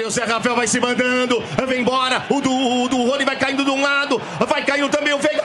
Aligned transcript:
Ali 0.00 0.06
o 0.06 0.10
Zé 0.10 0.24
Rafael 0.24 0.56
vai 0.56 0.66
se 0.66 0.80
mandando, 0.80 1.44
vem 1.68 1.82
embora. 1.82 2.24
O 2.30 2.40
do, 2.40 2.88
do 2.88 3.04
Rony 3.04 3.22
vai 3.22 3.36
caindo 3.36 3.62
de 3.62 3.70
um 3.70 3.82
lado, 3.82 4.18
vai 4.48 4.64
caindo 4.64 4.88
também 4.88 5.12
o 5.12 5.18
Veiga. 5.18 5.44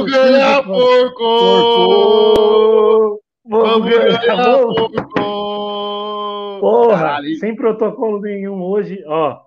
Vamos 0.00 0.12
ganhar, 0.12 0.64
porco! 0.64 1.18
Porco! 2.34 3.22
Vamos 3.44 3.90
ganhar, 3.90 4.62
porco! 4.62 5.20
Porra, 6.60 6.96
Caralho. 6.96 7.36
sem 7.36 7.54
protocolo 7.54 8.18
nenhum 8.20 8.62
hoje, 8.62 9.04
ó. 9.06 9.42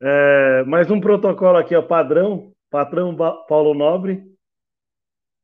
É, 0.00 0.64
mais 0.64 0.90
um 0.90 0.98
protocolo 0.98 1.58
aqui, 1.58 1.76
ó, 1.76 1.82
padrão, 1.82 2.52
patrão 2.70 3.14
Paulo 3.46 3.74
Nobre. 3.74 4.24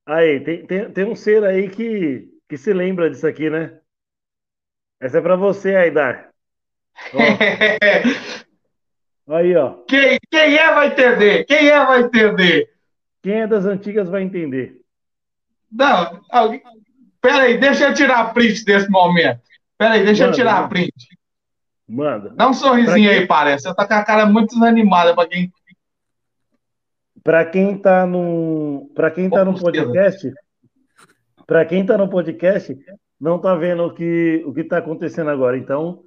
Aí, 0.07 0.41
tem, 0.41 0.67
tem, 0.67 0.91
tem 0.91 1.05
um 1.05 1.15
ser 1.15 1.45
aí 1.45 1.69
que, 1.69 2.27
que 2.49 2.57
se 2.57 2.73
lembra 2.73 3.11
disso 3.11 3.27
aqui, 3.27 3.51
né? 3.51 3.79
Essa 4.99 5.19
é 5.19 5.21
pra 5.21 5.37
você, 5.37 5.75
Aidar. 5.75 6.31
Ó, 7.13 7.19
aí, 9.35 9.55
ó. 9.57 9.75
Quem, 9.87 10.19
quem 10.31 10.57
é 10.57 10.75
vai 10.75 10.87
entender? 10.87 11.45
Quem 11.45 11.69
é 11.69 11.85
vai 11.85 12.01
entender? 12.01 12.74
Quem 13.25 13.41
é 13.41 13.47
das 13.47 13.65
antigas 13.65 14.11
vai 14.11 14.23
entender. 14.23 14.83
Não, 15.73 16.21
alguém... 16.31 16.63
peraí, 17.23 17.57
deixa 17.57 17.89
eu 17.89 17.95
tirar 17.95 18.21
a 18.21 18.25
print 18.27 18.63
desse 18.67 18.91
momento. 18.91 19.41
Peraí, 19.79 20.05
deixa 20.05 20.25
eu 20.25 20.27
Manda, 20.27 20.37
tirar 20.37 20.59
a 20.59 20.69
print. 20.69 20.93
Manda. 21.89 22.35
Dá 22.37 22.51
um 22.51 22.53
sorrisinho 22.53 23.09
quê? 23.09 23.17
aí, 23.17 23.27
parece. 23.27 23.63
Você 23.65 23.75
tá 23.75 23.89
com 23.89 23.95
a 23.95 24.05
cara 24.05 24.27
muito 24.27 24.53
desanimada 24.53 25.15
pra 25.15 25.27
quem. 25.27 25.51
Para 27.23 27.47
quem 27.47 27.79
tá 27.79 28.07
no, 28.07 28.93
para 28.95 29.11
quem 29.11 29.31
tá 29.31 29.43
no 29.43 29.59
podcast, 29.59 30.31
para 31.47 31.65
quem 31.65 31.87
tá 31.87 31.97
no 31.97 32.11
podcast, 32.11 32.79
não 33.19 33.39
tá 33.39 33.55
vendo 33.55 33.85
o 33.85 33.95
que 33.95 34.45
o 34.45 34.53
que 34.53 34.65
tá 34.65 34.77
acontecendo 34.77 35.31
agora. 35.31 35.57
Então, 35.57 36.03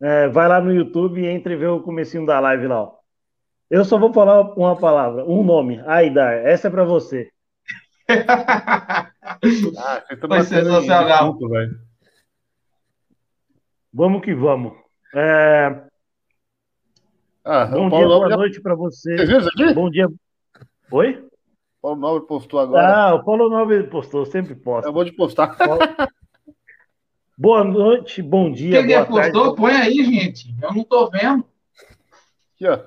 é, 0.00 0.28
vai 0.28 0.46
lá 0.46 0.60
no 0.60 0.72
YouTube 0.72 1.20
e 1.20 1.26
entre 1.26 1.54
e 1.54 1.56
vê 1.56 1.66
o 1.66 1.82
comecinho 1.82 2.24
da 2.24 2.38
live 2.38 2.68
lá. 2.68 2.82
ó. 2.84 2.99
Eu 3.70 3.84
só 3.84 3.98
vou 3.98 4.12
falar 4.12 4.40
uma 4.58 4.76
palavra, 4.76 5.24
um 5.24 5.44
nome, 5.44 5.80
Aidar. 5.86 6.34
Essa 6.46 6.68
é 6.68 6.70
para 6.70 6.84
você. 6.84 7.30
Ah, 8.12 9.40
vocês 9.42 9.62
estão 10.10 10.28
Foi 10.28 10.42
sensacional. 10.42 11.38
velho. 11.38 11.78
Vamos 13.92 14.22
que 14.22 14.34
vamos. 14.34 14.72
É, 15.14 15.82
Ah, 17.44 17.64
bom 17.66 17.86
o 17.86 17.90
dia, 17.90 17.90
Paulo 17.90 18.08
boa 18.18 18.28
já... 18.28 18.36
noite 18.36 18.60
para 18.60 18.74
você. 18.74 19.14
Isso 19.14 19.48
aqui? 19.48 19.72
Bom 19.72 19.88
dia. 19.88 20.08
Oi? 20.90 21.26
Paulo 21.80 21.98
Nobre 22.00 22.26
postou 22.26 22.60
agora. 22.60 22.86
Ah, 23.06 23.14
o 23.14 23.24
Paulo 23.24 23.48
Nobre 23.48 23.84
postou, 23.84 24.26
sempre 24.26 24.54
posta. 24.54 24.88
Eu 24.88 24.92
vou 24.92 25.04
te 25.04 25.12
postar. 25.12 25.56
Boa 27.38 27.64
noite, 27.64 28.20
bom 28.20 28.52
dia, 28.52 28.84
Quem 28.84 28.88
boa 28.88 29.06
postou, 29.06 29.42
tarde. 29.44 29.56
põe 29.56 29.72
aí, 29.72 30.04
gente. 30.04 30.54
Eu 30.60 30.74
não 30.74 30.84
tô 30.84 31.08
vendo. 31.08 31.44
Aqui, 32.54 32.66
ó. 32.68 32.78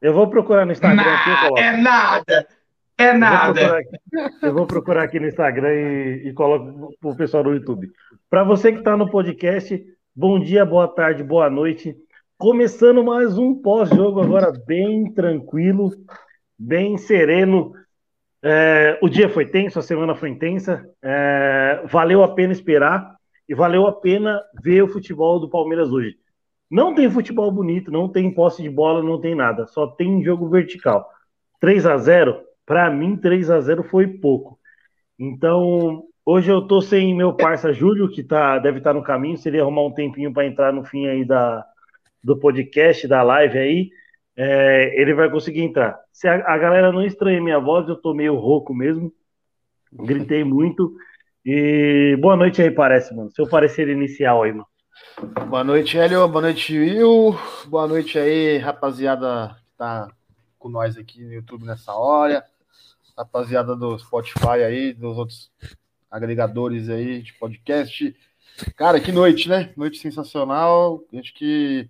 Eu 0.00 0.12
vou 0.12 0.28
procurar 0.28 0.64
no 0.66 0.72
Instagram 0.72 1.02
aqui, 1.02 1.30
eu 1.30 1.34
Nada, 1.34 1.42
coloco. 1.48 1.58
é 1.60 1.76
nada. 1.76 2.46
É 2.98 3.08
Eu 3.08 3.12
vou 3.12 3.18
nada. 3.20 3.52
procurar 3.54 3.78
aqui, 3.78 3.98
eu 4.42 4.54
vou 4.54 4.66
procurar 4.66 5.02
aqui 5.04 5.20
no 5.20 5.26
Instagram 5.28 5.72
e, 5.74 6.28
e 6.28 6.32
coloco 6.32 6.94
para 7.00 7.10
o 7.10 7.16
pessoal 7.16 7.42
do 7.42 7.52
YouTube. 7.54 7.90
Para 8.30 8.44
você 8.44 8.72
que 8.72 8.78
está 8.78 8.96
no 8.96 9.10
podcast, 9.10 9.82
bom 10.14 10.38
dia, 10.40 10.64
boa 10.64 10.88
tarde, 10.88 11.22
boa 11.22 11.50
noite. 11.50 11.94
Começando 12.38 13.02
mais 13.04 13.36
um 13.38 13.54
pós-jogo 13.54 14.20
agora 14.22 14.52
bem 14.66 15.12
tranquilo, 15.12 15.90
bem 16.58 16.96
sereno. 16.98 17.72
É, 18.42 18.98
o 19.02 19.08
dia 19.08 19.28
foi 19.28 19.46
tenso, 19.46 19.78
a 19.78 19.82
semana 19.82 20.14
foi 20.14 20.28
intensa. 20.30 20.84
É, 21.02 21.82
valeu 21.86 22.22
a 22.22 22.34
pena 22.34 22.52
esperar 22.52 23.14
e 23.48 23.54
valeu 23.54 23.86
a 23.86 23.92
pena 23.92 24.40
ver 24.62 24.82
o 24.82 24.88
futebol 24.88 25.38
do 25.40 25.48
Palmeiras 25.50 25.90
hoje. 25.90 26.16
Não 26.70 26.94
tem 26.94 27.10
futebol 27.10 27.50
bonito, 27.50 27.90
não 27.90 28.08
tem 28.08 28.32
posse 28.32 28.62
de 28.62 28.68
bola, 28.70 29.02
não 29.02 29.20
tem 29.20 29.34
nada, 29.34 29.66
só 29.66 29.86
tem 29.86 30.22
jogo 30.22 30.48
vertical. 30.48 31.08
3 31.60 31.86
a 31.86 31.96
0 31.96 32.40
para 32.64 32.90
mim, 32.90 33.16
3 33.16 33.50
a 33.50 33.60
0 33.60 33.84
foi 33.84 34.06
pouco. 34.06 34.58
Então, 35.18 36.04
hoje 36.24 36.50
eu 36.50 36.66
tô 36.66 36.82
sem 36.82 37.14
meu 37.14 37.32
parça 37.34 37.72
Júlio, 37.72 38.10
que 38.10 38.22
tá, 38.22 38.58
deve 38.58 38.78
estar 38.78 38.92
no 38.92 39.02
caminho. 39.02 39.36
Se 39.36 39.48
ele 39.48 39.60
arrumar 39.60 39.82
um 39.82 39.92
tempinho 39.94 40.32
para 40.32 40.46
entrar 40.46 40.72
no 40.72 40.84
fim 40.84 41.06
aí 41.06 41.24
da, 41.24 41.64
do 42.22 42.36
podcast, 42.38 43.06
da 43.06 43.22
live 43.22 43.58
aí, 43.58 43.90
é, 44.36 45.00
ele 45.00 45.14
vai 45.14 45.30
conseguir 45.30 45.62
entrar. 45.62 45.98
Se 46.12 46.28
a, 46.28 46.34
a 46.34 46.58
galera 46.58 46.92
não 46.92 47.04
estranha 47.04 47.40
minha 47.40 47.58
voz, 47.58 47.88
eu 47.88 47.96
tô 47.96 48.12
meio 48.12 48.34
rouco 48.34 48.74
mesmo. 48.74 49.12
Gritei 49.92 50.44
muito. 50.44 50.94
E 51.44 52.16
boa 52.20 52.36
noite 52.36 52.60
aí, 52.60 52.70
parece, 52.70 53.14
mano. 53.14 53.30
Seu 53.30 53.48
parecer 53.48 53.88
inicial 53.88 54.42
aí, 54.42 54.52
mano. 54.52 54.66
Boa 55.48 55.62
noite, 55.62 55.98
Hélio. 55.98 56.26
Boa 56.28 56.42
noite, 56.42 56.78
Will. 56.78 57.38
Boa 57.66 57.86
noite 57.86 58.18
aí, 58.18 58.58
rapaziada 58.58 59.56
que 59.64 59.76
tá 59.76 60.10
com 60.58 60.68
nós 60.68 60.96
aqui 60.96 61.22
no 61.22 61.32
YouTube 61.32 61.64
nessa 61.64 61.94
hora. 61.94 62.44
Rapaziada 63.16 63.76
do 63.76 63.98
Spotify 63.98 64.64
aí, 64.66 64.92
dos 64.92 65.16
outros 65.16 65.50
agregadores 66.10 66.88
aí 66.88 67.22
de 67.22 67.32
podcast. 67.34 68.14
Cara, 68.76 69.00
que 69.00 69.12
noite, 69.12 69.48
né? 69.48 69.72
Noite 69.76 69.98
sensacional. 69.98 71.02
Acho 71.14 71.34
que, 71.34 71.88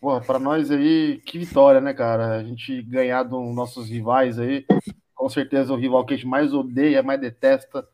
porra, 0.00 0.20
pra 0.20 0.38
nós 0.38 0.70
aí, 0.70 1.20
que 1.24 1.38
vitória, 1.38 1.80
né, 1.80 1.92
cara? 1.92 2.36
A 2.36 2.42
gente 2.42 2.82
ganhar 2.82 3.22
dos 3.22 3.54
nossos 3.54 3.88
rivais 3.88 4.38
aí. 4.38 4.66
Com 5.14 5.28
certeza 5.28 5.72
o 5.72 5.76
rival 5.76 6.04
que 6.04 6.14
a 6.14 6.16
gente 6.16 6.26
mais 6.26 6.52
odeia, 6.52 7.02
mais 7.02 7.20
detesta. 7.20 7.86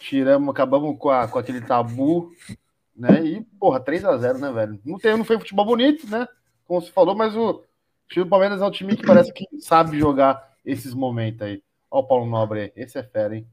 Tiramos, 0.00 0.48
acabamos 0.48 0.98
com, 0.98 1.10
a, 1.10 1.28
com 1.28 1.38
aquele 1.38 1.60
tabu 1.60 2.32
né? 2.96 3.24
E, 3.24 3.40
porra, 3.58 3.80
3 3.80 4.04
a 4.04 4.16
0 4.16 4.38
né, 4.38 4.52
velho? 4.52 4.80
Não, 4.84 4.98
tem, 4.98 5.16
não 5.16 5.24
foi 5.24 5.38
futebol 5.38 5.64
bonito, 5.66 6.08
né? 6.08 6.26
Como 6.66 6.80
você 6.80 6.90
falou, 6.90 7.14
mas 7.14 7.36
o 7.36 7.62
time 8.08 8.24
do 8.24 8.30
Palmeiras 8.30 8.60
é 8.60 8.64
um 8.64 8.70
time 8.70 8.96
que 8.96 9.04
parece 9.06 9.32
que 9.32 9.44
sabe 9.60 9.98
jogar 9.98 10.42
esses 10.64 10.94
momentos 10.94 11.42
aí. 11.42 11.62
Ó 11.90 12.00
o 12.00 12.04
Paulo 12.06 12.26
Nobre 12.26 12.60
aí. 12.60 12.72
Esse 12.76 12.98
é 12.98 13.02
fera, 13.02 13.36
hein? 13.36 13.46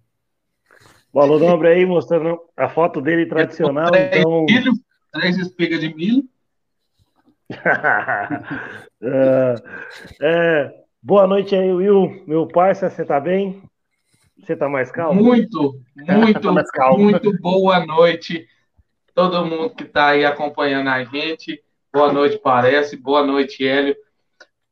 Paulo 1.12 1.38
Nobre 1.40 1.68
aí 1.68 1.86
mostrando 1.86 2.40
a 2.56 2.70
foto 2.70 3.02
dele 3.02 3.26
tradicional. 3.26 3.92
Três 3.92 4.18
Então, 4.18 4.46
milho, 4.46 4.74
três 5.12 5.38
espigas 5.38 5.80
de 5.80 5.94
milho. 5.94 6.24
É, 9.04 9.56
é, 10.22 10.74
boa 11.02 11.26
noite 11.26 11.56
aí, 11.56 11.72
Will, 11.74 12.24
meu 12.28 12.48
parça, 12.48 12.88
você 12.88 13.04
tá 13.04 13.20
bem? 13.20 13.64
Você 14.40 14.56
tá 14.56 14.70
mais 14.70 14.92
calmo? 14.92 15.24
Muito, 15.24 15.76
muito, 15.96 16.40
Tá 16.42 16.52
mais 16.52 16.70
calmo. 16.70 17.06
muito 17.06 17.36
boa 17.42 17.84
noite. 17.84 18.48
Todo 19.14 19.46
mundo 19.46 19.76
que 19.76 19.84
está 19.84 20.10
aí 20.10 20.24
acompanhando 20.24 20.88
a 20.88 21.04
gente. 21.04 21.62
Boa 21.94 22.14
noite, 22.14 22.38
parece. 22.38 22.96
Boa 22.96 23.26
noite, 23.26 23.68
Hélio. 23.68 23.96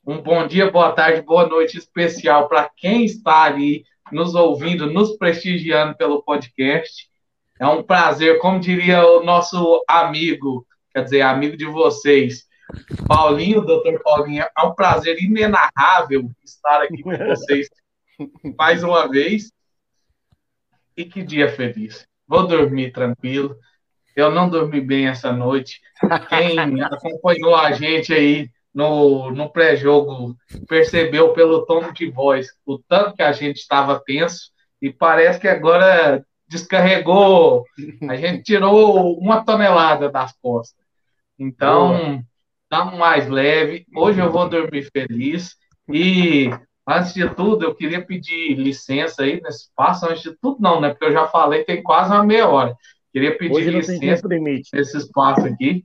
Um 0.06 0.22
bom 0.22 0.48
dia, 0.48 0.72
boa 0.72 0.92
tarde, 0.94 1.22
boa 1.22 1.46
noite 1.46 1.78
especial 1.78 2.48
para 2.48 2.70
quem 2.76 3.04
está 3.04 3.44
ali 3.44 3.84
nos 4.12 4.34
ouvindo, 4.34 4.92
nos 4.92 5.18
prestigiando 5.18 5.96
pelo 5.96 6.24
podcast. 6.24 7.10
É 7.60 7.68
um 7.68 7.84
prazer, 7.84 8.40
como 8.40 8.60
diria 8.60 9.06
o 9.06 9.24
nosso 9.24 9.84
amigo, 9.88 10.66
quer 10.94 11.04
dizer, 11.04 11.22
amigo 11.22 11.58
de 11.58 11.66
vocês, 11.66 12.48
Paulinho, 13.08 13.62
doutor 13.62 14.02
Paulinho, 14.02 14.44
é 14.44 14.66
um 14.66 14.74
prazer 14.74 15.22
inenarrável 15.22 16.32
estar 16.44 16.82
aqui 16.82 17.04
com 17.04 17.16
vocês 17.18 17.68
mais 18.58 18.84
uma 18.84 19.08
vez. 19.10 19.52
E 20.96 21.06
que 21.06 21.24
dia 21.24 21.50
feliz. 21.50 22.08
Vou 22.28 22.48
dormir 22.48 22.92
tranquilo. 22.92 23.56
Eu 24.16 24.32
não 24.32 24.50
dormi 24.50 24.82
bem 24.82 25.08
essa 25.08 25.32
noite. 25.32 25.80
Quem 26.30 26.82
acompanhou 26.82 27.56
a 27.56 27.72
gente 27.72 28.14
aí 28.14 28.50
no, 28.74 29.32
no 29.32 29.50
pré-jogo 29.52 30.36
percebeu 30.68 31.34
pelo 31.34 31.66
tom 31.66 31.92
de 31.92 32.10
voz 32.10 32.48
o 32.66 32.78
tanto 32.78 33.16
que 33.16 33.24
a 33.24 33.32
gente 33.32 33.58
estava 33.58 34.02
tenso 34.04 34.52
e 34.82 34.92
parece 34.92 35.40
que 35.40 35.48
agora 35.48 36.24
descarregou, 36.48 37.64
a 38.10 38.16
gente 38.16 38.44
tirou 38.44 39.18
uma 39.20 39.44
tonelada 39.44 40.10
das 40.10 40.34
costas. 40.42 40.84
Então, 41.38 42.24
estamos 42.64 42.98
mais 42.98 43.28
leve. 43.30 43.86
Hoje 43.96 44.20
eu 44.20 44.32
vou 44.32 44.50
dormir 44.50 44.90
feliz 44.92 45.56
e 45.88 46.50
Antes 46.92 47.14
de 47.14 47.30
tudo, 47.36 47.64
eu 47.64 47.76
queria 47.76 48.04
pedir 48.04 48.56
licença 48.56 49.22
aí 49.22 49.40
nesse 49.40 49.66
espaço. 49.66 50.08
Antes 50.08 50.24
de 50.24 50.36
tudo, 50.42 50.58
não, 50.60 50.82
né? 50.82 50.90
Porque 50.90 51.06
eu 51.06 51.14
já 51.14 51.28
falei, 51.28 51.64
tem 51.64 51.84
quase 51.84 52.12
uma 52.12 52.24
meia 52.24 52.50
hora. 52.50 52.76
Queria 53.12 53.38
pedir 53.38 53.54
Hoje 53.54 53.70
licença 53.72 54.28
nesse 54.28 54.98
espaço 54.98 55.46
aqui. 55.46 55.84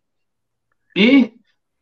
E 0.96 1.32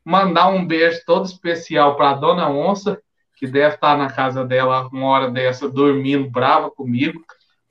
mandar 0.04 0.48
um 0.48 0.66
beijo 0.66 1.00
todo 1.04 1.24
especial 1.26 1.96
para 1.96 2.10
a 2.10 2.14
dona 2.14 2.48
Onça, 2.50 3.00
que 3.36 3.46
deve 3.46 3.74
estar 3.74 3.96
na 3.98 4.10
casa 4.10 4.44
dela 4.44 4.88
uma 4.92 5.06
hora 5.06 5.30
dessa, 5.30 5.68
dormindo 5.68 6.30
brava 6.30 6.70
comigo. 6.70 7.24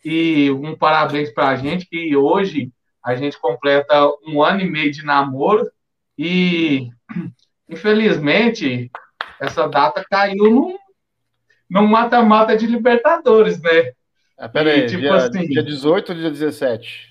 E 0.03 0.51
um 0.51 0.75
parabéns 0.75 1.31
para 1.31 1.49
a 1.49 1.55
gente, 1.55 1.85
que 1.85 2.15
hoje 2.15 2.71
a 3.03 3.15
gente 3.15 3.39
completa 3.39 4.07
um 4.27 4.43
ano 4.43 4.61
e 4.61 4.69
meio 4.69 4.91
de 4.91 5.03
namoro. 5.03 5.69
E, 6.17 6.89
infelizmente, 7.69 8.91
essa 9.39 9.67
data 9.67 10.05
caiu 10.09 10.49
num 10.49 10.77
num 11.69 11.87
mata-mata 11.87 12.57
de 12.57 12.67
Libertadores, 12.67 13.61
né? 13.61 13.93
Ah, 14.37 14.49
pera 14.49 14.71
aí, 14.71 14.81
E, 14.81 14.85
tipo 14.87 14.99
dia, 14.99 15.15
assim- 15.15 15.47
dia 15.47 15.63
18 15.63 16.09
ou 16.11 16.15
dia 16.17 16.29
17? 16.29 17.10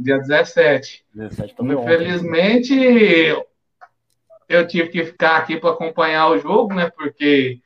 Dia 0.00 0.18
17. 0.18 1.04
17 1.14 1.54
também 1.54 1.76
ontem. 1.76 1.94
Infelizmente, 1.94 2.74
eu 4.48 4.66
tive 4.66 4.88
que 4.88 5.04
ficar 5.04 5.36
aqui 5.36 5.56
para 5.56 5.70
acompanhar 5.70 6.28
o 6.28 6.38
jogo, 6.38 6.72
né? 6.74 6.90
Porque 6.90 7.60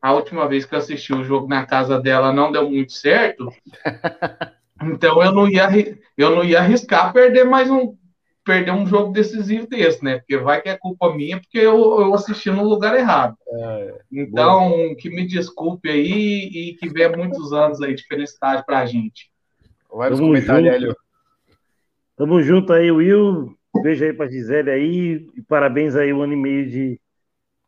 a 0.00 0.12
última 0.12 0.48
vez 0.48 0.64
que 0.64 0.74
eu 0.74 0.78
assisti 0.78 1.12
o 1.12 1.24
jogo 1.24 1.48
na 1.48 1.66
casa 1.66 2.00
dela 2.00 2.32
não 2.32 2.52
deu 2.52 2.70
muito 2.70 2.92
certo. 2.92 3.52
Então 4.82 5.22
eu 5.22 5.30
não 5.30 5.48
ia, 5.48 5.68
eu 6.18 6.34
não 6.34 6.44
ia 6.44 6.58
arriscar 6.58 7.12
perder 7.12 7.44
mais 7.44 7.70
um 7.70 7.96
perder 8.44 8.72
um 8.72 8.86
jogo 8.86 9.12
decisivo 9.12 9.66
desse, 9.66 10.04
né? 10.04 10.18
Porque 10.18 10.36
vai 10.36 10.60
que 10.60 10.68
é 10.68 10.76
culpa 10.76 11.14
minha, 11.14 11.40
porque 11.40 11.58
eu, 11.58 12.00
eu 12.00 12.12
assisti 12.12 12.50
no 12.50 12.64
lugar 12.64 12.94
errado. 12.94 13.36
Então, 14.12 14.94
que 14.98 15.08
me 15.08 15.26
desculpe 15.26 15.88
aí 15.88 16.50
e 16.52 16.74
que 16.74 16.88
venha 16.88 17.16
muitos 17.16 17.52
anos 17.52 17.80
aí 17.80 17.94
de 17.94 18.06
felicidade 18.06 18.64
pra 18.66 18.84
gente. 18.84 19.30
Vai 19.90 20.10
nos 20.10 20.20
comentários. 20.20 20.74
Hélio. 20.74 20.96
Tamo 22.16 22.40
junto 22.42 22.72
aí, 22.72 22.90
Will. 22.90 23.54
Beijo 23.82 24.04
aí 24.04 24.12
pra 24.12 24.28
Gisele 24.28 24.70
aí. 24.70 25.26
E 25.36 25.42
parabéns 25.42 25.96
aí, 25.96 26.12
um 26.12 26.22
ano 26.22 26.32
e 26.32 26.36
meio 26.36 26.66
de, 26.68 27.00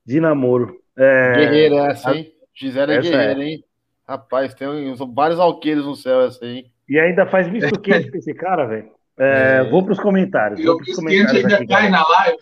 de 0.04 0.20
namoro. 0.20 0.76
É, 0.96 1.32
Guerreira 1.34 1.76
essa, 1.90 2.14
hein? 2.14 2.32
Gisele 2.54 2.92
é 2.92 2.96
Essa 2.98 3.10
guerreira, 3.10 3.42
hein? 3.44 3.64
Rapaz, 4.08 4.54
tem 4.54 4.68
uns- 4.68 5.00
vários 5.14 5.40
alqueires 5.40 5.84
no 5.84 5.96
céu 5.96 6.22
essa, 6.22 6.44
hein? 6.46 6.70
E 6.88 6.98
ainda 6.98 7.26
faz 7.26 7.48
misto 7.50 7.78
quente 7.80 8.10
com 8.10 8.16
esse 8.16 8.32
cara, 8.32 8.66
velho. 8.66 8.90
É, 9.18 9.64
Vou 9.64 9.84
pros 9.84 9.98
comentários. 9.98 10.62
Vou 10.62 10.74
o 10.74 10.78
pros 10.78 10.94
comentários 10.94 11.34
ainda 11.44 11.56
aqui, 11.56 11.66
cai 11.66 11.90
na 11.90 12.06
live. 12.06 12.38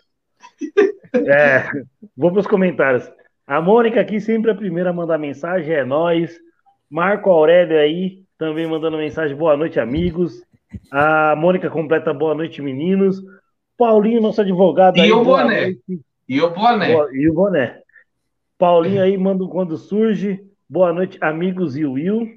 É, 1.14 1.64
vou 2.16 2.30
para 2.30 2.40
os 2.40 2.46
comentários. 2.46 3.10
A 3.46 3.60
Mônica 3.62 4.00
aqui, 4.00 4.20
sempre 4.20 4.50
a 4.50 4.54
primeira 4.54 4.90
a 4.90 4.92
mandar 4.92 5.16
mensagem, 5.18 5.72
é 5.74 5.84
nós. 5.84 6.36
Marco 6.90 7.30
Aurélio 7.30 7.78
aí, 7.78 8.22
também 8.36 8.66
mandando 8.66 8.96
mensagem, 8.98 9.36
boa 9.36 9.56
noite, 9.56 9.80
amigos. 9.80 10.42
A 10.90 11.34
Mônica 11.36 11.70
completa, 11.70 12.12
boa 12.12 12.34
noite, 12.34 12.62
meninos. 12.62 13.20
Paulinho, 13.76 14.20
nosso 14.20 14.40
advogado 14.40 14.96
E 14.96 15.00
aí, 15.00 15.12
o 15.12 15.24
boné? 15.24 15.60
noite. 15.62 16.00
E 16.28 16.40
o 16.40 16.50
boné. 16.50 16.94
E 17.12 17.28
o 17.28 17.34
boné. 17.34 17.80
Paulinho 18.58 19.02
aí 19.02 19.16
manda 19.18 19.44
um 19.44 19.48
quando 19.48 19.76
surge. 19.76 20.40
Boa 20.68 20.92
noite, 20.92 21.18
amigos 21.20 21.76
e 21.76 21.84
Will. 21.84 22.28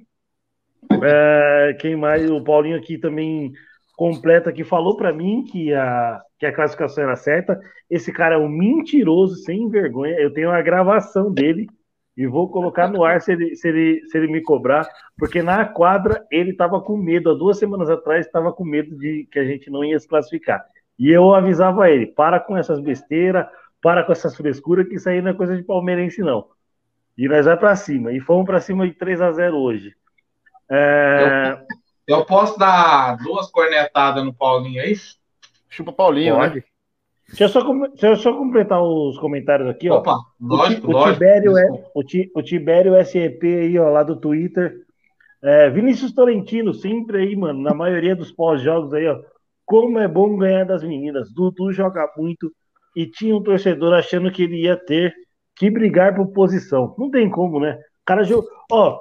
É, 1.03 1.77
quem 1.79 1.95
mais? 1.95 2.29
O 2.29 2.43
Paulinho 2.43 2.77
aqui 2.77 2.97
também 2.97 3.51
completa 3.95 4.51
que 4.51 4.63
falou 4.63 4.95
para 4.95 5.13
mim 5.13 5.43
que 5.43 5.73
a, 5.73 6.21
que 6.39 6.45
a 6.45 6.53
classificação 6.53 7.03
era 7.03 7.15
certa. 7.15 7.59
Esse 7.89 8.11
cara 8.11 8.35
é 8.35 8.37
um 8.37 8.49
mentiroso, 8.49 9.35
sem 9.37 9.69
vergonha. 9.69 10.15
Eu 10.19 10.33
tenho 10.33 10.51
a 10.51 10.61
gravação 10.61 11.31
dele 11.31 11.67
e 12.17 12.25
vou 12.25 12.49
colocar 12.49 12.87
no 12.87 13.03
ar 13.03 13.21
se 13.21 13.31
ele, 13.31 13.55
se 13.55 13.67
ele, 13.67 14.03
se 14.07 14.17
ele 14.17 14.27
me 14.27 14.41
cobrar, 14.41 14.89
porque 15.15 15.43
na 15.43 15.63
quadra 15.65 16.25
ele 16.31 16.49
estava 16.49 16.81
com 16.81 16.97
medo. 16.97 17.29
Há 17.29 17.35
duas 17.35 17.59
semanas 17.59 17.91
atrás 17.91 18.25
estava 18.25 18.51
com 18.51 18.65
medo 18.65 18.97
de 18.97 19.27
que 19.31 19.37
a 19.37 19.45
gente 19.45 19.69
não 19.69 19.85
ia 19.85 19.99
se 19.99 20.07
classificar. 20.07 20.65
E 20.97 21.11
eu 21.11 21.35
avisava 21.35 21.91
ele: 21.91 22.07
para 22.07 22.39
com 22.39 22.57
essas 22.57 22.79
besteiras, 22.79 23.45
para 23.79 24.03
com 24.03 24.11
essas 24.11 24.35
frescuras, 24.35 24.87
que 24.87 24.95
isso 24.95 25.07
aí 25.07 25.21
não 25.21 25.29
é 25.29 25.33
coisa 25.35 25.55
de 25.55 25.61
palmeirense, 25.61 26.21
não. 26.21 26.47
E 27.15 27.27
nós 27.27 27.45
vai 27.45 27.55
para 27.55 27.75
cima. 27.75 28.11
E 28.11 28.19
fomos 28.19 28.45
para 28.45 28.59
cima 28.59 28.87
de 28.87 28.93
3 28.95 29.21
a 29.21 29.31
0 29.31 29.55
hoje. 29.55 29.95
É, 30.69 31.57
Eu 32.07 32.25
posso 32.25 32.57
dar 32.57 33.15
duas 33.17 33.49
cornetadas 33.51 34.23
no 34.23 34.33
Paulinho 34.33 34.81
aí? 34.81 34.95
Chupa 35.69 35.91
Paulinho, 35.91 36.37
né? 36.39 36.63
Deixa 37.29 37.43
eu, 37.43 37.49
só, 37.49 37.61
deixa 37.89 38.07
eu 38.07 38.15
só 38.15 38.33
completar 38.37 38.81
os 38.81 39.17
comentários 39.19 39.69
aqui, 39.69 39.89
ó. 39.89 39.97
Opa, 39.97 40.17
lógico, 40.39 40.87
o, 40.87 40.87
Ti- 40.87 40.87
o 40.87 40.91
lógico. 40.91 41.13
Tibério 41.13 41.57
é, 41.57 41.67
o, 41.93 42.03
Ti- 42.03 42.31
o 42.35 42.41
Tibério 42.41 43.05
SEP 43.05 43.43
aí, 43.43 43.77
ó, 43.77 43.89
lá 43.89 44.03
do 44.03 44.15
Twitter. 44.15 44.73
É, 45.43 45.69
Vinícius 45.69 46.13
Tolentino, 46.13 46.73
sempre 46.73 47.17
aí, 47.19 47.35
mano, 47.35 47.61
na 47.61 47.73
maioria 47.73 48.15
dos 48.15 48.31
pós-jogos 48.31 48.93
aí, 48.93 49.07
ó. 49.07 49.19
Como 49.65 49.99
é 49.99 50.07
bom 50.07 50.37
ganhar 50.37 50.63
das 50.63 50.81
meninas. 50.83 51.31
Dudu 51.33 51.71
joga 51.73 52.09
muito 52.17 52.49
e 52.95 53.05
tinha 53.05 53.35
um 53.35 53.43
torcedor 53.43 53.93
achando 53.93 54.31
que 54.31 54.43
ele 54.43 54.61
ia 54.63 54.77
ter 54.77 55.13
que 55.55 55.69
brigar 55.69 56.15
por 56.15 56.27
posição. 56.27 56.95
Não 56.97 57.11
tem 57.11 57.29
como, 57.29 57.59
né? 57.59 57.73
O 57.73 58.05
cara 58.05 58.23
jogou. 58.23 58.49
Ó, 58.71 58.97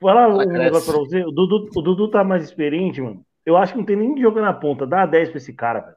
falar 0.00 0.28
um 0.28 0.38
negócio 0.46 0.92
pra 0.92 1.00
você. 1.00 1.24
O 1.24 1.32
Dudu, 1.32 1.68
o 1.74 1.82
Dudu 1.82 2.08
tá 2.10 2.22
mais 2.22 2.44
experiente, 2.44 3.00
mano. 3.00 3.22
Eu 3.44 3.56
acho 3.56 3.72
que 3.72 3.78
não 3.80 3.84
tem 3.86 3.96
nem 3.96 4.16
jogar 4.20 4.42
na 4.42 4.52
ponta. 4.52 4.86
Dá 4.86 5.04
10 5.04 5.30
pra 5.30 5.38
esse 5.38 5.52
cara, 5.52 5.80
velho. 5.80 5.96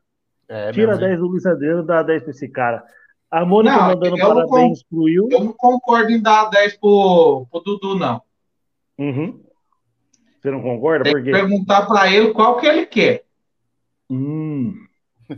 É, 0.51 0.70
Tira 0.74 0.88
mesmo, 0.88 1.03
hein? 1.03 1.10
10 1.12 1.20
do 1.20 1.27
Luiz 1.27 1.46
Adriano, 1.46 1.84
dá 1.84 2.03
10 2.03 2.24
pra 2.24 2.31
esse 2.31 2.50
cara. 2.50 2.84
A 3.31 3.46
Mônica 3.46 3.74
Não, 3.74 3.88
mandando 3.88 4.17
eu 4.17 4.27
não 4.27 4.48
parabéns 4.48 4.84
pro 4.84 5.03
Will. 5.03 5.29
Eu 5.31 5.39
não 5.46 5.53
concordo 5.53 6.12
em 6.12 6.22
dar 6.22 6.50
10 6.50 6.75
pro, 6.77 7.48
pro 7.50 7.62
Dudu, 7.62 7.98
não. 7.98 8.22
Uhum. 8.98 9.41
Você 10.41 10.51
não 10.51 10.62
concorda? 10.62 11.05
Tem 11.05 11.13
Por 11.13 11.24
que 11.24 11.31
quê? 11.31 11.38
perguntar 11.38 11.86
pra 11.86 12.12
ele 12.12 12.34
qual 12.34 12.58
que 12.58 12.67
ele 12.67 12.86
quer. 12.86 13.24
Hum. 14.10 14.74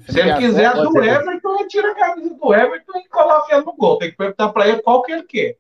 Se 0.08 0.20
ele 0.20 0.34
quiser 0.38 0.65
a 0.65 0.74
do 0.74 0.91
ser. 0.91 1.03
Everton, 1.03 1.55
ele 1.60 1.67
tira 1.67 1.91
a 1.91 1.96
camisa 1.96 2.34
do 2.34 2.53
Everton 2.55 2.98
e 2.98 3.08
coloca 3.08 3.55
ele 3.55 3.65
no 3.65 3.75
gol. 3.75 3.98
Tem 4.00 4.10
que 4.10 4.17
perguntar 4.17 4.50
pra 4.50 4.67
ele 4.67 4.82
qual 4.82 5.03
que 5.03 5.12
ele 5.12 5.24
quer. 5.24 5.58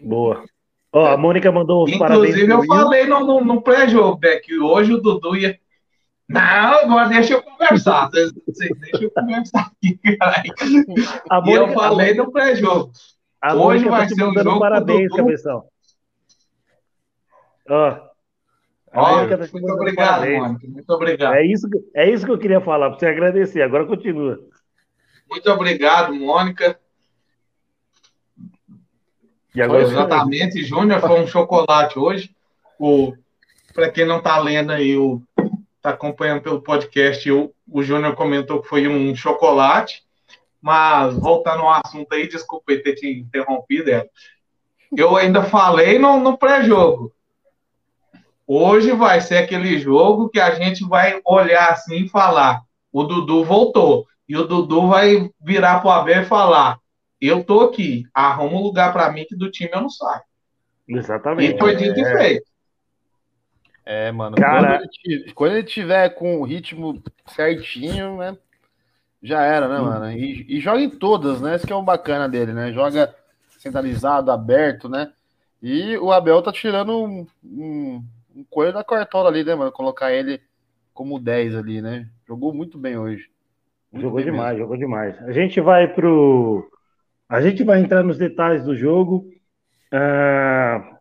Boa. 0.00 0.44
Ó, 0.92 1.06
a 1.06 1.16
Mônica 1.16 1.50
mandou 1.50 1.82
os 1.82 1.96
parabéns 1.96 2.28
Inclusive, 2.28 2.52
eu 2.52 2.60
Will. 2.60 2.68
falei 2.68 3.06
no, 3.06 3.26
no, 3.26 3.44
no 3.44 3.60
pré-jogo, 3.60 4.20
que 4.44 4.60
hoje 4.60 4.92
o 4.92 5.00
Dudu 5.00 5.34
ia. 5.36 5.58
Não, 6.28 6.40
agora 6.40 7.08
deixa 7.08 7.34
eu 7.34 7.42
conversar. 7.42 8.08
Deixa 8.10 9.04
eu 9.04 9.10
conversar 9.10 9.70
aqui, 9.70 9.98
caralho. 10.18 10.54
A 11.30 11.42
E 11.44 11.52
eu 11.52 11.66
Mônica, 11.66 11.74
falei 11.74 12.14
no 12.14 12.32
pré-jogo. 12.32 12.92
hoje 13.56 13.84
vai 13.88 14.08
tá 14.08 14.14
ser 14.14 14.24
um 14.24 14.32
jogo 14.34 14.58
parabéns, 14.58 15.12
cabeção. 15.12 15.64
Ó. 17.68 17.98
Ó, 18.96 19.26
tá 19.26 19.36
muito 19.36 19.72
obrigado. 19.72 20.26
Mônica. 20.26 20.66
Muito 20.68 20.90
obrigado. 20.90 21.34
É 21.34 21.44
isso, 21.44 21.68
que, 21.68 21.78
é 21.94 22.10
isso 22.10 22.24
que 22.24 22.30
eu 22.32 22.38
queria 22.38 22.60
falar, 22.60 22.90
pra 22.90 22.98
você 22.98 23.06
agradecer. 23.06 23.60
Agora 23.62 23.86
continua. 23.86 24.38
Muito 25.28 25.50
obrigado, 25.50 26.14
Mônica. 26.14 26.78
E 29.54 29.62
agora 29.62 29.82
exatamente, 29.82 30.64
Júnior, 30.64 31.00
foi 31.00 31.20
um 31.20 31.26
chocolate 31.26 31.98
hoje. 31.98 32.34
O, 32.78 33.14
para 33.72 33.90
quem 33.90 34.04
não 34.06 34.18
está 34.18 34.38
lendo 34.38 34.72
aí, 34.72 34.96
o, 34.96 35.22
tá 35.84 35.90
acompanhando 35.90 36.40
pelo 36.40 36.62
podcast, 36.62 37.30
o, 37.30 37.52
o 37.70 37.82
Júnior 37.82 38.14
comentou 38.14 38.62
que 38.62 38.68
foi 38.68 38.88
um 38.88 39.14
chocolate. 39.14 40.02
Mas 40.58 41.14
voltando 41.14 41.60
ao 41.60 41.82
assunto 41.84 42.10
aí, 42.14 42.26
desculpa 42.26 42.72
eu 42.72 42.82
ter 42.82 42.94
te 42.94 43.06
interrompido, 43.06 43.90
é. 43.90 44.08
eu 44.96 45.14
ainda 45.14 45.42
falei 45.42 45.98
no, 45.98 46.18
no 46.18 46.38
pré-jogo. 46.38 47.12
Hoje 48.46 48.92
vai 48.92 49.20
ser 49.20 49.36
aquele 49.36 49.78
jogo 49.78 50.30
que 50.30 50.40
a 50.40 50.54
gente 50.54 50.82
vai 50.88 51.20
olhar 51.22 51.68
assim 51.68 52.04
e 52.04 52.08
falar: 52.08 52.62
o 52.90 53.04
Dudu 53.04 53.44
voltou. 53.44 54.06
E 54.26 54.38
o 54.38 54.46
Dudu 54.46 54.88
vai 54.88 55.30
virar 55.38 55.80
pro 55.80 55.90
Abel 55.90 56.22
e 56.22 56.24
falar: 56.24 56.78
eu 57.20 57.44
tô 57.44 57.60
aqui, 57.60 58.06
arruma 58.14 58.56
um 58.56 58.62
lugar 58.62 58.90
para 58.90 59.12
mim 59.12 59.26
que 59.28 59.36
do 59.36 59.50
time 59.50 59.70
eu 59.70 59.82
não 59.82 59.90
saio. 59.90 60.22
Exatamente. 60.88 61.56
E 61.56 61.58
foi 61.58 61.76
dito 61.76 62.00
e 62.00 62.04
feito. 62.04 62.53
É, 63.84 64.10
mano. 64.12 64.36
Cara- 64.36 64.78
Quando, 64.78 64.88
ele, 65.04 65.32
quando 65.32 65.52
ele 65.52 65.64
tiver 65.64 66.08
com 66.10 66.40
o 66.40 66.44
ritmo 66.44 67.02
certinho, 67.28 68.16
né? 68.18 68.36
Já 69.22 69.42
era, 69.42 69.68
né, 69.68 69.78
mano? 69.78 70.10
E, 70.12 70.46
e 70.48 70.60
joga 70.60 70.80
em 70.80 70.90
todas, 70.90 71.40
né? 71.40 71.54
Esse 71.54 71.66
que 71.66 71.72
é 71.72 71.76
o 71.76 71.82
bacana 71.82 72.28
dele, 72.28 72.52
né? 72.52 72.72
Joga 72.72 73.14
centralizado, 73.58 74.30
aberto, 74.30 74.88
né? 74.88 75.12
E 75.62 75.96
o 75.98 76.12
Abel 76.12 76.42
tá 76.42 76.52
tirando 76.52 76.92
um, 77.04 77.26
um, 77.42 78.04
um 78.36 78.44
coelho 78.50 78.74
da 78.74 78.84
cartola 78.84 79.30
ali, 79.30 79.42
né, 79.44 79.54
mano? 79.54 79.72
Colocar 79.72 80.12
ele 80.12 80.40
como 80.92 81.18
10 81.18 81.54
ali, 81.56 81.80
né? 81.80 82.08
Jogou 82.28 82.52
muito 82.52 82.76
bem 82.78 82.98
hoje. 82.98 83.30
Muito 83.90 84.02
Jogou 84.04 84.16
bem 84.16 84.26
demais, 84.26 84.58
jogou 84.58 84.76
demais. 84.76 85.18
A 85.22 85.32
gente 85.32 85.60
vai 85.60 85.88
pro. 85.92 86.70
A 87.28 87.40
gente 87.40 87.64
vai 87.64 87.80
entrar 87.80 88.02
nos 88.02 88.18
detalhes 88.18 88.64
do 88.64 88.76
jogo. 88.76 89.26
Ah, 89.90 90.93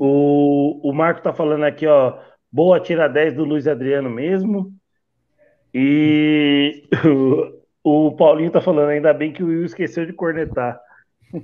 o, 0.00 0.80
o 0.88 0.92
Marco 0.92 1.22
tá 1.22 1.32
falando 1.32 1.64
aqui, 1.64 1.86
ó. 1.86 2.18
Boa 2.50 2.80
tira 2.80 3.08
10 3.08 3.34
do 3.34 3.44
Luiz 3.44 3.66
Adriano 3.66 4.08
mesmo. 4.08 4.72
E 5.74 6.84
o, 7.84 8.08
o 8.08 8.16
Paulinho 8.16 8.50
tá 8.50 8.60
falando, 8.60 8.88
ainda 8.88 9.12
bem 9.12 9.32
que 9.32 9.42
o 9.42 9.48
Will 9.48 9.64
esqueceu 9.64 10.06
de 10.06 10.12
cornetar. 10.12 10.80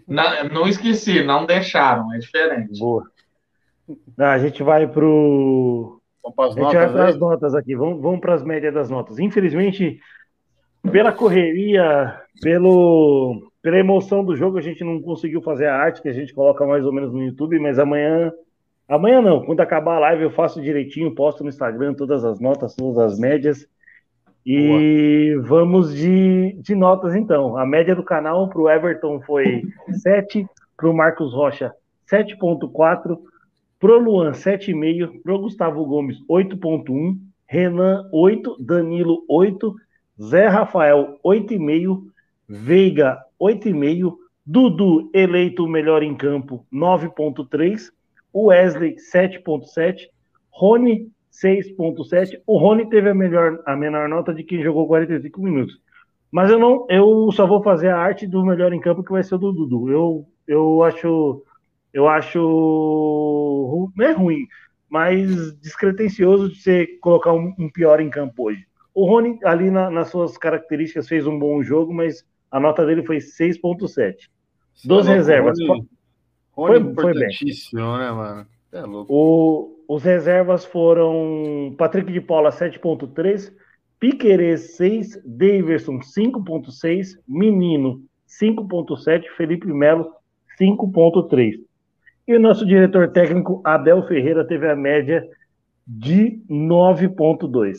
Não, 0.06 0.48
não 0.48 0.68
esqueci, 0.68 1.22
não 1.22 1.44
deixaram, 1.44 2.12
é 2.14 2.18
diferente. 2.18 2.78
Boa. 2.78 3.04
Ah, 4.18 4.32
a 4.32 4.38
gente 4.38 4.62
vai 4.62 4.86
pro. 4.86 6.00
Vamos 6.22 6.36
para 6.36 6.48
as 6.48 6.56
A 6.56 6.60
gente 6.60 6.72
vai 6.72 6.86
notas 6.86 6.92
para 6.92 7.08
as 7.08 7.14
aí? 7.14 7.20
notas 7.20 7.54
aqui, 7.54 7.74
vamos, 7.74 8.00
vamos 8.00 8.20
para 8.20 8.34
as 8.34 8.44
médias 8.44 8.72
das 8.72 8.88
notas. 8.88 9.18
Infelizmente, 9.18 10.00
pela 10.90 11.12
correria, 11.12 12.20
pelo, 12.40 13.51
pela 13.62 13.78
emoção 13.78 14.24
do 14.24 14.36
jogo, 14.36 14.58
a 14.58 14.60
gente 14.60 14.82
não 14.82 15.00
conseguiu 15.00 15.40
fazer 15.40 15.66
a 15.66 15.76
arte 15.76 16.02
que 16.02 16.08
a 16.08 16.12
gente 16.12 16.34
coloca 16.34 16.66
mais 16.66 16.84
ou 16.84 16.92
menos 16.92 17.12
no 17.12 17.22
YouTube, 17.22 17.58
mas 17.60 17.78
amanhã. 17.78 18.32
Amanhã 18.88 19.22
não, 19.22 19.42
quando 19.42 19.60
acabar 19.60 19.96
a 19.96 20.00
live 20.00 20.24
eu 20.24 20.30
faço 20.30 20.60
direitinho, 20.60 21.14
posto 21.14 21.42
no 21.42 21.48
Instagram 21.48 21.94
todas 21.94 22.24
as 22.24 22.40
notas, 22.40 22.74
todas 22.74 23.12
as 23.12 23.18
médias. 23.18 23.66
E 24.44 25.38
vamos 25.44 25.94
de, 25.94 26.58
de 26.60 26.74
notas 26.74 27.14
então. 27.14 27.56
A 27.56 27.64
média 27.64 27.94
do 27.94 28.02
canal 28.02 28.48
para 28.48 28.60
o 28.60 28.68
Everton 28.68 29.20
foi 29.20 29.62
7, 30.02 30.44
para 30.76 30.90
o 30.90 30.92
Marcos 30.92 31.32
Rocha 31.32 31.72
7.4, 32.10 33.16
Pro 33.78 33.98
Luan, 33.98 34.32
7,5. 34.32 35.22
Pro 35.22 35.38
Gustavo 35.40 35.84
Gomes, 35.86 36.18
8,1. 36.28 37.16
Renan, 37.46 38.08
8. 38.12 38.56
Danilo, 38.60 39.24
8. 39.28 39.74
Zé 40.20 40.46
Rafael, 40.46 41.18
8,5. 41.24 42.11
Veiga, 42.52 43.18
8,5. 43.40 44.16
Dudu, 44.44 45.10
eleito 45.14 45.64
o 45.64 45.68
melhor 45.68 46.02
em 46.02 46.14
campo, 46.14 46.66
9,3. 46.72 47.90
Wesley, 48.34 48.96
7,7. 48.96 50.08
Rony, 50.50 51.08
6,7. 51.30 52.40
O 52.46 52.58
Rony 52.58 52.88
teve 52.88 53.08
a, 53.08 53.14
melhor, 53.14 53.62
a 53.64 53.74
menor 53.76 54.08
nota 54.08 54.34
de 54.34 54.42
quem 54.42 54.62
jogou 54.62 54.86
45 54.86 55.42
minutos. 55.42 55.80
Mas 56.30 56.50
eu 56.50 56.58
não, 56.58 56.86
eu 56.88 57.30
só 57.32 57.46
vou 57.46 57.62
fazer 57.62 57.88
a 57.88 57.98
arte 57.98 58.26
do 58.26 58.44
melhor 58.44 58.72
em 58.72 58.80
campo, 58.80 59.02
que 59.02 59.12
vai 59.12 59.22
ser 59.22 59.34
o 59.36 59.38
do 59.38 59.52
Dudu. 59.52 59.90
Eu, 59.90 60.26
eu 60.46 60.82
acho 60.82 61.42
eu 61.92 62.08
acho 62.08 62.38
não 63.94 64.06
é 64.06 64.12
ruim, 64.12 64.46
mas 64.88 65.54
descretencioso 65.58 66.48
de 66.50 66.56
você 66.60 66.86
colocar 67.00 67.32
um, 67.32 67.54
um 67.58 67.70
pior 67.70 68.00
em 68.00 68.08
campo 68.10 68.44
hoje. 68.48 68.66
O 68.94 69.06
Rony, 69.06 69.38
ali 69.44 69.70
na- 69.70 69.90
nas 69.90 70.08
suas 70.08 70.36
características, 70.38 71.08
fez 71.08 71.26
um 71.26 71.38
bom 71.38 71.62
jogo, 71.62 71.92
mas 71.92 72.24
a 72.52 72.60
nota 72.60 72.86
dele 72.86 73.04
foi 73.04 73.18
6,7. 73.20 74.30
Dos 74.84 75.06
Rony- 75.06 75.16
reservas. 75.18 75.58
Rony, 75.58 75.66
Foi- 76.54 76.68
Rony 76.68 76.78
foi 76.78 76.80
bem. 76.80 76.90
importantíssimo, 76.92 77.96
né, 77.98 78.10
mano? 78.12 78.46
É 78.72 78.80
louco. 78.82 79.12
O- 79.12 79.84
os 79.96 80.02
reservas 80.04 80.64
foram 80.64 81.74
Patrick 81.76 82.12
de 82.12 82.20
Paula 82.20 82.50
7.3, 82.52 83.52
Piquerez 83.98 84.76
6, 84.76 85.20
Daverson 85.24 86.00
5.6, 86.02 87.18
Menino 87.28 88.02
5.7, 88.26 89.28
Felipe 89.36 89.66
Melo 89.66 90.10
5.3. 90.58 91.56
E 92.26 92.34
o 92.34 92.40
nosso 92.40 92.64
diretor 92.64 93.08
técnico 93.12 93.60
Abel 93.64 94.06
Ferreira 94.06 94.46
teve 94.46 94.68
a 94.70 94.76
média 94.76 95.24
de 95.86 96.40
9.2. 96.48 97.78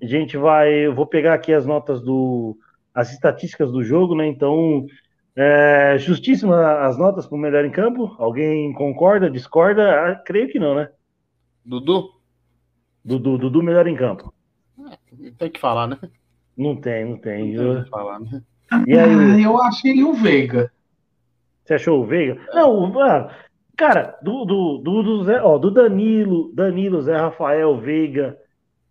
A 0.00 0.06
gente 0.06 0.36
vai, 0.36 0.72
eu 0.86 0.94
vou 0.94 1.06
pegar 1.06 1.34
aqui 1.34 1.52
as 1.52 1.66
notas 1.66 2.00
do 2.00 2.56
as 2.94 3.12
estatísticas 3.12 3.70
do 3.72 3.82
jogo, 3.82 4.14
né? 4.14 4.26
Então, 4.26 4.86
é, 5.36 5.96
justíssima 5.98 6.80
as 6.86 6.98
notas 6.98 7.26
para 7.26 7.36
o 7.36 7.40
melhor 7.40 7.64
em 7.64 7.70
campo. 7.70 8.14
Alguém 8.18 8.72
concorda, 8.74 9.30
discorda? 9.30 9.90
Ah, 9.90 10.14
creio 10.16 10.48
que 10.48 10.58
não, 10.58 10.74
né? 10.74 10.88
Dudu? 11.64 12.10
Do, 13.04 13.18
do 13.18 13.62
melhor 13.62 13.86
em 13.86 13.96
campo. 13.96 14.32
Tem 15.38 15.50
que 15.50 15.60
falar, 15.60 15.86
né? 15.86 15.98
Não 16.56 16.76
tem, 16.76 17.04
não 17.04 17.16
tem. 17.16 17.44
Tem 17.46 17.54
Eu- 17.54 17.86
falar, 17.86 18.20
né? 18.20 18.42
E 18.86 18.96
aí, 18.96 19.10
Ah, 19.10 19.40
eu 19.40 19.60
achei 19.62 20.02
o 20.02 20.12
Veiga. 20.14 20.70
você 21.64 21.74
achou 21.74 22.00
o 22.02 22.06
Veiga? 22.06 22.40
Não, 22.54 22.90
o- 22.92 23.00
ah, 23.00 23.34
cara, 23.76 24.18
do, 24.22 24.44
do, 24.44 24.78
do, 24.78 25.02
do, 25.02 25.24
Zé, 25.24 25.42
ó, 25.42 25.58
do 25.58 25.70
Danilo, 25.70 26.52
Danilo, 26.54 27.02
Zé 27.02 27.16
Rafael, 27.16 27.78
Veiga 27.80 28.36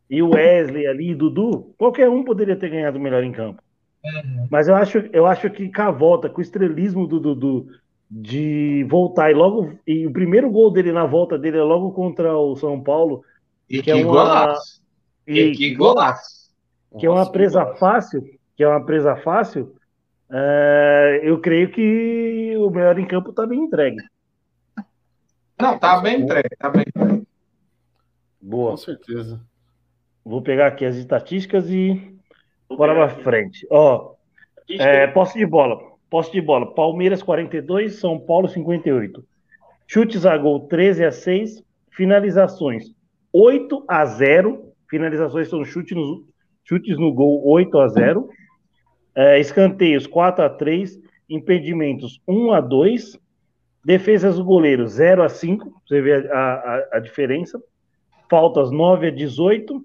e 0.10 0.22
o 0.22 0.32
Wesley 0.32 0.86
ali, 0.88 1.16
Dudu, 1.16 1.74
qualquer 1.78 2.10
um 2.10 2.24
poderia 2.24 2.56
ter 2.56 2.70
ganhado 2.70 2.98
o 2.98 3.02
melhor 3.02 3.24
em 3.24 3.32
campo. 3.32 3.62
Mas 4.50 4.68
eu 4.68 4.76
acho, 4.76 4.98
eu 5.14 5.26
acho 5.26 5.50
que 5.50 5.72
com 5.72 5.82
a 5.82 5.92
volta, 5.92 6.30
com 6.30 6.40
o 6.40 6.42
estrelismo 6.42 7.06
do 7.08 7.20
Dudu 7.20 7.68
de 8.10 8.86
voltar 8.90 9.32
e 9.32 9.34
logo. 9.34 9.78
E 9.88 10.06
o 10.08 10.12
primeiro 10.12 10.50
gol 10.50 10.72
dele 10.72 10.92
na 10.92 11.06
volta 11.06 11.38
dele 11.38 11.58
é 11.58 11.64
logo 11.64 11.92
contra 11.92 12.36
o 12.38 12.56
São 12.56 12.82
Paulo. 12.82 13.24
E 13.70 13.78
Que 13.78 13.84
que, 13.84 13.92
é 13.92 13.96
uma- 13.96 14.04
golaço. 14.06 14.82
E, 15.28 15.40
E, 15.40 15.52
que 15.56 15.76
golaço. 15.76 16.50
que 17.00 17.06
é 17.06 17.10
uma 17.10 17.20
Nossa, 17.20 17.32
presa 17.32 17.66
que 17.66 17.80
fácil, 17.80 18.22
que 18.58 18.64
é 18.64 18.68
uma 18.68 18.86
presa 18.86 19.16
fácil, 19.18 19.74
é, 20.30 21.22
eu 21.24 21.40
creio 21.40 21.72
que 21.72 22.54
o 22.58 22.70
melhor 22.70 22.98
em 23.00 23.06
campo 23.08 23.30
está 23.30 23.46
bem 23.46 23.60
entregue. 23.64 23.98
Não, 25.60 25.78
tá 25.78 26.02
bem 26.02 26.22
entregue, 26.22 26.50
tá 26.58 26.70
bem 26.70 26.84
entregue. 26.88 27.28
Boa. 28.42 28.72
Com 28.72 28.78
certeza. 28.78 29.40
Vou 30.26 30.42
pegar 30.42 30.68
aqui 30.68 30.86
as 30.86 30.96
estatísticas 30.96 31.70
e 31.70 32.16
bora 32.76 32.94
pra 32.94 33.10
frente. 33.10 33.66
Ó, 33.70 34.16
é, 34.70 35.08
posse 35.08 35.38
de 35.38 35.46
bola. 35.46 35.80
Posse 36.10 36.32
de 36.32 36.42
bola. 36.42 36.74
Palmeiras 36.74 37.24
42, 37.24 37.96
São 37.96 38.20
Paulo 38.20 38.48
58. 38.48 39.24
Chutes 39.88 40.26
a 40.26 40.38
gol 40.38 40.68
13 40.68 41.06
a 41.06 41.12
6. 41.12 41.64
Finalizações 41.92 42.94
8 43.34 43.86
a 43.88 44.06
0. 44.06 44.74
Finalizações 44.90 45.50
são 45.50 45.64
chutes 45.64 45.96
no, 45.96 46.26
chutes 46.64 46.98
no 46.98 47.14
gol 47.14 47.46
8 47.48 47.80
a 47.80 47.88
0. 47.88 48.30
É, 49.16 49.40
escanteios 49.40 50.08
4 50.08 50.46
a 50.46 50.50
3. 50.50 51.00
Impedimentos 51.30 52.22
1 52.28 52.54
a 52.54 52.62
2. 52.62 53.20
Defesas 53.84 54.38
do 54.38 54.44
goleiro 54.44 54.88
0 54.88 55.24
a 55.24 55.30
5. 55.30 55.82
Você 55.88 56.02
vê 56.02 56.28
a, 56.28 56.38
a, 56.38 56.88
a 56.94 57.00
diferença. 57.00 57.62
Faltas 58.30 58.72
9 58.72 59.08
a 59.08 59.12
18. 59.12 59.84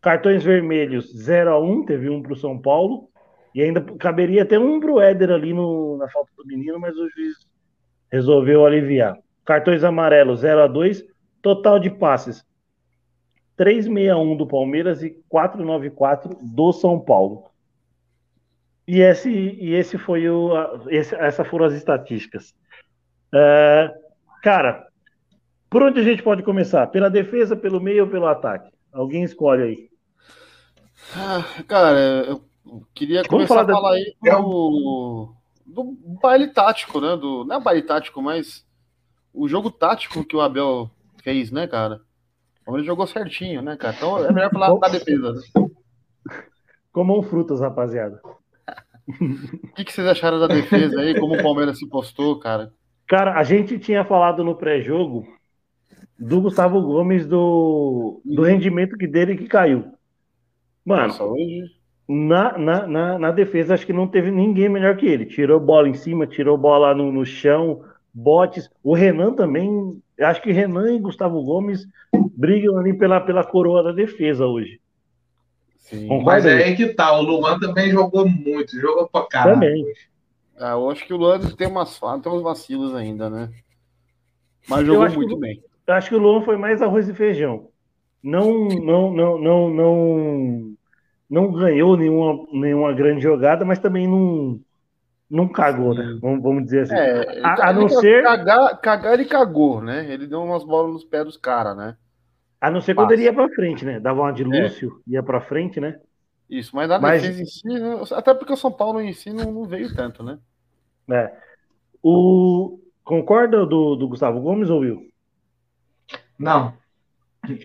Cartões 0.00 0.44
vermelhos 0.44 1.12
0 1.16 1.50
a 1.50 1.60
1, 1.60 1.84
teve 1.84 2.08
um 2.08 2.22
para 2.22 2.32
o 2.32 2.36
São 2.36 2.58
Paulo. 2.58 3.08
E 3.54 3.62
ainda 3.62 3.80
caberia 3.98 4.42
até 4.42 4.58
um 4.58 4.78
para 4.78 4.92
o 4.92 5.00
Éder 5.00 5.30
ali 5.30 5.52
no, 5.52 5.96
na 5.96 6.08
falta 6.08 6.30
do 6.36 6.46
menino, 6.46 6.78
mas 6.78 6.94
o 6.96 7.08
juiz 7.10 7.36
resolveu 8.10 8.64
aliviar. 8.64 9.16
Cartões 9.44 9.82
amarelos 9.82 10.40
0 10.40 10.62
a 10.62 10.66
2, 10.66 11.02
total 11.42 11.78
de 11.78 11.90
passes 11.90 12.44
361 13.56 14.36
do 14.36 14.46
Palmeiras 14.46 15.02
e 15.02 15.10
494 15.28 16.38
do 16.40 16.72
São 16.72 17.00
Paulo. 17.00 17.44
E 18.86 19.00
esse, 19.00 19.30
e 19.30 19.74
esse 19.74 19.98
foi 19.98 20.28
o. 20.28 20.54
a- 20.56 20.80
Esse, 20.88 21.14
essas 21.16 21.46
foram 21.48 21.66
as 21.66 21.74
estatísticas. 21.74 22.54
É, 23.34 23.92
cara, 24.42 24.86
por 25.68 25.82
onde 25.82 26.00
a 26.00 26.02
gente 26.04 26.22
pode 26.22 26.42
começar? 26.42 26.86
Pela 26.86 27.10
defesa, 27.10 27.56
pelo 27.56 27.80
meio 27.80 28.04
ou 28.04 28.10
pelo 28.10 28.26
ataque? 28.26 28.70
Alguém 28.92 29.22
escolhe 29.22 29.62
aí. 29.62 29.88
Ah, 31.14 31.44
cara, 31.66 31.98
eu 32.26 32.42
queria 32.94 33.22
Vamos 33.22 33.28
começar 33.48 33.54
falar 33.54 33.62
a 33.62 33.64
da- 33.66 33.72
falar 33.74 33.92
aí 33.94 34.14
do, 34.22 35.32
do 35.66 35.84
baile 36.20 36.48
tático, 36.48 37.00
né? 37.00 37.16
Do, 37.16 37.44
não 37.44 37.56
é 37.56 37.60
baile 37.60 37.82
tático, 37.82 38.20
mas 38.20 38.66
o 39.32 39.48
jogo 39.48 39.70
tático 39.70 40.24
que 40.24 40.36
o 40.36 40.40
Abel 40.40 40.90
fez, 41.22 41.50
né, 41.50 41.66
cara? 41.66 42.00
Ele 42.66 42.84
jogou 42.84 43.06
certinho, 43.06 43.62
né, 43.62 43.76
cara? 43.76 43.94
Então 43.96 44.18
é 44.24 44.32
melhor 44.32 44.50
falar 44.50 44.78
da 44.78 44.88
defesa. 44.88 45.32
né? 45.32 45.68
Comam 46.92 47.22
frutas, 47.22 47.60
rapaziada. 47.60 48.20
O 49.08 49.72
que, 49.74 49.84
que 49.84 49.92
vocês 49.92 50.06
acharam 50.06 50.38
da 50.38 50.46
defesa 50.48 51.00
aí? 51.00 51.18
Como 51.18 51.34
o 51.34 51.42
Palmeiras 51.42 51.78
se 51.78 51.88
postou, 51.88 52.38
cara? 52.38 52.72
Cara, 53.06 53.38
a 53.38 53.42
gente 53.42 53.78
tinha 53.78 54.04
falado 54.04 54.44
no 54.44 54.54
pré-jogo 54.54 55.26
do 56.18 56.40
Gustavo 56.40 56.80
Gomes 56.82 57.26
do, 57.26 58.20
do 58.24 58.42
rendimento 58.42 58.96
que 58.96 59.06
dele 59.06 59.36
que 59.36 59.46
caiu. 59.46 59.92
Mano, 60.84 61.08
Nossa, 61.08 61.24
hoje. 61.24 61.70
na, 62.08 62.58
na, 62.58 62.86
na, 62.86 63.18
na 63.18 63.30
defesa, 63.30 63.74
acho 63.74 63.86
que 63.86 63.92
não 63.92 64.08
teve 64.08 64.30
ninguém 64.30 64.68
melhor 64.68 64.96
que 64.96 65.06
ele. 65.06 65.26
Tirou 65.26 65.60
bola 65.60 65.88
em 65.88 65.94
cima, 65.94 66.26
tirou 66.26 66.56
bola 66.58 66.94
no, 66.94 67.12
no 67.12 67.24
chão, 67.24 67.84
botes. 68.12 68.70
O 68.82 68.94
Renan 68.94 69.34
também. 69.34 70.02
Acho 70.20 70.42
que 70.42 70.50
Renan 70.50 70.92
e 70.94 70.98
Gustavo 70.98 71.42
Gomes 71.42 71.86
brigam 72.36 72.76
ali 72.78 72.92
pela, 72.96 73.20
pela 73.20 73.44
coroa 73.44 73.82
da 73.82 73.92
defesa 73.92 74.46
hoje. 74.46 74.80
Sim. 75.76 76.22
Mas 76.22 76.44
é 76.44 76.64
aí? 76.64 76.76
que 76.76 76.88
tá, 76.88 77.12
o 77.16 77.22
Luan 77.22 77.58
também 77.58 77.90
jogou 77.90 78.28
muito, 78.28 78.78
jogou 78.78 79.08
pra 79.08 79.22
caralho. 79.26 79.54
Também. 79.54 79.86
Ah, 80.58 80.72
eu 80.72 80.90
acho 80.90 81.06
que 81.06 81.14
o 81.14 81.16
Luan 81.16 81.38
tem 81.38 81.68
umas 81.68 82.00
tem 82.22 82.32
uns 82.32 82.42
vacilos 82.42 82.94
ainda, 82.94 83.30
né? 83.30 83.50
Mas 84.68 84.84
jogou 84.86 85.08
que 85.08 85.16
muito 85.16 85.34
o- 85.36 85.38
bem. 85.38 85.62
Eu 85.88 85.94
acho 85.94 86.10
que 86.10 86.14
o 86.14 86.18
Luan 86.18 86.42
foi 86.42 86.56
mais 86.58 86.82
arroz 86.82 87.08
e 87.08 87.14
feijão. 87.14 87.68
Não, 88.22 88.68
não, 88.68 89.10
não, 89.10 89.38
não, 89.38 89.70
não, 89.70 90.74
não 91.30 91.52
ganhou 91.52 91.96
nenhuma, 91.96 92.44
nenhuma 92.52 92.92
grande 92.92 93.22
jogada, 93.22 93.64
mas 93.64 93.78
também 93.78 94.06
não, 94.06 94.60
não 95.30 95.48
cagou, 95.48 95.94
né? 95.94 96.18
Vamos, 96.20 96.42
vamos 96.42 96.64
dizer 96.64 96.82
assim. 96.82 96.94
É, 96.94 97.40
A- 97.42 97.70
a 97.70 97.72
não 97.72 97.88
ser- 97.88 98.22
Cagar, 98.22 98.80
cagar, 98.82 99.14
ele 99.14 99.24
cagou, 99.24 99.80
né? 99.80 100.12
Ele 100.12 100.26
deu 100.26 100.42
umas 100.42 100.62
bolas 100.62 100.92
nos 100.92 101.04
pés 101.04 101.24
dos 101.24 101.36
caras, 101.38 101.74
né? 101.74 101.96
A 102.60 102.70
não 102.70 102.80
ser 102.82 102.94
quando 102.94 103.08
Passa. 103.08 103.14
ele 103.20 103.22
ia 103.24 103.32
pra 103.32 103.48
frente, 103.48 103.84
né? 103.84 103.98
Dava 103.98 104.20
uma 104.20 104.32
de 104.32 104.42
É. 104.42 104.46
Lúcio, 104.46 105.00
ia 105.06 105.22
pra 105.22 105.40
frente, 105.40 105.80
né? 105.80 105.98
Isso, 106.50 106.74
mas 106.76 106.88
na 106.88 106.98
Mas- 106.98 107.22
defesa 107.22 107.42
em 107.42 107.46
si, 107.46 107.66
né? 107.66 108.00
até 108.14 108.34
porque 108.34 108.52
o 108.52 108.56
São 108.56 108.72
Paulo 108.72 109.00
em 109.00 109.12
si 109.14 109.32
não, 109.32 109.50
não 109.52 109.64
veio 109.64 109.94
tanto, 109.94 110.22
né? 110.22 110.38
É. 111.10 111.32
O... 112.02 112.78
Concorda 113.04 113.64
do, 113.64 113.94
do 113.96 114.06
Gustavo 114.08 114.38
Gomes 114.40 114.68
ou 114.68 114.80
Will? 114.80 115.07
Não. 116.38 116.74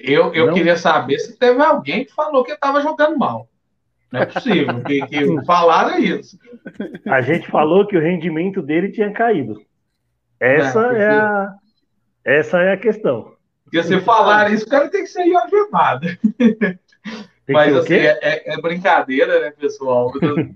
Eu, 0.01 0.33
eu 0.33 0.47
Não? 0.47 0.53
queria 0.53 0.77
saber 0.77 1.19
se 1.19 1.37
teve 1.37 1.61
alguém 1.61 2.05
que 2.05 2.13
falou 2.13 2.43
que 2.43 2.51
eu 2.51 2.57
tava 2.59 2.81
jogando 2.81 3.17
mal. 3.17 3.47
Não 4.11 4.21
é 4.21 4.25
possível 4.25 4.81
que, 4.83 5.05
que 5.07 5.25
falaram 5.45 5.97
isso. 5.99 6.37
A 7.07 7.21
gente 7.21 7.49
falou 7.49 7.85
que 7.87 7.97
o 7.97 8.01
rendimento 8.01 8.61
dele 8.61 8.91
tinha 8.91 9.11
caído. 9.11 9.61
Essa 10.39 10.79
É, 10.79 10.83
porque- 10.87 11.01
é 11.01 11.09
a, 11.09 11.53
essa 12.23 12.57
é 12.61 12.73
a 12.73 12.77
questão. 12.77 13.33
Porque 13.63 13.81
se 13.83 13.99
falaram 14.01 14.53
isso, 14.53 14.65
o 14.65 14.69
cara 14.69 14.87
tem 14.89 15.01
que 15.03 15.09
ser 15.09 15.21
algemado. 15.35 16.07
Mas 17.49 17.75
assim, 17.75 17.95
é, 17.95 18.19
é- 18.21 18.53
é 18.53 18.61
brincadeira, 18.61 19.39
né, 19.39 19.51
pessoal? 19.51 20.11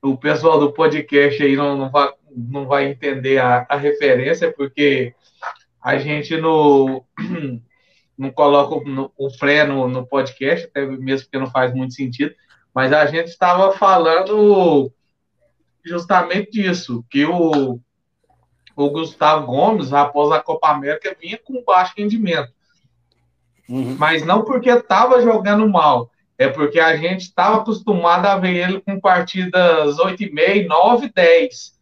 O 0.00 0.16
pessoal 0.16 0.60
do 0.60 0.72
podcast 0.72 1.42
aí 1.42 1.56
não, 1.56 1.76
não, 1.76 1.90
vai, 1.90 2.12
não 2.30 2.66
vai 2.68 2.84
entender 2.86 3.38
a, 3.38 3.66
a 3.68 3.76
referência, 3.76 4.52
porque 4.56 5.12
a 5.82 5.98
gente 5.98 6.36
não, 6.36 7.04
não 8.16 8.30
coloca 8.30 8.74
o, 8.74 9.12
o 9.16 9.30
Fré 9.30 9.64
no, 9.64 10.06
podcast, 10.06 10.66
até 10.66 10.86
mesmo 10.86 11.26
porque 11.26 11.38
não 11.38 11.50
faz 11.50 11.74
muito 11.74 11.94
sentido, 11.94 12.34
mas 12.74 12.92
a 12.92 13.06
gente 13.06 13.28
estava 13.28 13.72
falando 13.72 14.92
justamente 15.84 16.50
disso, 16.50 17.04
que 17.10 17.24
o, 17.24 17.80
o 18.76 18.90
Gustavo 18.90 19.46
Gomes, 19.46 19.92
após 19.92 20.30
a 20.30 20.40
Copa 20.40 20.68
América, 20.68 21.16
vinha 21.20 21.38
com 21.38 21.64
baixo 21.64 21.94
rendimento 21.96 22.52
Uhum. 23.68 23.96
mas 23.98 24.24
não 24.24 24.44
porque 24.44 24.70
estava 24.70 25.20
jogando 25.20 25.68
mal, 25.68 26.10
é 26.38 26.48
porque 26.48 26.80
a 26.80 26.96
gente 26.96 27.22
estava 27.22 27.58
acostumado 27.58 28.24
a 28.24 28.38
ver 28.38 28.56
ele 28.56 28.80
com 28.80 28.98
partidas 28.98 29.98
8 29.98 30.22
e 30.22 30.32
meia, 30.32 30.66
9, 30.66 31.12
10, 31.14 31.78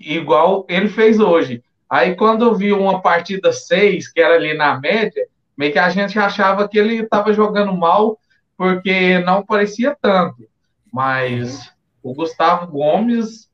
igual 0.00 0.64
ele 0.68 0.88
fez 0.88 1.20
hoje. 1.20 1.62
Aí 1.88 2.14
quando 2.16 2.44
eu 2.44 2.54
vi 2.54 2.72
uma 2.72 3.00
partida 3.00 3.52
6, 3.52 4.08
que 4.12 4.20
era 4.20 4.34
ali 4.34 4.54
na 4.54 4.78
média, 4.80 5.26
meio 5.56 5.72
que 5.72 5.78
a 5.78 5.88
gente 5.88 6.18
achava 6.18 6.68
que 6.68 6.78
ele 6.78 7.02
estava 7.02 7.32
jogando 7.32 7.72
mal 7.72 8.18
porque 8.56 9.18
não 9.20 9.44
parecia 9.44 9.96
tanto. 10.00 10.48
Mas 10.92 11.72
o 12.02 12.14
Gustavo 12.14 12.66
Gomes, 12.72 13.50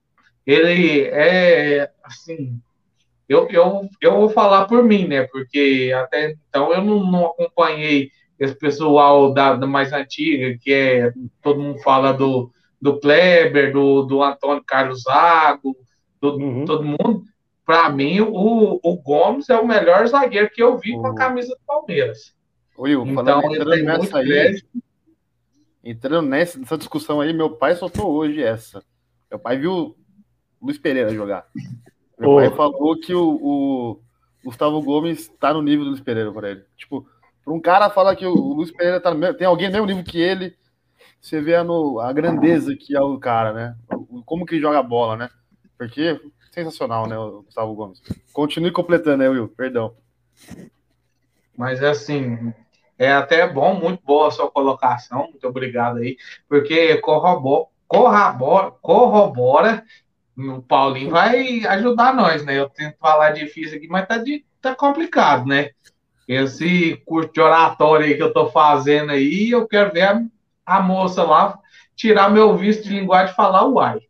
ele 0.46 1.02
é 1.06 1.90
assim, 2.04 2.58
eu, 3.28 3.48
eu, 3.50 3.88
eu 4.00 4.12
vou 4.12 4.28
falar 4.28 4.66
por 4.66 4.82
mim, 4.84 5.06
né? 5.08 5.24
Porque 5.24 5.92
até 5.94 6.34
então 6.48 6.72
eu 6.72 6.82
não, 6.82 7.04
não 7.04 7.26
acompanhei 7.26 8.10
esse 8.38 8.54
pessoal 8.54 9.32
da, 9.32 9.54
da 9.54 9.66
mais 9.66 9.92
antiga, 9.92 10.56
que 10.60 10.72
é 10.72 11.12
todo 11.42 11.60
mundo 11.60 11.78
fala 11.80 12.12
do, 12.12 12.50
do 12.80 12.98
Kleber, 12.98 13.72
do, 13.72 14.02
do 14.02 14.22
Antônio 14.22 14.62
Carlos 14.66 15.02
Zago, 15.02 15.76
do, 16.20 16.36
Uhum. 16.36 16.64
todo 16.64 16.84
mundo. 16.84 17.24
Para 17.64 17.88
mim, 17.90 18.20
o, 18.20 18.80
o 18.82 18.96
Gomes 18.96 19.48
é 19.48 19.58
o 19.58 19.66
melhor 19.66 20.06
zagueiro 20.06 20.50
que 20.50 20.62
eu 20.62 20.78
vi 20.78 20.92
com 20.92 21.06
a 21.06 21.14
camisa 21.14 21.48
do 21.54 21.60
Palmeiras. 21.66 22.34
Will, 22.78 23.02
Então, 23.06 23.14
falando, 23.24 23.44
ele 23.44 23.54
entrando 23.54 23.70
tem 23.74 23.84
muito 23.84 24.00
nessa 24.02 24.18
aí, 24.18 24.26
crédito. 24.26 24.68
entrando 25.84 26.28
nessa, 26.28 26.58
nessa 26.58 26.78
discussão 26.78 27.20
aí, 27.20 27.32
meu 27.32 27.50
pai 27.50 27.74
soltou 27.74 28.10
hoje 28.12 28.42
essa. 28.42 28.82
Meu 29.30 29.38
pai 29.38 29.56
viu 29.58 29.72
o 29.72 29.96
Luiz 30.60 30.78
Pereira 30.78 31.10
jogar. 31.14 31.46
Meu 32.18 32.30
Ô. 32.30 32.36
pai 32.36 32.50
falou 32.50 32.98
que 32.98 33.14
o, 33.14 33.22
o 33.34 34.00
Gustavo 34.44 34.80
Gomes 34.82 35.28
tá 35.40 35.52
no 35.54 35.62
nível 35.62 35.84
do 35.84 35.90
Luiz 35.90 36.00
Pereira 36.02 36.32
para 36.32 36.50
ele. 36.50 36.64
Tipo, 36.76 37.06
para 37.44 37.52
um 37.52 37.60
cara 37.60 37.90
falar 37.90 38.14
que 38.16 38.26
o 38.26 38.34
Luiz 38.34 38.70
Pereira 38.70 39.00
tá 39.00 39.12
no 39.12 39.18
mesmo, 39.18 39.36
tem 39.36 39.46
alguém 39.46 39.68
no 39.68 39.72
mesmo 39.74 39.86
nível 39.86 40.04
que 40.04 40.18
ele, 40.20 40.56
você 41.20 41.40
vê 41.40 41.54
a, 41.56 41.64
no- 41.64 42.00
a 42.00 42.12
grandeza 42.12 42.74
que 42.76 42.96
é 42.96 43.00
o 43.00 43.18
cara, 43.18 43.52
né? 43.52 43.76
Como 44.24 44.46
que 44.46 44.60
joga 44.60 44.78
a 44.78 44.82
bola, 44.82 45.16
né? 45.16 45.30
Porque 45.78 46.20
sensacional, 46.52 47.06
né, 47.06 47.18
o 47.18 47.42
Gustavo 47.42 47.74
Gomes. 47.74 48.00
Continue 48.32 48.70
completando, 48.70 49.18
né, 49.18 49.28
Will? 49.28 49.48
Perdão. 49.48 49.94
Mas 51.56 51.82
assim, 51.82 52.52
é 52.98 53.10
até 53.12 53.46
bom, 53.48 53.74
muito 53.74 54.04
boa 54.04 54.28
a 54.28 54.30
sua 54.30 54.50
colocação, 54.50 55.28
muito 55.30 55.46
obrigado 55.48 55.98
aí, 55.98 56.16
porque 56.48 56.96
corrobora, 56.98 57.66
corrobora, 57.88 58.70
corrobora 58.82 59.84
o 60.36 60.62
Paulinho 60.62 61.10
vai 61.10 61.64
ajudar 61.66 62.14
nós, 62.14 62.44
né? 62.44 62.58
Eu 62.58 62.68
tento 62.68 62.96
falar 62.98 63.32
difícil 63.32 63.76
aqui, 63.76 63.86
mas 63.86 64.06
tá, 64.06 64.18
de, 64.18 64.44
tá 64.60 64.74
complicado, 64.74 65.46
né? 65.46 65.70
Esse 66.26 66.96
curso 67.04 67.32
de 67.32 67.40
oratório 67.40 68.06
aí 68.06 68.14
que 68.14 68.22
eu 68.22 68.32
tô 68.32 68.50
fazendo 68.50 69.12
aí, 69.12 69.50
eu 69.50 69.66
quero 69.68 69.92
ver 69.92 70.02
a, 70.02 70.22
a 70.64 70.80
moça 70.80 71.22
lá 71.22 71.58
tirar 71.94 72.30
meu 72.30 72.56
visto 72.56 72.84
de 72.84 72.98
linguagem 72.98 73.32
e 73.32 73.36
falar 73.36 73.66
uai. 73.66 74.00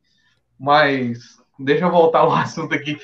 Mas 0.58 1.41
deixa 1.64 1.84
eu 1.84 1.90
voltar 1.90 2.20
ao 2.20 2.32
assunto 2.34 2.74
aqui. 2.74 2.98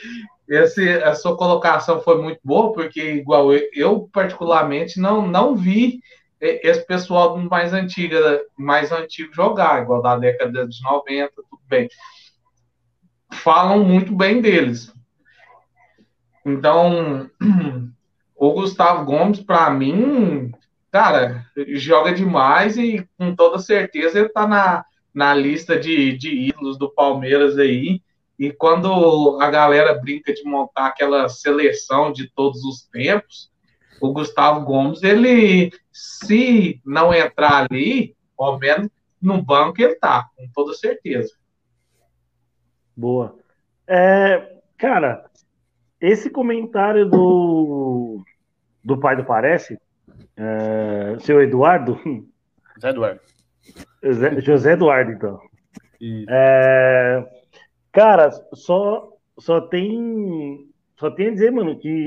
Esse, 0.49 0.88
a 1.03 1.14
sua 1.14 1.37
colocação 1.37 2.01
foi 2.01 2.23
muito 2.23 2.40
boa, 2.42 2.73
porque, 2.73 3.01
igual 3.12 3.53
eu, 3.53 3.68
eu 3.75 4.09
particularmente, 4.12 4.99
não, 4.99 5.27
não 5.27 5.55
vi 5.55 6.01
eh, 6.40 6.66
esse 6.66 6.87
pessoal 6.87 7.37
mais 7.37 7.75
antiga, 7.75 8.40
mais 8.57 8.90
antigo 8.90 9.35
jogar, 9.35 9.83
igual 9.83 10.01
da 10.01 10.16
década 10.16 10.66
de 10.66 10.83
90, 10.83 11.33
tudo 11.35 11.61
bem. 11.68 11.88
Falam 13.31 13.85
muito 13.85 14.14
bem 14.16 14.40
deles. 14.40 14.92
Então, 16.47 17.29
o 18.35 18.53
Gustavo 18.53 19.05
Gomes, 19.05 19.40
para 19.40 19.68
mim, 19.71 20.51
cara, 20.90 21.44
joga 21.75 22.12
demais 22.12 22.79
e 22.79 23.07
com 23.18 23.35
toda 23.35 23.59
certeza 23.59 24.18
ele 24.18 24.31
tá 24.31 24.47
na, 24.47 24.85
na 25.12 25.35
lista 25.35 25.79
de, 25.79 26.16
de 26.16 26.49
ídolos 26.49 26.79
do 26.79 26.88
Palmeiras 26.90 27.59
aí. 27.59 28.01
E 28.38 28.53
quando 28.53 29.38
a 29.40 29.51
galera 29.51 29.98
brinca 29.98 30.33
de 30.33 30.44
montar 30.44 30.87
aquela 30.87 31.29
seleção 31.29 32.12
de 32.12 32.31
todos 32.31 32.62
os 32.64 32.83
tempos, 32.83 33.51
o 34.01 34.12
Gustavo 34.12 34.64
Gomes, 34.64 35.03
ele, 35.03 35.72
se 35.92 36.81
não 36.85 37.12
entrar 37.12 37.66
ali, 37.70 38.16
ao 38.38 38.59
menos 38.59 38.88
no 39.20 39.42
banco 39.42 39.83
ele 39.83 39.96
tá, 39.96 40.29
com 40.37 40.48
toda 40.55 40.72
certeza. 40.74 41.35
Boa. 42.96 43.37
É, 43.87 44.61
cara, 44.77 45.24
esse 46.01 46.31
comentário 46.31 47.09
do, 47.09 48.22
do 48.85 48.98
pai 48.98 49.16
do 49.16 49.24
Parece, 49.24 49.79
é, 50.37 51.16
seu 51.20 51.42
Eduardo, 51.42 51.98
Zé 52.81 52.90
Eduardo. 52.90 53.20
José, 54.03 54.40
José 54.40 54.72
Eduardo, 54.72 55.11
então. 55.11 55.40
É, 56.29 57.38
cara, 57.92 58.31
só, 58.55 59.09
só 59.38 59.61
tem 59.61 60.66
só 60.98 61.11
tem 61.11 61.29
a 61.29 61.31
dizer, 61.31 61.53
mano, 61.53 61.79
que 61.79 62.07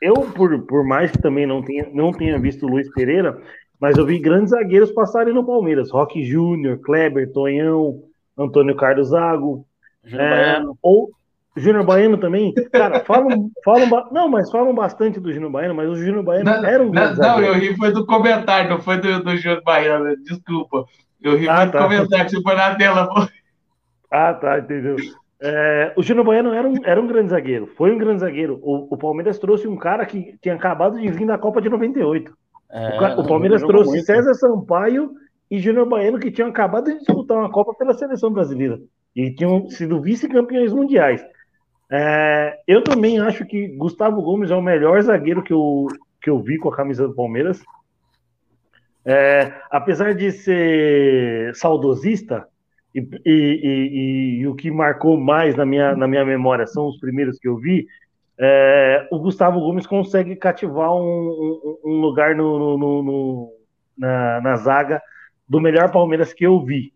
eu, 0.00 0.14
por, 0.14 0.66
por 0.66 0.84
mais 0.84 1.10
que 1.10 1.18
também 1.18 1.46
não 1.46 1.62
tenha, 1.62 1.88
não 1.92 2.12
tenha 2.12 2.38
visto 2.38 2.66
o 2.66 2.68
Luiz 2.68 2.88
Pereira, 2.92 3.40
mas 3.80 3.96
eu 3.96 4.04
vi 4.04 4.18
grandes 4.18 4.50
zagueiros 4.50 4.92
passarem 4.92 5.32
no 5.32 5.44
Palmeiras. 5.46 5.90
Roque 5.90 6.24
Júnior, 6.24 6.78
Kleber, 6.78 7.32
Tonhão, 7.32 8.02
Antônio 8.38 8.76
Carlos 8.76 9.08
Zago, 9.08 9.66
Júnior 10.04 10.26
é, 10.26 10.30
Baiano. 10.30 10.78
ou 10.82 11.10
Júnior 11.56 11.84
Baiano 11.84 12.18
também. 12.18 12.52
Cara, 12.70 13.00
falam, 13.00 13.50
falam, 13.64 14.08
não, 14.12 14.28
mas 14.28 14.50
falam 14.50 14.74
bastante 14.74 15.18
do 15.18 15.32
Júnior 15.32 15.50
Baiano, 15.50 15.74
mas 15.74 15.88
o 15.88 15.96
Júnior 15.96 16.22
Baiano 16.22 16.50
Não, 16.50 16.64
era 16.64 16.82
um 16.82 16.92
não, 16.92 17.14
não, 17.14 17.40
eu 17.40 17.54
ri 17.54 17.74
foi 17.76 17.90
do 17.92 18.04
comentário, 18.04 18.68
não 18.70 18.80
foi 18.80 18.98
do, 18.98 19.22
do 19.22 19.36
Júlio 19.36 19.62
Baiano, 19.64 20.14
desculpa. 20.22 20.84
Eu 21.22 21.36
ri 21.38 21.48
Ah, 21.48 21.56
foi 21.56 21.66
do 21.66 21.72
tá. 21.72 21.82
comentário 21.82 22.24
que 22.26 22.30
você 22.32 22.42
foi 22.42 22.54
na 22.54 22.74
tela. 22.74 23.08
pô. 23.08 23.26
Ah, 24.10 24.34
tá, 24.34 24.58
entendeu. 24.58 24.96
É, 25.40 25.92
o 25.96 26.02
Júnior 26.02 26.24
Bueno 26.24 26.54
era 26.54 26.66
um, 26.66 26.74
era 26.84 27.00
um 27.00 27.06
grande 27.06 27.30
zagueiro, 27.30 27.66
foi 27.66 27.92
um 27.92 27.98
grande 27.98 28.20
zagueiro. 28.20 28.58
O, 28.62 28.94
o 28.94 28.96
Palmeiras 28.96 29.38
trouxe 29.38 29.68
um 29.68 29.76
cara 29.76 30.06
que 30.06 30.36
tinha 30.40 30.54
acabado 30.54 30.98
de 30.98 31.08
vir 31.10 31.26
da 31.26 31.36
Copa 31.36 31.60
de 31.60 31.68
98. 31.68 32.32
É, 32.70 32.88
o, 32.88 32.98
ca- 32.98 33.20
o 33.20 33.26
Palmeiras 33.26 33.62
trouxe 33.62 34.00
César 34.02 34.34
Sampaio 34.34 35.10
e 35.50 35.58
Júnior 35.58 35.86
Bueno, 35.86 36.18
que 36.18 36.30
tinham 36.30 36.48
acabado 36.48 36.86
de 36.86 36.98
disputar 36.98 37.36
uma 37.36 37.50
Copa 37.50 37.74
pela 37.74 37.94
seleção 37.94 38.32
brasileira. 38.32 38.78
E 39.14 39.30
tinham 39.34 39.68
sido 39.68 40.00
vice-campeões 40.00 40.72
mundiais. 40.72 41.24
É, 41.90 42.58
eu 42.66 42.82
também 42.82 43.20
acho 43.20 43.44
que 43.44 43.68
Gustavo 43.76 44.20
Gomes 44.22 44.50
é 44.50 44.56
o 44.56 44.62
melhor 44.62 45.00
zagueiro 45.02 45.42
que 45.42 45.52
eu, 45.52 45.86
que 46.20 46.30
eu 46.30 46.38
vi 46.40 46.58
com 46.58 46.68
a 46.70 46.76
camisa 46.76 47.06
do 47.06 47.14
Palmeiras. 47.14 47.62
É, 49.04 49.52
apesar 49.70 50.14
de 50.14 50.32
ser 50.32 51.54
saudosista, 51.54 52.48
e, 53.00 53.20
e- 53.26 54.38
e- 54.38 54.40
e 54.40 54.46
o 54.48 54.54
que 54.54 54.70
marcou 54.70 55.18
mais 55.18 55.56
na 55.56 55.66
minha, 55.66 55.96
na 55.96 56.08
minha 56.08 56.24
memória 56.24 56.66
são 56.66 56.88
os 56.88 56.98
primeiros 56.98 57.38
que 57.38 57.48
eu 57.48 57.56
vi, 57.58 57.86
é, 58.38 59.08
o 59.12 59.18
Gustavo 59.18 59.60
Gomes 59.60 59.86
consegue 59.86 60.36
cativar 60.36 60.92
um, 60.94 61.78
um- 61.84 62.00
lugar 62.00 62.34
no, 62.36 62.78
no- 62.78 63.02
no- 63.02 63.52
na, 63.98 64.40
na 64.40 64.56
zaga 64.56 65.02
do 65.48 65.60
melhor 65.60 65.90
Palmeiras 65.92 66.32
que 66.32 66.44
eu 66.46 66.60
vi. 66.64 66.92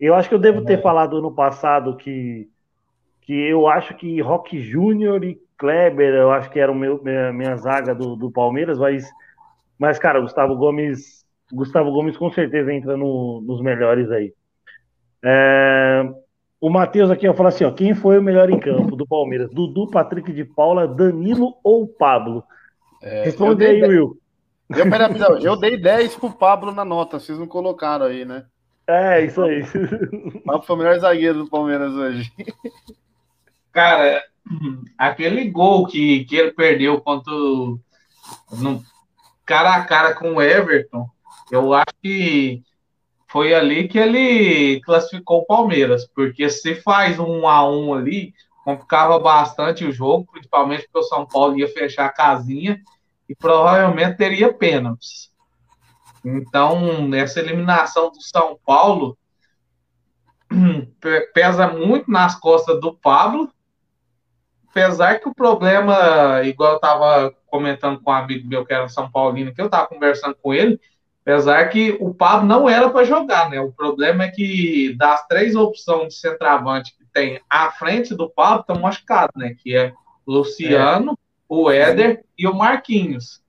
Eu 0.00 0.14
acho 0.14 0.28
que 0.28 0.34
eu 0.34 0.38
devo 0.38 0.62
ter 0.62 0.80
falado 0.82 1.16
ano 1.18 1.34
passado 1.34 1.96
que, 1.96 2.48
que 3.22 3.32
eu 3.34 3.66
acho 3.68 3.94
que 3.96 4.20
Rock 4.20 4.60
Júnior 4.60 5.24
e 5.24 5.38
Kleber, 5.58 6.14
eu 6.14 6.32
acho 6.32 6.50
que 6.50 6.58
era 6.60 6.70
o 6.72 6.74
meu, 6.74 7.02
minha, 7.02 7.32
minha 7.32 7.56
zaga 7.56 7.94
do, 7.94 8.16
do 8.16 8.30
Palmeiras, 8.30 8.78
mas, 8.78 9.08
mas, 9.78 9.98
cara, 9.98 10.20
Gustavo 10.20 10.56
Gomes, 10.56 11.24
Gustavo 11.52 11.92
Gomes 11.92 12.16
com 12.16 12.30
certeza 12.32 12.72
entra 12.72 12.96
no- 12.96 13.42
nos 13.42 13.62
melhores 13.62 14.10
aí. 14.10 14.34
É, 15.24 16.02
o 16.60 16.68
Matheus 16.68 17.10
aqui 17.10 17.26
ó, 17.26 17.34
fala 17.34 17.48
assim: 17.48 17.64
ó, 17.64 17.70
quem 17.72 17.94
foi 17.94 18.18
o 18.18 18.22
melhor 18.22 18.50
em 18.50 18.60
campo 18.60 18.94
do 18.94 19.06
Palmeiras? 19.06 19.50
Dudu, 19.50 19.90
Patrick 19.90 20.32
de 20.32 20.44
Paula, 20.44 20.86
Danilo 20.86 21.56
ou 21.64 21.86
Pablo? 21.86 22.44
Responde 23.00 23.64
eu 23.64 23.70
aí, 23.70 23.80
dei- 23.80 23.88
Will. 23.88 24.18
Eu, 24.70 24.90
peraí, 24.90 25.18
não, 25.18 25.38
eu 25.38 25.56
dei 25.56 25.76
10 25.76 26.16
pro 26.16 26.30
Pablo 26.32 26.72
na 26.72 26.84
nota, 26.84 27.18
vocês 27.18 27.38
não 27.38 27.46
colocaram 27.46 28.06
aí, 28.06 28.24
né? 28.24 28.44
É, 28.86 29.24
isso 29.24 29.42
aí. 29.42 29.62
O 29.62 30.40
Pablo 30.44 30.62
foi 30.62 30.76
o 30.76 30.78
melhor 30.78 30.98
zagueiro 30.98 31.44
do 31.44 31.50
Palmeiras 31.50 31.92
hoje. 31.92 32.30
Cara, 33.72 34.22
aquele 34.96 35.50
gol 35.50 35.86
que, 35.86 36.24
que 36.24 36.36
ele 36.36 36.52
perdeu 36.52 37.00
contra 37.00 37.32
o- 37.32 37.78
no 38.52 38.82
cara 39.44 39.74
a 39.74 39.84
cara 39.84 40.14
com 40.14 40.34
o 40.34 40.42
Everton, 40.42 41.06
eu 41.50 41.72
acho 41.74 41.94
que 42.02 42.62
foi 43.34 43.52
ali 43.52 43.88
que 43.88 43.98
ele 43.98 44.80
classificou 44.82 45.40
o 45.40 45.44
Palmeiras, 45.44 46.06
porque 46.14 46.48
se 46.48 46.76
faz 46.76 47.18
um 47.18 47.40
1 47.40 47.48
a 47.48 47.68
1 47.68 47.94
ali, 47.94 48.32
complicava 48.64 49.18
bastante 49.18 49.84
o 49.84 49.90
jogo, 49.90 50.30
principalmente 50.30 50.84
porque 50.84 51.00
o 51.00 51.02
São 51.02 51.26
Paulo 51.26 51.58
ia 51.58 51.66
fechar 51.66 52.06
a 52.06 52.12
casinha 52.12 52.80
e 53.28 53.34
provavelmente 53.34 54.16
teria 54.16 54.54
pênaltis. 54.54 55.32
Então, 56.24 57.12
essa 57.12 57.40
eliminação 57.40 58.12
do 58.12 58.22
São 58.22 58.56
Paulo 58.64 59.18
pe- 61.00 61.32
pesa 61.34 61.66
muito 61.66 62.08
nas 62.08 62.38
costas 62.38 62.80
do 62.80 62.94
Pablo, 62.94 63.52
apesar 64.70 65.18
que 65.18 65.28
o 65.28 65.34
problema, 65.34 66.40
igual 66.44 66.70
eu 66.70 66.76
estava 66.76 67.34
comentando 67.48 68.00
com 68.00 68.12
um 68.12 68.14
amigo 68.14 68.46
meu 68.46 68.64
que 68.64 68.72
era 68.72 68.88
São 68.88 69.10
Paulino, 69.10 69.52
que 69.52 69.60
eu 69.60 69.66
estava 69.66 69.88
conversando 69.88 70.36
com 70.40 70.54
ele, 70.54 70.78
apesar 71.24 71.70
que 71.70 71.96
o 72.00 72.12
Pablo 72.12 72.46
não 72.46 72.68
era 72.68 72.90
para 72.90 73.04
jogar, 73.04 73.48
né? 73.48 73.58
O 73.58 73.72
problema 73.72 74.24
é 74.24 74.30
que 74.30 74.94
das 74.98 75.26
três 75.26 75.56
opções 75.56 76.08
de 76.08 76.20
centroavante 76.20 76.94
que 76.96 77.04
tem 77.12 77.40
à 77.48 77.70
frente 77.70 78.14
do 78.14 78.28
Pablo, 78.28 78.60
estão 78.60 78.78
machucados, 78.78 79.34
né? 79.34 79.56
Que 79.58 79.74
é 79.74 79.92
Luciano, 80.26 81.18
o 81.48 81.70
Éder 81.70 82.22
e 82.38 82.46
o 82.46 82.54
Marquinhos. 82.54 83.42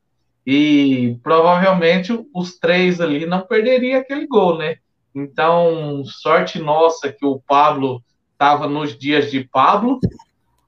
E 0.47 1.17
provavelmente 1.21 2.17
os 2.33 2.57
três 2.57 3.01
ali 3.01 3.25
não 3.25 3.41
perderia 3.41 3.99
aquele 3.99 4.25
gol, 4.25 4.57
né? 4.57 4.77
Então, 5.13 6.03
sorte 6.05 6.59
nossa 6.59 7.11
que 7.11 7.25
o 7.25 7.41
Pablo 7.45 8.01
estava 8.31 8.67
nos 8.67 8.97
dias 8.97 9.29
de 9.29 9.43
Pablo. 9.43 9.99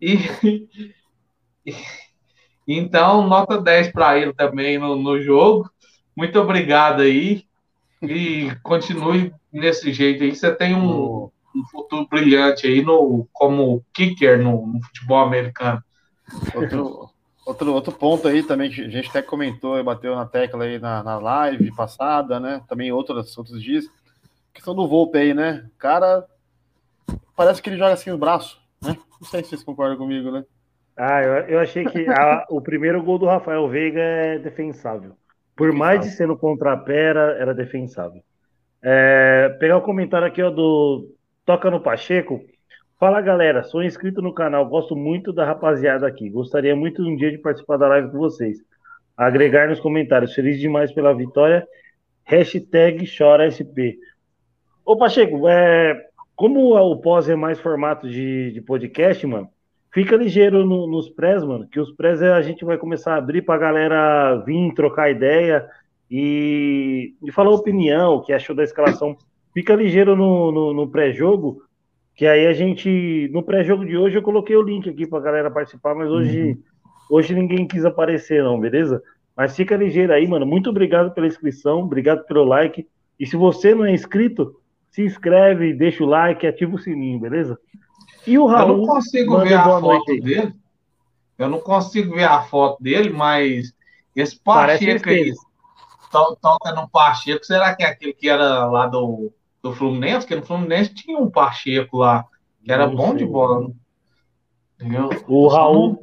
E 0.02 0.17
então, 2.67 3.28
nota 3.28 3.62
10 3.62 3.93
para 3.93 4.17
ele 4.17 4.34
também 4.34 4.78
no, 4.78 4.96
no 4.96 5.22
jogo. 5.22 5.70
Muito 6.17 6.39
obrigado 6.39 7.03
aí. 7.03 7.45
E 8.01 8.51
continue 8.63 9.32
nesse 9.53 9.93
jeito 9.93 10.23
aí. 10.23 10.36
Você 10.36 10.53
tem 10.53 10.73
um, 10.75 11.30
um 11.56 11.63
futuro 11.71 12.08
brilhante 12.08 12.65
aí 12.65 12.82
no, 12.82 13.27
como 13.32 13.84
kicker 13.93 14.41
no, 14.41 14.65
no 14.65 14.82
futebol 14.82 15.19
americano. 15.19 15.84
Outro, 16.56 17.10
outro, 17.45 17.73
outro 17.73 17.91
ponto 17.91 18.27
aí 18.27 18.41
também 18.41 18.71
que 18.71 18.82
a 18.82 18.89
gente 18.89 19.10
até 19.10 19.21
comentou 19.21 19.77
e 19.80 19.84
bateu 19.84 20.15
na 20.15 20.25
tecla 20.25 20.63
aí 20.63 20.80
na, 20.80 21.03
na 21.03 21.19
live 21.19 21.71
passada, 21.75 22.39
né? 22.39 22.62
Também 22.67 22.91
outros, 22.91 23.38
outros 23.38 23.62
dias. 23.62 23.86
Questão 24.53 24.73
do 24.73 24.88
Volpe 24.88 25.19
aí, 25.19 25.34
né? 25.36 25.65
O 25.75 25.77
cara 25.77 26.25
parece 27.36 27.62
que 27.62 27.69
ele 27.69 27.77
joga 27.77 27.93
assim 27.93 28.10
os 28.12 28.19
braços, 28.19 28.60
né? 28.82 28.97
Não 29.21 29.27
sei 29.27 29.43
se 29.43 29.49
vocês 29.49 29.63
concordam 29.63 29.97
comigo, 29.97 30.32
né? 30.32 30.43
Ah, 30.95 31.21
eu, 31.21 31.34
eu 31.47 31.60
achei 31.60 31.86
que 31.86 32.08
a- 32.10 32.45
o 32.49 32.60
primeiro 32.60 33.01
gol 33.03 33.19
do 33.19 33.27
Rafael 33.27 33.67
Veiga 33.69 33.99
é 34.01 34.39
defensável. 34.39 35.15
Por 35.58 35.74
mais 35.74 36.02
de 36.02 36.12
ser 36.12 36.28
no 36.28 36.38
contrapé, 36.38 37.06
era, 37.10 37.32
era 37.39 37.54
defensável. 37.54 38.22
É, 38.82 39.50
pegar 39.60 39.78
o 39.78 39.82
comentário 39.82 40.28
aqui 40.28 40.41
ó, 40.41 40.52
do 40.52 41.10
Toca 41.43 41.72
no 41.72 41.82
Pacheco. 41.82 42.39
Fala 43.00 43.20
galera, 43.22 43.63
sou 43.63 43.84
inscrito 43.84 44.22
no 44.22 44.34
canal, 44.34 44.67
gosto 44.67 44.96
muito 44.96 45.34
da 45.34 45.46
rapaziada 45.46 46.08
aqui. 46.08 46.30
Gostaria 46.30 46.76
muito 46.76 47.02
um 47.02 47.15
dia 47.15 47.32
de 47.32 47.39
participar 47.39 47.78
da 47.78 47.88
live 47.88 48.12
com 48.12 48.20
vocês. 48.20 48.60
Agregar 49.17 49.67
nos 49.67 49.80
comentários. 49.80 50.34
Feliz 50.34 50.60
demais 50.60 50.91
pela 50.91 51.13
vitória. 51.13 51.67
Hashtag 52.24 53.08
ChoraSP. 53.08 53.98
Ô 54.86 54.96
Pacheco, 54.96 55.48
é, 55.50 56.00
como 56.36 56.76
o 56.76 56.98
pós 56.98 57.28
é 57.28 57.36
mais 57.36 57.60
formato 57.60 58.08
de, 58.08 58.52
de 58.52 58.62
podcast, 58.62 59.26
mano, 59.26 59.50
fica 59.98 60.16
ligeiro 60.16 60.64
no- 60.64 60.86
nos 60.86 61.10
prés, 61.10 61.44
mano, 61.44 61.68
que 61.68 61.80
os 61.80 61.92
prés 61.92 62.22
é- 62.22 62.32
a 62.32 62.42
gente 62.44 62.64
vai 62.64 62.78
começar 62.78 63.16
a 63.16 63.18
abrir 63.18 63.42
pra 63.42 63.58
galera 63.58 64.36
vir 64.46 64.72
trocar 64.76 65.10
ideia 65.10 65.68
e, 66.10 67.16
e 67.24 67.32
falar 67.32 67.50
opinião, 67.50 68.14
o 68.14 68.22
que 68.22 68.32
achou 68.32 68.56
da 68.56 68.64
escalação. 68.64 69.18
Fica 69.56 69.74
ligeiro 69.74 70.16
no, 70.16 70.52
no, 70.52 70.72
no 70.72 70.88
pré-jogo, 70.88 71.64
que 72.16 72.28
aí 72.28 72.46
a 72.46 72.54
gente. 72.54 73.28
No 73.34 73.42
pré-jogo 73.42 73.84
de 73.84 73.98
hoje 73.98 74.16
eu 74.16 74.22
coloquei 74.22 74.56
o 74.56 74.62
link 74.62 74.88
aqui 74.88 75.08
pra 75.08 75.20
galera 75.20 75.50
participar, 75.50 75.96
mas 75.96 76.12
hoje, 76.12 76.56
hoje 77.10 77.34
ninguém 77.34 77.68
quis 77.68 77.84
aparecer, 77.84 78.44
não, 78.44 78.60
beleza? 78.60 79.02
Mas 79.36 79.56
fica 79.56 79.76
ligeiro 79.76 80.14
aí, 80.14 80.28
mano. 80.28 80.46
Muito 80.46 80.70
obrigado 80.70 81.12
pela 81.12 81.26
inscrição, 81.26 81.80
obrigado 81.80 82.24
pelo 82.28 82.44
like. 82.44 82.86
E 83.20 83.26
se 83.26 83.36
você 83.36 83.74
não 83.74 83.84
é 83.84 83.92
inscrito, 83.92 84.54
se 84.92 85.02
inscreve, 85.04 85.74
deixa 85.74 86.04
o 86.04 86.08
like, 86.08 86.46
ativa 86.46 86.76
o 86.76 86.80
sininho, 86.80 87.20
beleza? 87.20 87.58
E 88.28 88.38
o 88.38 88.42
Eu 88.44 88.46
Raul. 88.48 88.78
não 88.78 88.86
consigo 88.86 89.40
ver 89.40 89.54
a 89.54 89.63
foto 89.80 90.12
aí. 90.12 90.20
dele. 90.22 90.54
Eu 91.38 91.50
não 91.50 91.60
consigo 91.60 92.16
ver 92.16 92.24
a 92.26 92.42
foto 92.42 92.82
dele, 92.84 93.10
mas 93.10 93.74
esse 94.16 94.40
Pacheco 94.40 95.10
aí, 95.10 95.32
toca 96.12 96.72
no 96.74 96.90
Pacheco, 96.90 97.46
será 97.46 97.76
que 97.76 97.84
é 97.84 97.88
aquele 97.88 98.13
que 98.13 98.28
era 98.28 98.66
lá 98.66 98.88
do, 98.88 99.32
do 99.62 99.72
Fluminense? 99.74 100.22
Porque 100.26 100.36
no 100.36 100.46
Fluminense 100.46 100.94
tinha 100.94 101.18
um 101.20 101.30
Pacheco 101.30 101.98
lá, 102.00 102.26
que 102.63 102.72
era 102.72 102.88
Não 102.88 102.96
bom 102.96 103.10
sei. 103.10 103.18
de 103.18 103.26
bola. 103.26 103.72
Entendeu? 104.80 105.10
O 105.28 105.48
Raul, 105.48 106.00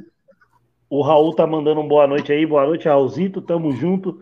o 0.89 1.03
Raul 1.03 1.35
tá 1.35 1.47
mandando 1.47 1.81
um 1.81 1.89
boa 1.89 2.07
noite 2.07 2.33
aí. 2.33 2.47
Boa 2.47 2.65
noite, 2.67 2.89
Raulzito. 2.89 3.41
Tamo 3.43 3.73
junto. 3.73 4.21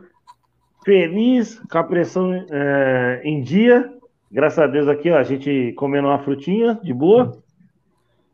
Feliz 0.85 1.61
com 1.71 1.79
a 1.79 1.85
pressão 1.85 2.33
é, 2.51 3.21
em 3.25 3.43
dia. 3.43 3.93
Graças 4.31 4.59
a 4.59 4.67
Deus 4.67 4.89
aqui, 4.89 5.11
ó, 5.11 5.19
a 5.19 5.23
gente 5.23 5.73
comendo 5.77 6.09
uma 6.09 6.19
frutinha 6.19 6.81
de 6.83 6.93
boa. 6.95 7.42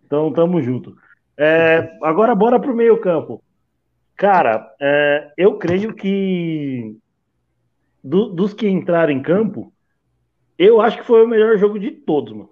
Então, 0.08 0.32
tamo 0.32 0.62
junto. 0.62 0.96
É, 1.36 1.98
agora, 2.02 2.34
bora 2.34 2.58
pro 2.58 2.74
meio 2.74 2.98
campo. 2.98 3.44
Cara, 4.16 4.74
é, 4.80 5.32
eu 5.38 5.58
creio 5.58 5.94
que 5.94 6.96
do- 8.02 8.28
dos 8.30 8.54
que 8.54 8.68
entraram 8.68 9.12
em 9.12 9.22
campo, 9.22 9.72
eu 10.58 10.80
acho 10.80 10.98
que 10.98 11.06
foi 11.06 11.24
o 11.24 11.28
melhor 11.28 11.58
jogo 11.58 11.78
de 11.78 11.90
todos, 11.92 12.32
mano. 12.32 12.50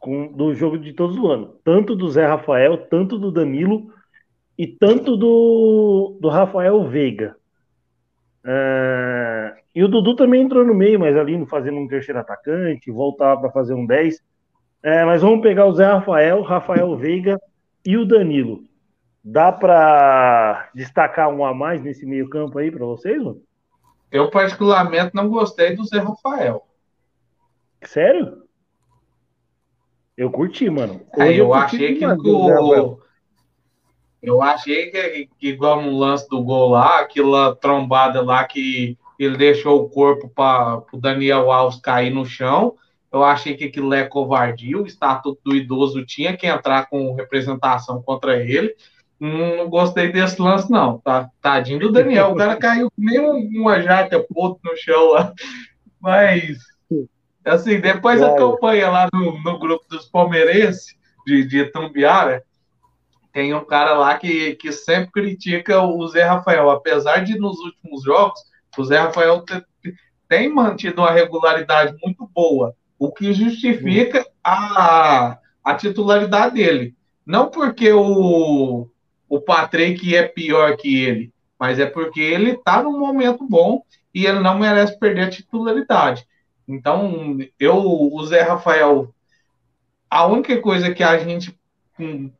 Com, 0.00 0.32
do 0.32 0.54
jogo 0.54 0.78
de 0.78 0.92
todos 0.94 1.16
do 1.16 1.28
ano. 1.28 1.56
Tanto 1.64 1.96
do 1.96 2.08
Zé 2.10 2.26
Rafael, 2.26 2.78
tanto 2.88 3.18
do 3.18 3.32
Danilo 3.32 3.92
e 4.58 4.66
tanto 4.66 5.16
do, 5.16 6.18
do 6.20 6.28
Rafael 6.28 6.84
Veiga. 6.88 7.36
É, 8.44 9.56
e 9.74 9.82
o 9.82 9.88
Dudu 9.88 10.14
também 10.14 10.42
entrou 10.42 10.64
no 10.64 10.74
meio, 10.74 11.00
mas 11.00 11.16
ali 11.16 11.44
fazendo 11.46 11.78
um 11.78 11.88
terceiro 11.88 12.20
atacante, 12.20 12.90
voltava 12.90 13.40
para 13.40 13.50
fazer 13.50 13.74
um 13.74 13.84
10. 13.86 14.22
É, 14.82 15.04
mas 15.04 15.22
vamos 15.22 15.40
pegar 15.40 15.66
o 15.66 15.74
Zé 15.74 15.84
Rafael, 15.84 16.42
Rafael 16.42 16.96
Veiga 16.96 17.40
e 17.84 17.96
o 17.96 18.06
Danilo. 18.06 18.62
Dá 19.22 19.50
para 19.50 20.70
destacar 20.74 21.28
um 21.28 21.44
a 21.44 21.52
mais 21.52 21.82
nesse 21.82 22.06
meio 22.06 22.28
campo 22.28 22.58
aí 22.58 22.70
para 22.70 22.84
vocês, 22.84 23.20
mano? 23.20 23.42
Eu, 24.10 24.30
particularmente, 24.30 25.14
não 25.14 25.28
gostei 25.28 25.74
do 25.74 25.84
Zé 25.84 25.98
Rafael. 25.98 26.64
Sério? 27.82 28.44
Eu 30.16 30.30
curti, 30.30 30.70
mano. 30.70 31.04
É, 31.18 31.32
eu 31.32 31.48
curti 31.48 31.76
achei 31.76 31.94
que 31.94 32.00
Zé 32.00 32.14
o. 32.14 32.98
Eu 34.22 34.42
achei 34.42 34.90
que, 34.90 35.28
que 35.38 35.48
igual 35.48 35.82
no 35.82 35.96
lance 35.96 36.28
do 36.28 36.42
gol 36.42 36.70
lá, 36.70 37.00
aquela 37.00 37.54
trombada 37.54 38.22
lá 38.22 38.44
que 38.44 38.98
ele 39.18 39.36
deixou 39.36 39.82
o 39.82 39.88
corpo 39.88 40.28
para 40.28 40.82
o 40.92 40.96
Daniel 40.98 41.50
Alves 41.50 41.80
cair 41.80 42.10
no 42.10 42.24
chão. 42.24 42.76
Eu 43.16 43.24
achei 43.24 43.56
que 43.56 43.64
aquilo 43.64 43.92
é 43.94 44.04
covardia. 44.04 44.78
O 44.78 44.86
estatuto 44.86 45.40
do 45.44 45.54
idoso 45.56 46.04
tinha 46.04 46.36
que 46.36 46.46
entrar 46.46 46.86
com 46.88 47.14
representação 47.14 48.02
contra 48.02 48.36
ele. 48.42 48.74
Não, 49.18 49.68
gostei 49.68 50.12
desse 50.12 50.40
lance, 50.40 50.70
não. 50.70 50.98
Tá, 50.98 51.28
tadinho 51.40 51.78
do 51.78 51.92
Daniel. 51.92 52.32
O 52.32 52.36
cara 52.36 52.56
caiu 52.58 52.90
nem 52.96 53.18
um- 53.20 53.60
uma 53.62 53.80
jaca 53.80 54.20
puto 54.20 54.60
no 54.64 54.76
chão 54.76 55.12
lá. 55.12 55.32
Mas, 56.00 56.58
assim, 57.44 57.80
depois 57.80 58.18
Claro. 58.20 58.34
acompanha 58.34 58.90
lá 58.90 59.08
no, 59.12 59.42
no 59.42 59.58
grupo 59.58 59.84
dos 59.88 60.06
palmeirenses 60.06 60.94
de, 61.26 61.46
de 61.46 61.64
Tumbiara. 61.66 62.42
Tem 63.32 63.52
um 63.54 63.64
cara 63.64 63.94
lá 63.94 64.16
que, 64.18 64.54
que 64.56 64.72
sempre 64.72 65.10
critica 65.12 65.82
o 65.82 66.06
Zé 66.08 66.24
Rafael. 66.24 66.70
Apesar 66.70 67.24
de 67.24 67.38
nos 67.38 67.58
últimos 67.60 68.02
jogos, 68.02 68.40
o 68.78 68.84
Zé 68.84 68.98
Rafael 68.98 69.42
te- 69.44 69.62
tem 70.28 70.52
mantido 70.52 71.02
uma 71.02 71.10
regularidade 71.10 71.94
muito 72.02 72.28
boa, 72.34 72.74
o 72.98 73.12
que 73.12 73.32
justifica 73.32 74.26
a, 74.42 75.38
a 75.64 75.74
titularidade 75.74 76.54
dele. 76.54 76.94
Não 77.24 77.50
porque 77.50 77.92
o, 77.92 78.88
o 79.28 79.40
Patrick 79.40 80.14
é 80.14 80.22
pior 80.22 80.76
que 80.76 81.02
ele, 81.04 81.32
mas 81.58 81.78
é 81.78 81.86
porque 81.86 82.20
ele 82.20 82.52
está 82.52 82.82
num 82.82 82.98
momento 82.98 83.46
bom 83.48 83.82
e 84.14 84.26
ele 84.26 84.40
não 84.40 84.58
merece 84.58 84.98
perder 84.98 85.22
a 85.22 85.30
titularidade. 85.30 86.26
Então, 86.68 87.38
eu, 87.58 87.76
o 87.76 88.24
Zé 88.26 88.42
Rafael, 88.42 89.12
a 90.10 90.26
única 90.26 90.60
coisa 90.60 90.92
que 90.92 91.02
a 91.02 91.18
gente 91.18 91.56
hum, 91.98 92.30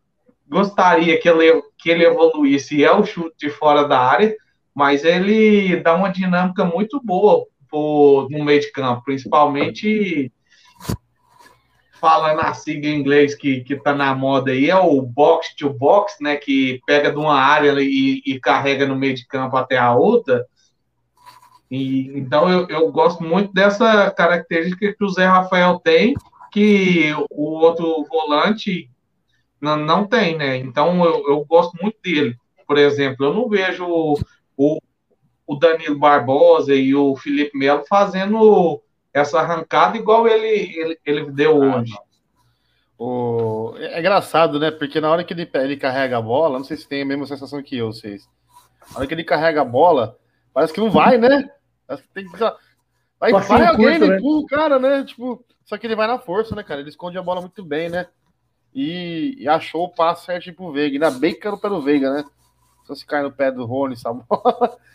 gostaria 0.48 1.18
que 1.20 1.28
ele, 1.28 1.62
que 1.78 1.90
ele 1.90 2.04
evoluísse 2.04 2.82
é 2.82 2.92
o 2.92 3.04
chute 3.04 3.36
de 3.38 3.50
fora 3.50 3.86
da 3.86 3.98
área, 3.98 4.34
mas 4.74 5.04
ele 5.04 5.76
dá 5.76 5.94
uma 5.94 6.10
dinâmica 6.10 6.64
muito 6.64 7.00
boa 7.02 7.46
pro- 7.68 8.28
no 8.30 8.44
meio 8.44 8.60
de 8.60 8.70
campo, 8.72 9.02
principalmente 9.04 10.32
falando 12.00 12.40
a 12.40 12.52
sigla 12.54 12.90
em 12.90 12.98
inglês 12.98 13.35
que, 13.35 13.62
que 13.62 13.76
tá 13.76 13.94
na 13.94 14.14
moda 14.14 14.50
aí, 14.50 14.70
é 14.70 14.76
o 14.76 15.00
box 15.02 15.54
to 15.56 15.70
box, 15.70 16.16
né, 16.20 16.37
que 16.37 16.80
pega 16.87 17.11
de 17.11 17.18
uma 17.18 17.38
área 17.38 17.72
e, 17.80 18.22
e 18.24 18.40
carrega 18.40 18.87
no 18.87 18.96
meio 18.96 19.14
de 19.14 19.26
campo 19.26 19.56
até 19.56 19.76
a 19.76 19.94
outra. 19.94 20.46
E, 21.70 22.18
então 22.18 22.48
eu, 22.48 22.68
eu 22.68 22.92
gosto 22.92 23.22
muito 23.22 23.52
dessa 23.52 24.11
característica 24.11 24.94
que 24.94 25.04
o 25.04 25.09
Zé 25.09 25.26
Rafael 25.26 25.80
tem, 25.82 26.14
que 26.52 27.12
o 27.30 27.59
outro 27.59 28.04
volante 28.09 28.88
não, 29.61 29.76
não 29.76 30.06
tem, 30.06 30.37
né? 30.37 30.56
Então 30.59 31.04
eu, 31.04 31.28
eu 31.28 31.44
gosto 31.44 31.76
muito 31.82 31.98
dele. 32.02 32.37
Por 32.66 32.78
exemplo, 32.78 33.26
eu 33.26 33.35
não 33.35 33.48
vejo 33.48 33.87
o, 34.56 34.78
o 35.46 35.54
Danilo 35.56 35.98
Barbosa 35.98 36.74
e 36.74 36.94
o 36.94 37.16
Felipe 37.16 37.56
Melo 37.56 37.85
fazendo 37.88 38.82
essa 39.16 39.40
arrancada 39.40 39.96
igual 39.96 40.29
ele, 40.29 40.79
ele, 40.79 40.98
ele 41.05 41.31
deu 41.31 41.62
Ah, 41.62 41.79
hoje. 41.79 41.94
O... 42.98 43.74
É 43.79 43.98
engraçado, 43.98 44.61
né? 44.61 44.70
Porque 44.70 45.00
na 45.00 45.11
hora 45.11 45.24
que 45.24 45.33
ele, 45.33 45.48
ele 45.55 45.76
carrega 45.76 46.18
a 46.18 46.22
bola, 46.22 46.59
não 46.59 46.64
sei 46.64 46.76
se 46.76 46.87
tem 46.87 47.02
a 47.02 47.07
mesma 47.07 47.26
sensação 47.26 47.62
que 47.62 47.79
eu, 47.79 47.92
vocês. 47.92 48.29
Na 48.90 48.98
hora 48.98 49.07
que 49.07 49.14
ele 49.14 49.24
carrega 49.24 49.62
a 49.62 49.64
bola, 49.64 50.18
parece 50.52 50.72
que 50.72 50.81
não 50.81 50.90
vai, 50.90 51.16
né? 51.16 51.50
Parece 51.87 52.07
que 52.07 52.12
tem 52.12 52.31
que. 52.31 52.38
Vai, 53.18 53.33
vai 53.33 53.66
alguém, 53.66 53.87
curto, 53.87 54.05
ele 54.05 54.09
né? 54.09 54.16
empurra 54.18 54.38
o 54.38 54.46
cara, 54.46 54.79
né? 54.79 55.05
Tipo, 55.05 55.44
só 55.64 55.79
que 55.79 55.87
ele 55.87 55.96
vai 55.96 56.07
na 56.07 56.18
força, 56.18 56.55
né, 56.55 56.62
cara? 56.62 56.81
Ele 56.81 56.90
esconde 56.90 57.16
a 57.16 57.22
bola 57.22 57.40
muito 57.40 57.64
bem, 57.64 57.88
né? 57.88 58.07
E, 58.74 59.35
e 59.38 59.48
achou 59.48 59.85
o 59.85 59.94
passo 59.94 60.26
certinho 60.26 60.55
pro 60.55 60.72
Veiga. 60.72 60.94
Ainda 60.94 61.18
bem 61.18 61.33
que 61.33 61.40
caiu 61.40 61.52
no 61.52 61.61
pé 61.61 61.68
do 61.70 61.81
Veiga, 61.81 62.12
né? 62.12 62.24
Só 62.85 62.94
se 62.94 63.07
cai 63.07 63.22
no 63.22 63.33
pé 63.33 63.50
do 63.50 63.64
Rony, 63.64 63.94
essa 63.94 64.12
bola. 64.12 64.76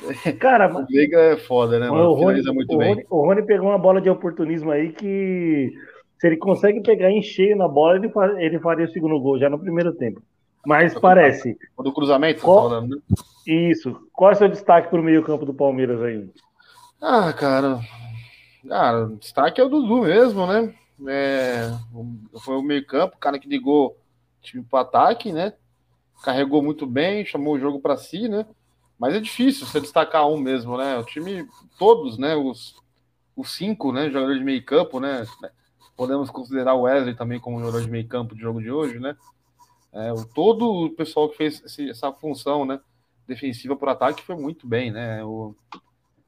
Cara, 0.40 0.74
O 0.76 0.86
Veiga 0.86 1.18
é 1.18 1.36
foda, 1.36 1.78
né, 1.78 1.88
mano? 1.90 2.10
o 2.10 2.14
Rony, 2.14 2.42
muito 2.52 2.74
o, 2.74 2.78
bem. 2.78 2.88
Rony, 2.88 3.06
o 3.10 3.20
Rony 3.26 3.42
pegou 3.42 3.68
uma 3.68 3.78
bola 3.78 4.00
de 4.00 4.08
oportunismo 4.10 4.70
aí 4.70 4.92
que 4.92 5.72
se 6.18 6.26
ele 6.26 6.36
consegue 6.36 6.82
pegar 6.82 7.10
em 7.10 7.22
cheio 7.22 7.56
na 7.56 7.68
bola, 7.68 7.96
ele, 7.96 8.10
ele 8.38 8.58
faria 8.58 8.86
o 8.86 8.90
segundo 8.90 9.18
gol 9.20 9.38
já 9.38 9.48
no 9.48 9.58
primeiro 9.58 9.92
tempo. 9.94 10.22
Mas 10.66 10.92
parece. 10.98 11.56
O 11.76 11.82
do 11.82 11.92
cruzamento, 11.92 12.40
você 12.40 12.46
tá 12.46 12.52
Qual- 12.52 12.68
falando, 12.68 12.96
né? 12.96 13.02
Isso. 13.46 13.96
Qual 14.12 14.30
é 14.30 14.34
o 14.34 14.36
seu 14.36 14.48
destaque 14.48 14.90
pro 14.90 15.02
meio-campo 15.02 15.46
do 15.46 15.54
Palmeiras 15.54 16.02
aí? 16.02 16.28
Ah, 17.00 17.32
cara. 17.32 17.80
Cara, 18.68 19.06
o 19.06 19.16
destaque 19.16 19.58
é 19.60 19.64
o 19.64 19.68
Dudu 19.70 20.02
mesmo, 20.02 20.46
né? 20.46 20.74
É, 21.08 21.70
o- 21.94 22.38
foi 22.40 22.56
o 22.56 22.62
meio-campo, 22.62 23.16
o 23.16 23.18
cara 23.18 23.38
que 23.38 23.48
ligou 23.48 23.86
o 23.92 23.96
time 24.42 24.62
pro 24.62 24.80
ataque, 24.80 25.32
né? 25.32 25.54
Carregou 26.22 26.62
muito 26.62 26.86
bem, 26.86 27.24
chamou 27.24 27.54
o 27.54 27.58
jogo 27.58 27.80
para 27.80 27.96
si, 27.96 28.28
né? 28.28 28.44
Mas 29.00 29.14
é 29.14 29.20
difícil 29.20 29.66
você 29.66 29.80
destacar 29.80 30.28
um 30.28 30.36
mesmo, 30.36 30.76
né? 30.76 30.98
O 30.98 31.04
time, 31.04 31.48
todos, 31.78 32.18
né? 32.18 32.36
Os, 32.36 32.76
os 33.34 33.50
cinco, 33.56 33.92
né? 33.92 34.10
Jogadores 34.10 34.38
de 34.38 34.44
meio-campo, 34.44 35.00
né? 35.00 35.26
Podemos 35.96 36.28
considerar 36.30 36.74
o 36.74 36.82
Wesley 36.82 37.14
também 37.14 37.40
como 37.40 37.58
jogador 37.60 37.82
de 37.82 37.90
meio-campo 37.90 38.34
de 38.34 38.42
jogo 38.42 38.60
de 38.60 38.70
hoje, 38.70 38.98
né? 38.98 39.16
É, 39.92 40.12
o, 40.12 40.24
todo 40.24 40.70
o 40.70 40.90
pessoal 40.90 41.30
que 41.30 41.36
fez 41.38 41.62
esse- 41.64 41.88
essa 41.88 42.12
função, 42.12 42.66
né? 42.66 42.78
Defensiva 43.26 43.74
por 43.74 43.88
ataque 43.88 44.22
foi 44.22 44.36
muito 44.36 44.66
bem, 44.66 44.90
né? 44.90 45.24
O, 45.24 45.54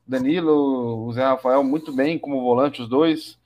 Danilo, 0.06 1.06
o 1.06 1.12
Zé 1.12 1.22
Rafael 1.24 1.62
muito 1.62 1.92
bem 1.92 2.18
como 2.18 2.40
volante, 2.42 2.82
os 2.82 2.88
dois, 2.88 3.38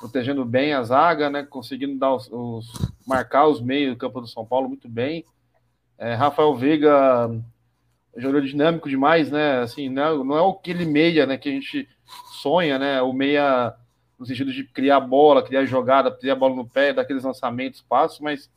protegendo 0.00 0.44
bem 0.44 0.72
a 0.72 0.82
zaga, 0.82 1.28
né? 1.30 1.42
Conseguindo 1.44 1.98
dar 1.98 2.14
os, 2.14 2.28
os- 2.32 2.72
marcar 3.06 3.46
os 3.46 3.60
meios 3.60 3.94
do 3.94 3.98
campo 3.98 4.20
do 4.22 4.26
São 4.26 4.44
Paulo 4.46 4.68
muito 4.68 4.88
bem. 4.88 5.24
É, 5.98 6.14
Rafael 6.14 6.54
Veiga, 6.56 7.30
jogador 8.16 8.42
dinâmico 8.42 8.88
demais, 8.88 9.30
né? 9.30 9.60
Assim, 9.60 9.88
não 9.88 10.02
é, 10.02 10.24
não 10.24 10.38
é 10.38 10.50
aquele 10.50 10.84
meia, 10.84 11.26
né? 11.26 11.36
Que 11.36 11.48
a 11.48 11.52
gente 11.52 11.88
sonha, 12.40 12.78
né? 12.78 13.02
O 13.02 13.12
meia 13.12 13.74
no 14.18 14.24
sentido 14.24 14.52
de 14.52 14.64
criar 14.64 15.00
bola, 15.00 15.42
criar 15.42 15.64
jogada, 15.64 16.10
criar 16.10 16.36
bola 16.36 16.54
no 16.54 16.68
pé, 16.68 16.92
dar 16.92 17.02
aqueles 17.02 17.24
lançamentos, 17.24 17.82
passos, 17.82 18.20
mas 18.20 18.48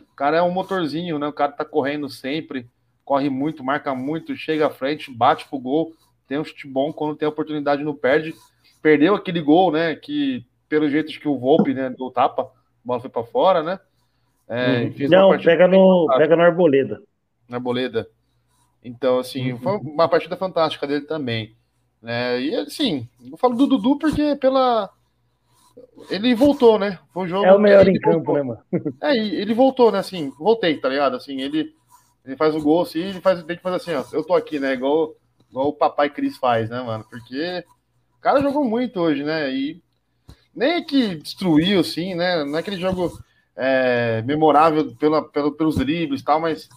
o 0.00 0.14
cara 0.14 0.36
é 0.36 0.42
um 0.42 0.50
motorzinho, 0.50 1.18
né? 1.18 1.26
O 1.26 1.32
cara 1.32 1.52
tá 1.52 1.64
correndo 1.64 2.08
sempre, 2.08 2.66
corre 3.04 3.30
muito, 3.30 3.64
marca 3.64 3.94
muito, 3.94 4.36
chega 4.36 4.66
à 4.66 4.70
frente, 4.70 5.10
bate 5.10 5.48
pro 5.48 5.58
gol 5.58 5.92
tem 6.26 6.38
um 6.38 6.44
chute 6.44 6.66
bom 6.66 6.92
quando 6.92 7.16
tem 7.16 7.26
a 7.26 7.30
oportunidade 7.30 7.84
não 7.84 7.94
perde. 7.94 8.34
Perdeu 8.82 9.14
aquele 9.14 9.40
gol, 9.40 9.70
né? 9.70 9.94
Que 9.94 10.44
pelo 10.68 10.88
jeito 10.88 11.08
acho 11.08 11.20
que 11.20 11.28
o 11.28 11.38
Volpe, 11.38 11.72
né, 11.72 11.90
deu 11.96 12.10
tapa, 12.10 12.42
a 12.42 12.46
bola 12.84 13.00
foi 13.00 13.10
para 13.10 13.24
fora, 13.24 13.62
né? 13.62 13.78
É, 14.48 14.90
fez 14.90 15.10
uma 15.10 15.20
Não, 15.20 15.38
pega 15.38 15.68
no, 15.68 16.06
bem, 16.08 16.18
pega 16.18 16.36
no 16.36 16.42
Arboleda. 16.42 17.02
na 17.48 17.58
boleda. 17.58 18.08
Então, 18.86 19.18
assim, 19.18 19.52
Uhum. 19.52 19.58
foi 19.58 19.76
uma 19.78 20.08
partida 20.08 20.36
fantástica 20.36 20.86
dele 20.86 21.06
também. 21.06 21.56
Né? 22.00 22.40
E 22.40 22.54
assim, 22.54 23.08
eu 23.30 23.36
falo 23.36 23.56
do 23.56 23.66
Dudu 23.66 23.98
porque 23.98 24.36
pela. 24.36 24.88
Ele 26.08 26.34
voltou, 26.34 26.78
né? 26.78 26.98
Foi 27.12 27.24
um 27.24 27.28
jogo. 27.28 27.44
É 27.44 27.52
o 27.52 27.58
melhor 27.58 27.88
em 27.88 27.98
campo, 27.98 28.32
voltou. 28.32 28.34
né, 28.34 28.42
mano? 28.42 28.60
É, 29.02 29.16
ele 29.16 29.52
voltou, 29.54 29.90
né? 29.90 29.98
Assim, 29.98 30.30
voltei, 30.38 30.76
tá 30.78 30.88
ligado? 30.88 31.16
Assim, 31.16 31.40
ele, 31.40 31.74
ele 32.24 32.36
faz 32.36 32.54
o 32.54 32.60
gol 32.60 32.82
assim, 32.82 33.00
ele 33.00 33.20
faz, 33.20 33.42
tem 33.42 33.56
que 33.56 33.62
fazer 33.62 33.76
assim, 33.76 33.94
ó. 33.94 34.04
Eu 34.16 34.22
tô 34.24 34.34
aqui, 34.34 34.60
né? 34.60 34.74
Igual, 34.74 35.14
igual 35.50 35.68
o 35.68 35.72
papai 35.72 36.08
Cris 36.10 36.36
faz, 36.36 36.70
né, 36.70 36.80
mano? 36.80 37.04
Porque 37.10 37.64
o 38.16 38.20
cara 38.20 38.40
jogou 38.40 38.64
muito 38.64 39.00
hoje, 39.00 39.24
né? 39.24 39.50
E 39.52 39.82
nem 40.54 40.72
é 40.74 40.82
que 40.82 41.16
destruiu, 41.16 41.80
assim, 41.80 42.14
né? 42.14 42.44
Não 42.44 42.56
é 42.56 42.60
aquele 42.60 42.76
jogo 42.78 43.10
é, 43.56 44.22
memorável 44.22 44.94
pela, 44.96 45.22
pelo, 45.28 45.52
pelos 45.52 45.76
dribles 45.76 46.20
e 46.20 46.24
tal, 46.24 46.40
mas 46.40 46.68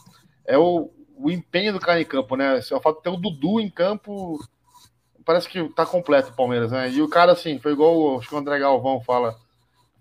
é 0.48 0.58
o, 0.58 0.90
o 1.22 1.30
empenho 1.30 1.74
do 1.74 1.80
cara 1.80 2.00
em 2.00 2.06
campo, 2.06 2.36
né? 2.38 2.62
Só 2.62 2.80
falta 2.80 3.02
ter 3.02 3.10
o 3.10 3.18
Dudu 3.18 3.60
em 3.60 3.70
campo. 3.70 4.40
Parece 5.26 5.50
que 5.50 5.68
tá 5.70 5.86
completo 5.86 6.32
o 6.32 6.36
Palmeiras, 6.36 6.72
né? 6.72 6.90
E 6.90 7.02
o 7.02 7.10
cara, 7.10 7.34
assim, 7.34 7.60
foi 7.60 7.74
igual 7.74 8.18
acho 8.18 8.30
que 8.30 8.34
o 8.36 8.38
André 8.38 8.58
Galvão 8.58 9.02
fala, 9.02 9.36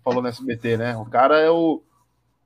falou 0.03 0.21
no 0.21 0.29
SBT, 0.29 0.77
né? 0.77 0.95
O 0.95 1.05
cara 1.05 1.37
é 1.37 1.49
o, 1.51 1.83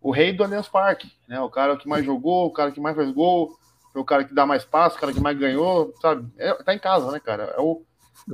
o 0.01 0.11
rei 0.11 0.33
do 0.33 0.43
Allianz 0.43 0.67
Parque, 0.67 1.11
né? 1.27 1.39
O 1.39 1.49
cara 1.49 1.77
que 1.77 1.87
mais 1.87 2.03
jogou, 2.03 2.47
o 2.47 2.51
cara 2.51 2.71
que 2.71 2.81
mais 2.81 2.95
faz 2.95 3.11
gol, 3.11 3.55
foi 3.93 4.01
o 4.01 4.05
cara 4.05 4.23
que 4.23 4.33
dá 4.33 4.45
mais 4.45 4.65
passo, 4.65 4.97
o 4.97 4.99
cara 4.99 5.13
que 5.13 5.19
mais 5.19 5.37
ganhou, 5.37 5.93
sabe? 6.01 6.27
É, 6.37 6.51
tá 6.63 6.73
em 6.73 6.79
casa, 6.79 7.11
né, 7.11 7.19
cara? 7.19 7.53
É 7.55 7.61
o, 7.61 7.83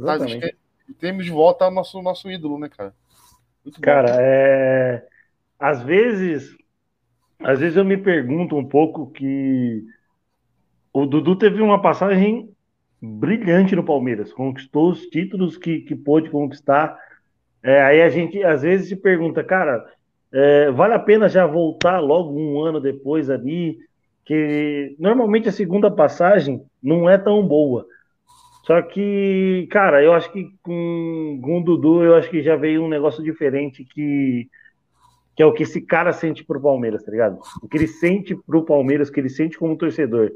tá, 0.06 0.18
temos 1.00 1.26
de 1.26 1.32
volta 1.32 1.68
o 1.68 1.72
nosso, 1.72 2.02
nosso 2.02 2.32
ídolo, 2.32 2.58
né, 2.58 2.70
cara? 2.70 2.96
Muito 3.64 3.76
bom. 3.76 3.82
Cara, 3.82 4.16
é... 4.20 5.06
às 5.60 5.84
vezes, 5.84 6.56
às 7.40 7.60
vezes 7.60 7.76
eu 7.76 7.84
me 7.84 7.98
pergunto 7.98 8.56
um 8.56 8.68
pouco 8.68 9.12
que 9.12 9.86
o 10.94 11.06
Dudu 11.06 11.36
teve 11.36 11.62
uma 11.62 11.82
passagem 11.82 12.50
brilhante 13.02 13.76
no 13.76 13.84
Palmeiras, 13.84 14.34
conquistou 14.34 14.92
os 14.92 15.02
títulos 15.04 15.58
que, 15.58 15.82
que 15.82 15.96
pôde 15.96 16.30
conquistar. 16.30 16.98
É, 17.64 17.82
aí 17.82 18.02
a 18.02 18.10
gente 18.10 18.44
às 18.44 18.62
vezes 18.62 18.90
se 18.90 18.96
pergunta, 18.96 19.44
cara, 19.44 19.86
é, 20.32 20.72
vale 20.72 20.94
a 20.94 21.00
pena 21.00 21.30
já 21.30 21.46
voltar 21.46 22.00
logo 22.00 22.38
um 22.38 22.62
ano 22.62 22.80
depois 22.80 23.30
ali? 23.30 23.78
Que 24.26 24.96
normalmente 25.00 25.50
a 25.50 25.52
segunda 25.54 25.90
passagem 25.90 26.62
não 26.82 27.10
é 27.10 27.18
tão 27.18 27.46
boa. 27.48 27.86
Só 28.66 28.82
que, 28.82 29.68
cara, 29.72 30.04
eu 30.04 30.14
acho 30.14 30.32
que 30.32 30.48
com, 30.62 31.40
com 31.42 31.60
o 31.60 31.64
Dudu, 31.64 32.04
eu 32.04 32.16
acho 32.16 32.30
que 32.30 32.44
já 32.44 32.56
veio 32.56 32.84
um 32.84 32.90
negócio 32.90 33.24
diferente 33.24 33.84
que 33.84 34.48
que 35.36 35.44
é 35.44 35.46
o 35.46 35.54
que 35.54 35.64
esse 35.64 35.80
cara 35.80 36.12
sente 36.12 36.44
pro 36.44 36.60
Palmeiras, 36.60 37.02
tá 37.02 37.10
ligado? 37.10 37.40
O 37.64 37.68
que 37.70 37.78
ele 37.78 37.88
sente 37.88 38.36
pro 38.36 38.66
Palmeiras, 38.66 39.08
o 39.08 39.12
que 39.14 39.22
ele 39.22 39.30
sente 39.30 39.58
como 39.58 39.78
torcedor. 39.78 40.30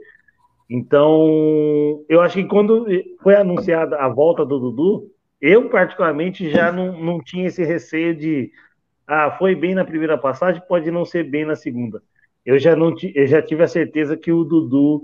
Então, 0.76 2.04
eu 2.10 2.20
acho 2.20 2.34
que 2.34 2.46
quando 2.46 2.88
foi 3.22 3.36
anunciada 3.36 3.96
a 3.98 4.10
volta 4.10 4.44
do 4.44 4.58
Dudu, 4.58 5.08
eu 5.40 5.70
particularmente 5.70 6.50
já 6.50 6.72
não, 6.72 7.00
não 7.00 7.24
tinha 7.24 7.46
esse 7.46 7.64
receio 7.64 8.16
de 8.16 8.52
ah, 9.08 9.30
foi 9.38 9.54
bem 9.54 9.76
na 9.76 9.86
primeira 9.86 10.18
passagem, 10.18 10.64
pode 10.68 10.90
não 10.90 11.06
ser 11.06 11.30
bem 11.30 11.46
na 11.46 11.56
segunda. 11.56 12.02
Eu 12.44 12.58
já 12.58 12.76
não 12.76 12.92
eu 13.14 13.28
já 13.28 13.40
tive 13.40 13.62
a 13.62 13.68
certeza 13.68 14.18
que 14.18 14.32
o 14.32 14.44
Dudu 14.44 15.04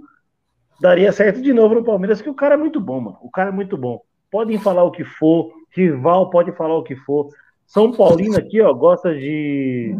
daria 0.81 1.11
certo 1.11 1.39
de 1.39 1.53
novo 1.53 1.75
no 1.75 1.83
Palmeiras, 1.83 2.19
que 2.19 2.31
o 2.31 2.33
cara 2.33 2.55
é 2.55 2.57
muito 2.57 2.81
bom, 2.81 2.99
mano. 2.99 3.19
O 3.21 3.29
cara 3.29 3.49
é 3.49 3.53
muito 3.53 3.77
bom. 3.77 4.01
Podem 4.31 4.57
falar 4.57 4.83
o 4.83 4.91
que 4.91 5.03
for, 5.03 5.51
rival 5.69 6.31
pode 6.31 6.51
falar 6.53 6.77
o 6.77 6.83
que 6.83 6.95
for. 6.95 7.29
São 7.67 7.91
Paulino 7.91 8.37
aqui, 8.39 8.59
ó, 8.59 8.73
gosta 8.73 9.13
de 9.13 9.95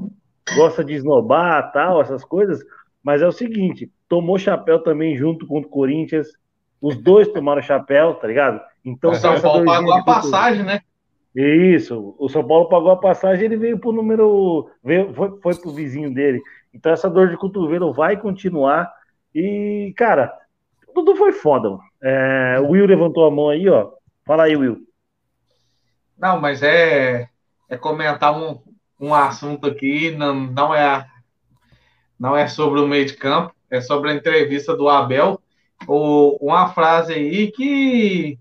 gosta 0.56 0.84
de 0.84 0.96
esnobar, 0.96 1.72
tal, 1.72 2.02
essas 2.02 2.26
coisas, 2.26 2.60
mas 3.04 3.22
é 3.22 3.28
o 3.28 3.32
seguinte, 3.32 3.92
tomou 4.10 4.38
chapéu 4.38 4.80
também 4.84 5.16
junto 5.16 5.48
com 5.48 5.60
o 5.60 5.68
Corinthians. 5.68 6.28
Os 6.82 6.98
dois 6.98 7.28
tomaram 7.32 7.62
chapéu, 7.62 8.16
tá 8.16 8.28
ligado? 8.28 8.60
Então, 8.84 9.12
o 9.12 9.16
São 9.16 9.40
Paulo 9.40 9.64
pagou 9.64 9.94
a 9.94 10.04
passagem, 10.04 10.64
né? 10.64 10.82
Isso, 11.36 12.16
o 12.18 12.28
São 12.28 12.46
Paulo 12.46 12.68
pagou 12.68 12.92
a 12.92 12.98
passagem, 12.98 13.46
ele 13.46 13.56
veio 13.56 13.80
pro 13.80 13.92
número. 13.92 14.70
Veio, 14.84 15.14
foi, 15.14 15.40
foi 15.42 15.56
pro 15.56 15.72
vizinho 15.72 16.14
dele. 16.14 16.42
Então 16.74 16.92
essa 16.92 17.10
dor 17.10 17.30
de 17.30 17.38
cotovelo 17.38 17.94
vai 17.94 18.18
continuar. 18.18 18.92
E, 19.34 19.94
cara, 19.96 20.34
tudo 20.94 21.16
foi 21.16 21.32
foda. 21.32 21.78
É, 22.02 22.60
o 22.60 22.72
Will 22.72 22.88
levantou 22.88 23.26
a 23.26 23.32
mão 23.32 23.50
aí, 23.50 23.70
ó. 23.70 23.92
Fala 24.26 24.44
aí, 24.44 24.56
Will. 24.56 24.80
Não, 26.18 26.42
mas 26.42 26.64
é, 26.64 27.30
é 27.70 27.78
comentar 27.78 28.36
um, 28.38 28.62
um 29.00 29.14
assunto 29.14 29.68
aqui, 29.68 30.12
não, 30.12 30.36
não, 30.36 30.76
é, 30.76 31.08
não 32.20 32.36
é 32.36 32.48
sobre 32.48 32.82
o 32.82 32.88
meio 32.88 33.06
de 33.06 33.14
campo, 33.14 33.54
é 33.70 33.82
sobre 33.82 34.12
a 34.12 34.14
entrevista 34.14 34.76
do 34.76 34.90
Abel. 34.90 35.42
O, 35.88 36.38
uma 36.42 36.70
frase 36.70 37.14
aí 37.14 37.52
que 37.52 38.38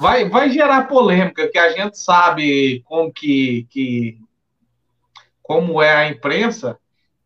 vai, 0.00 0.28
vai 0.28 0.50
gerar 0.50 0.88
polêmica, 0.88 1.48
que 1.48 1.58
a 1.58 1.70
gente 1.70 1.98
sabe 1.98 2.82
como 2.86 3.12
que, 3.12 3.66
que 3.70 4.18
como 5.42 5.80
é 5.82 5.94
a 5.94 6.08
imprensa, 6.08 6.78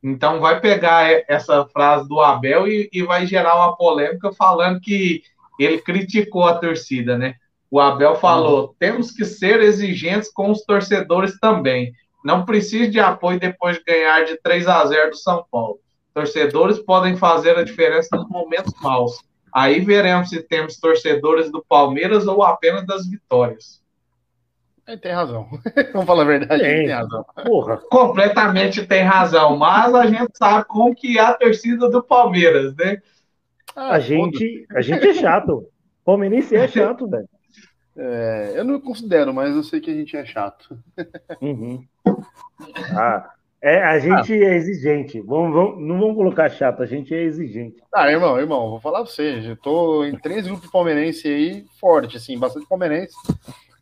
então 0.03 0.41
vai 0.41 0.61
pegar 0.61 1.25
essa 1.29 1.67
frase 1.67 2.09
do 2.09 2.21
Abel 2.21 2.69
e, 2.69 2.89
e, 2.93 3.03
vai 3.03 3.27
gerar 3.27 3.57
uma 3.57 3.77
polêmica 3.77 4.33
falando 4.33 4.81
que 4.81 5.23
ele 5.59 5.79
criticou 5.79 6.45
a 6.45 6.55
torcida, 6.55 7.19
né? 7.19 7.35
O 7.71 7.81
Abel 7.81 8.17
falou: 8.17 8.69
uhum. 8.69 8.75
temos 8.79 9.11
que 9.11 9.25
ser 9.25 9.61
exigentes 9.61 10.31
com 10.31 10.51
os 10.51 10.63
torcedores 10.63 11.39
também. 11.39 11.93
Não 12.25 12.45
precisa 12.45 12.89
de 12.91 13.01
apoio 13.01 13.41
depois 13.41 13.77
de 13.79 13.85
ganhar 13.85 14.25
de 14.25 14.41
3 14.41 14.67
a 14.67 14.85
0 14.85 15.11
do 15.11 15.17
São 15.17 15.45
Paulo. 15.51 15.79
Torcedores 16.19 16.81
podem 16.81 17.17
fazer 17.17 17.57
a 17.57 17.63
diferença 17.63 18.17
nos 18.17 18.29
momentos 18.29 18.75
maus. 18.83 19.23
Aí 19.55 19.79
veremos 19.79 20.31
se 20.31 20.43
temos 20.43 20.77
torcedores 20.77 21.49
do 21.49 21.65
Palmeiras 21.69 22.27
ou 22.27 22.43
apenas 22.43 22.85
das 22.85 23.09
vitórias. 23.09 23.81
Ele 24.85 24.97
tem 24.97 25.13
razão. 25.13 25.49
Vamos 25.93 26.07
falar 26.07 26.23
a 26.23 26.27
verdade, 26.27 26.61
tem, 26.61 26.87
tem 26.87 26.89
razão. 26.89 27.25
Porra. 27.45 27.77
Completamente 27.89 28.85
tem 28.85 29.05
razão, 29.05 29.57
mas 29.57 29.95
a 29.95 30.07
gente 30.07 30.37
sabe 30.37 30.65
como 30.65 30.93
que 30.93 31.19
é 31.19 31.23
a 31.23 31.35
torcida 31.35 31.89
do 31.89 32.03
Palmeiras, 32.03 32.75
né? 32.75 33.01
Ah, 33.77 33.93
a, 33.93 34.01
gente, 34.01 34.67
a 34.73 34.81
gente 34.81 35.07
é 35.07 35.15
chato. 35.15 35.69
Palmeirense 36.05 36.57
é 36.57 36.67
chato, 36.67 37.09
velho. 37.09 37.29
É, 37.97 38.55
eu 38.57 38.65
não 38.65 38.81
considero, 38.81 39.33
mas 39.33 39.55
eu 39.55 39.63
sei 39.63 39.81
que 39.81 39.91
a 39.91 39.95
gente 39.95 40.17
é 40.17 40.25
chato. 40.25 40.77
Uhum. 41.41 41.87
Ah, 42.93 43.35
é, 43.61 43.83
a 43.83 43.99
gente 43.99 44.33
ah. 44.33 44.37
é 44.37 44.55
exigente. 44.55 45.21
Vamos, 45.21 45.53
vamos, 45.53 45.87
não 45.87 45.99
vamos 45.99 46.17
colocar 46.17 46.49
chato, 46.49 46.83
a 46.83 46.87
gente 46.87 47.15
é 47.15 47.23
exigente. 47.23 47.83
Ah, 47.93 48.11
irmão, 48.11 48.39
irmão, 48.39 48.71
vou 48.71 48.81
falar 48.81 49.03
pra 49.03 49.11
você. 49.11 49.43
Eu 49.45 49.57
tô 49.57 50.05
em 50.05 50.17
três 50.17 50.47
grupos 50.47 50.71
palmeirense 50.71 51.27
aí, 51.27 51.65
forte, 51.81 52.17
assim, 52.17 52.39
bastante 52.39 52.69
palmeirense. 52.69 53.15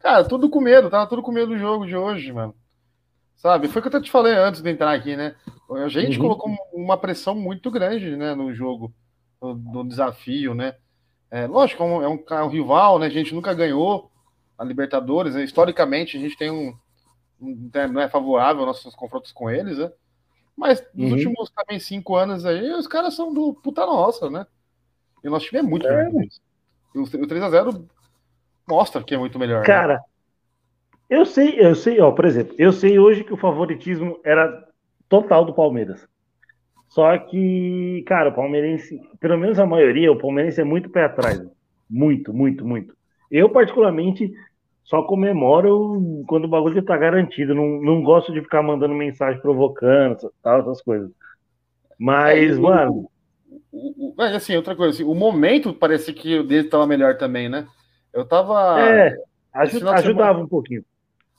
Cara, 0.01 0.25
tudo 0.25 0.49
com 0.49 0.61
medo, 0.61 0.89
tava 0.89 1.07
tudo 1.07 1.23
com 1.23 1.31
medo 1.31 1.49
do 1.49 1.59
jogo 1.59 1.87
de 1.87 1.97
hoje, 1.97 2.33
mano. 2.33 2.55
Sabe? 3.37 3.69
Foi 3.69 3.81
o 3.81 3.83
que 3.83 3.89
eu 3.89 3.99
até 3.99 4.05
te 4.05 4.11
falei 4.11 4.33
antes 4.33 4.63
de 4.63 4.71
entrar 4.71 4.93
aqui, 4.93 5.15
né? 5.15 5.35
A 5.71 5.89
gente 5.89 6.17
uhum. 6.17 6.23
colocou 6.23 6.57
uma 6.73 6.97
pressão 6.97 7.35
muito 7.35 7.71
grande, 7.71 8.17
né, 8.17 8.35
no 8.35 8.55
jogo, 8.55 8.95
no, 9.43 9.55
no 9.55 9.87
desafio, 9.87 10.55
né? 10.55 10.75
É, 11.31 11.47
lógico, 11.47 11.83
é 11.83 11.87
um, 11.87 12.03
é 12.03 12.09
um, 12.09 12.25
é 12.31 12.49
rival, 12.49 12.99
né? 12.99 13.07
A 13.07 13.11
gente 13.11 13.35
nunca 13.35 13.53
ganhou 13.53 14.11
a 14.57 14.65
Libertadores, 14.65 15.35
né? 15.35 15.45
historicamente 15.45 16.17
a 16.17 16.21
gente 16.21 16.37
tem 16.37 16.51
um, 16.51 16.73
não 17.41 18.01
é 18.01 18.09
favorável 18.09 18.65
nossos 18.67 18.95
confrontos 18.95 19.33
com 19.33 19.51
eles, 19.51 19.79
né? 19.79 19.91
Mas 20.57 20.83
nos 20.95 21.11
uhum. 21.11 21.17
últimos 21.17 21.51
também 21.51 21.79
cinco 21.79 22.17
anos 22.17 22.47
aí, 22.47 22.73
os 22.73 22.87
caras 22.87 23.15
são 23.15 23.33
do 23.33 23.53
puta 23.55 23.85
nossa, 23.85 24.31
né? 24.31 24.47
E 25.23 25.29
o 25.29 25.31
nosso 25.31 25.47
time 25.47 25.59
é 25.59 25.63
muito 25.63 25.87
é. 25.87 26.05
melhor. 26.05 26.27
O 26.95 27.03
3x0 27.03 27.85
mostra 28.67 29.03
que 29.03 29.15
é 29.15 29.19
muito 29.19 29.39
melhor. 29.39 29.61
Né? 29.61 29.67
Cara, 29.67 29.95
né? 29.95 30.01
eu 31.11 31.27
sei, 31.27 31.61
eu 31.61 31.75
sei, 31.75 32.01
ó, 32.01 32.11
por 32.11 32.25
exemplo, 32.25 32.55
eu 32.59 32.73
sei 32.73 32.99
hoje 32.99 33.23
que 33.23 33.35
o 33.35 33.37
favoritismo 33.37 34.19
era 34.25 34.67
total 35.09 35.45
do 35.45 35.55
Palmeiras. 35.55 36.07
Só 36.89 37.19
que, 37.19 38.03
cara, 38.07 38.31
o 38.31 38.35
palmeirense, 38.35 39.01
pelo 39.21 39.37
menos 39.37 39.59
a 39.59 39.67
maioria, 39.67 40.11
o 40.11 40.19
palmeirense 40.19 40.61
é 40.61 40.65
muito 40.65 40.89
pé 40.89 41.05
atrás. 41.05 41.43
Muito, 41.91 42.33
muito, 42.33 42.65
muito. 42.65 42.97
Eu, 43.31 43.51
particularmente, 43.51 44.33
só 44.87 45.03
comemoro 45.03 46.25
quando 46.29 46.45
o 46.45 46.49
bagulho 46.49 46.83
tá 46.83 46.97
garantido. 46.97 47.55
Não, 47.55 47.83
não 47.83 48.03
gosto 48.03 48.33
de 48.33 48.41
ficar 48.41 48.63
mandando 48.63 48.95
mensagem 48.95 49.41
provocando, 49.43 50.33
tal, 50.43 50.61
essas 50.61 50.81
coisas. 50.81 51.11
Mas, 51.99 52.57
é, 52.57 52.61
mano. 52.61 53.11
O, 53.73 54.15
o, 54.17 54.23
assim, 54.23 54.57
outra 54.57 54.77
coisa, 54.77 54.95
assim, 54.95 55.05
o 55.05 55.15
momento 55.15 55.75
parecia 55.75 56.15
que 56.15 56.39
o 56.39 56.45
dele 56.45 56.69
tava 56.69 56.87
melhor 56.87 57.19
também, 57.19 57.49
né? 57.49 57.67
Eu 58.13 58.25
tava. 58.25 58.81
É, 58.81 59.17
ajudava 59.53 60.03
semana... 60.03 60.39
um 60.39 60.49
pouquinho. 60.49 60.85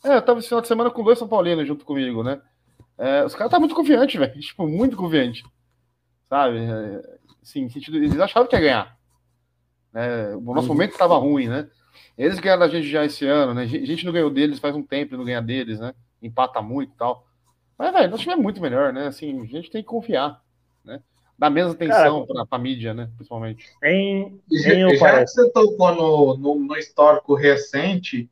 É, 0.03 0.17
eu 0.17 0.21
tava 0.21 0.39
esse 0.39 0.49
final 0.49 0.61
de 0.61 0.67
semana 0.67 0.91
com 0.91 1.03
dois 1.03 1.17
São 1.17 1.27
Paulinos 1.27 1.65
junto 1.65 1.85
comigo, 1.85 2.23
né? 2.23 2.41
É, 2.97 3.23
os 3.23 3.33
caras 3.33 3.47
estavam 3.47 3.61
muito 3.61 3.75
confiantes, 3.75 4.19
velho. 4.19 4.33
Tipo, 4.39 4.67
muito 4.67 4.97
confiante. 4.97 5.43
Sabe? 6.29 6.57
É, 6.57 7.01
sim, 7.41 7.69
sentido, 7.69 7.95
eles 7.97 8.19
achavam 8.19 8.47
que 8.47 8.55
ia 8.57 8.61
ganhar. 8.61 8.97
É, 9.95 10.35
o 10.35 10.41
nosso 10.41 10.67
uhum. 10.67 10.73
momento 10.73 10.91
estava 10.91 11.15
ruim, 11.15 11.47
né? 11.47 11.69
Eles 12.17 12.39
ganharam 12.39 12.63
a 12.63 12.67
gente 12.67 12.87
já 12.87 13.05
esse 13.05 13.25
ano, 13.25 13.53
né? 13.53 13.63
A 13.63 13.65
gente 13.65 14.05
não 14.05 14.13
ganhou 14.13 14.29
deles 14.29 14.59
faz 14.59 14.75
um 14.75 14.83
tempo 14.83 15.13
e 15.13 15.17
não 15.17 15.25
ganha 15.25 15.41
deles, 15.41 15.79
né? 15.79 15.93
Empata 16.21 16.61
muito 16.61 16.93
e 16.93 16.97
tal. 16.97 17.27
Mas, 17.77 17.93
velho, 17.93 18.09
nosso 18.09 18.23
time 18.23 18.33
é 18.33 18.37
muito 18.37 18.61
melhor, 18.61 18.91
né? 18.91 19.07
Assim, 19.07 19.41
a 19.41 19.45
gente 19.45 19.69
tem 19.69 19.83
que 19.83 19.87
confiar, 19.87 20.41
né? 20.83 20.99
Dá 21.37 21.49
menos 21.49 21.73
atenção 21.73 22.25
para 22.25 22.45
a 22.49 22.57
mídia, 22.57 22.93
né? 22.93 23.09
Principalmente. 23.15 23.69
Em, 23.83 24.41
em 24.51 24.97
já 24.97 25.19
que 25.19 25.27
você 25.27 25.51
tocou 25.51 25.93
no, 25.93 26.37
no, 26.37 26.55
no, 26.55 26.75
histórico 26.75 27.35
recente, 27.35 28.27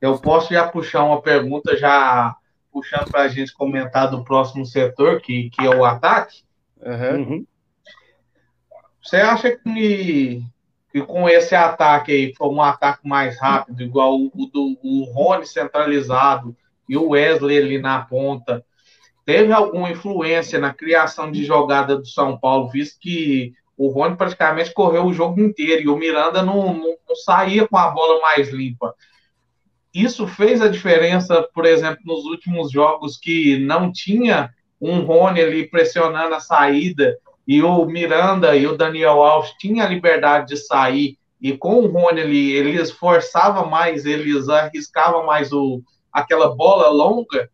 eu 0.00 0.18
posso 0.18 0.52
já 0.52 0.66
puxar 0.66 1.04
uma 1.04 1.22
pergunta, 1.22 1.76
já 1.76 2.34
puxando 2.72 3.08
para 3.08 3.22
a 3.22 3.28
gente 3.28 3.54
comentar 3.54 4.10
do 4.10 4.24
próximo 4.24 4.66
setor, 4.66 5.20
que, 5.20 5.50
que 5.50 5.64
é 5.64 5.70
o 5.70 5.84
ataque. 5.84 6.42
Uhum. 6.80 7.46
Você 9.02 9.16
acha 9.16 9.56
que 9.56 10.42
que 10.92 11.02
com 11.02 11.28
esse 11.28 11.54
ataque 11.54 12.12
aí, 12.12 12.34
foi 12.36 12.48
um 12.48 12.60
ataque 12.60 13.06
mais 13.06 13.38
rápido, 13.38 13.82
igual 13.82 14.16
o, 14.16 14.46
do 14.52 14.78
o 14.82 15.04
Rony 15.04 15.46
centralizado 15.46 16.56
e 16.88 16.96
o 16.96 17.10
Wesley 17.10 17.58
ali 17.58 17.78
na 17.78 18.00
ponta, 18.00 18.64
teve 19.24 19.52
alguma 19.52 19.90
influência 19.90 20.58
na 20.58 20.74
criação 20.74 21.30
de 21.30 21.44
jogada 21.44 21.96
do 21.96 22.06
São 22.06 22.36
Paulo, 22.36 22.68
visto 22.68 22.98
que 23.00 23.52
o 23.76 23.88
Rony 23.88 24.16
praticamente 24.16 24.74
correu 24.74 25.06
o 25.06 25.12
jogo 25.12 25.40
inteiro 25.40 25.82
e 25.82 25.88
o 25.88 25.96
Miranda 25.96 26.42
não, 26.42 26.74
não, 26.74 26.96
não 27.08 27.16
saía 27.24 27.66
com 27.66 27.78
a 27.78 27.90
bola 27.90 28.20
mais 28.20 28.50
limpa. 28.50 28.94
Isso 29.94 30.26
fez 30.26 30.60
a 30.60 30.68
diferença, 30.68 31.48
por 31.54 31.64
exemplo, 31.64 32.00
nos 32.04 32.24
últimos 32.24 32.70
jogos 32.70 33.16
que 33.16 33.58
não 33.58 33.90
tinha 33.92 34.50
um 34.80 35.00
Rony 35.00 35.40
ali 35.40 35.68
pressionando 35.68 36.34
a 36.34 36.40
saída 36.40 37.16
e 37.50 37.60
o 37.64 37.84
Miranda 37.84 38.54
e 38.54 38.64
o 38.64 38.76
Daniel 38.76 39.20
Alves 39.24 39.50
tinham 39.58 39.84
a 39.84 39.88
liberdade 39.88 40.54
de 40.54 40.56
sair, 40.56 41.18
e 41.42 41.56
com 41.56 41.80
o 41.80 41.88
Rony 41.88 42.20
ali, 42.20 42.52
eles 42.52 42.92
forçavam 42.92 43.68
mais, 43.68 44.06
eles 44.06 44.48
arriscavam 44.48 45.26
mais 45.26 45.52
o, 45.52 45.82
aquela 46.12 46.54
bola 46.54 46.88
longa, 46.90 47.50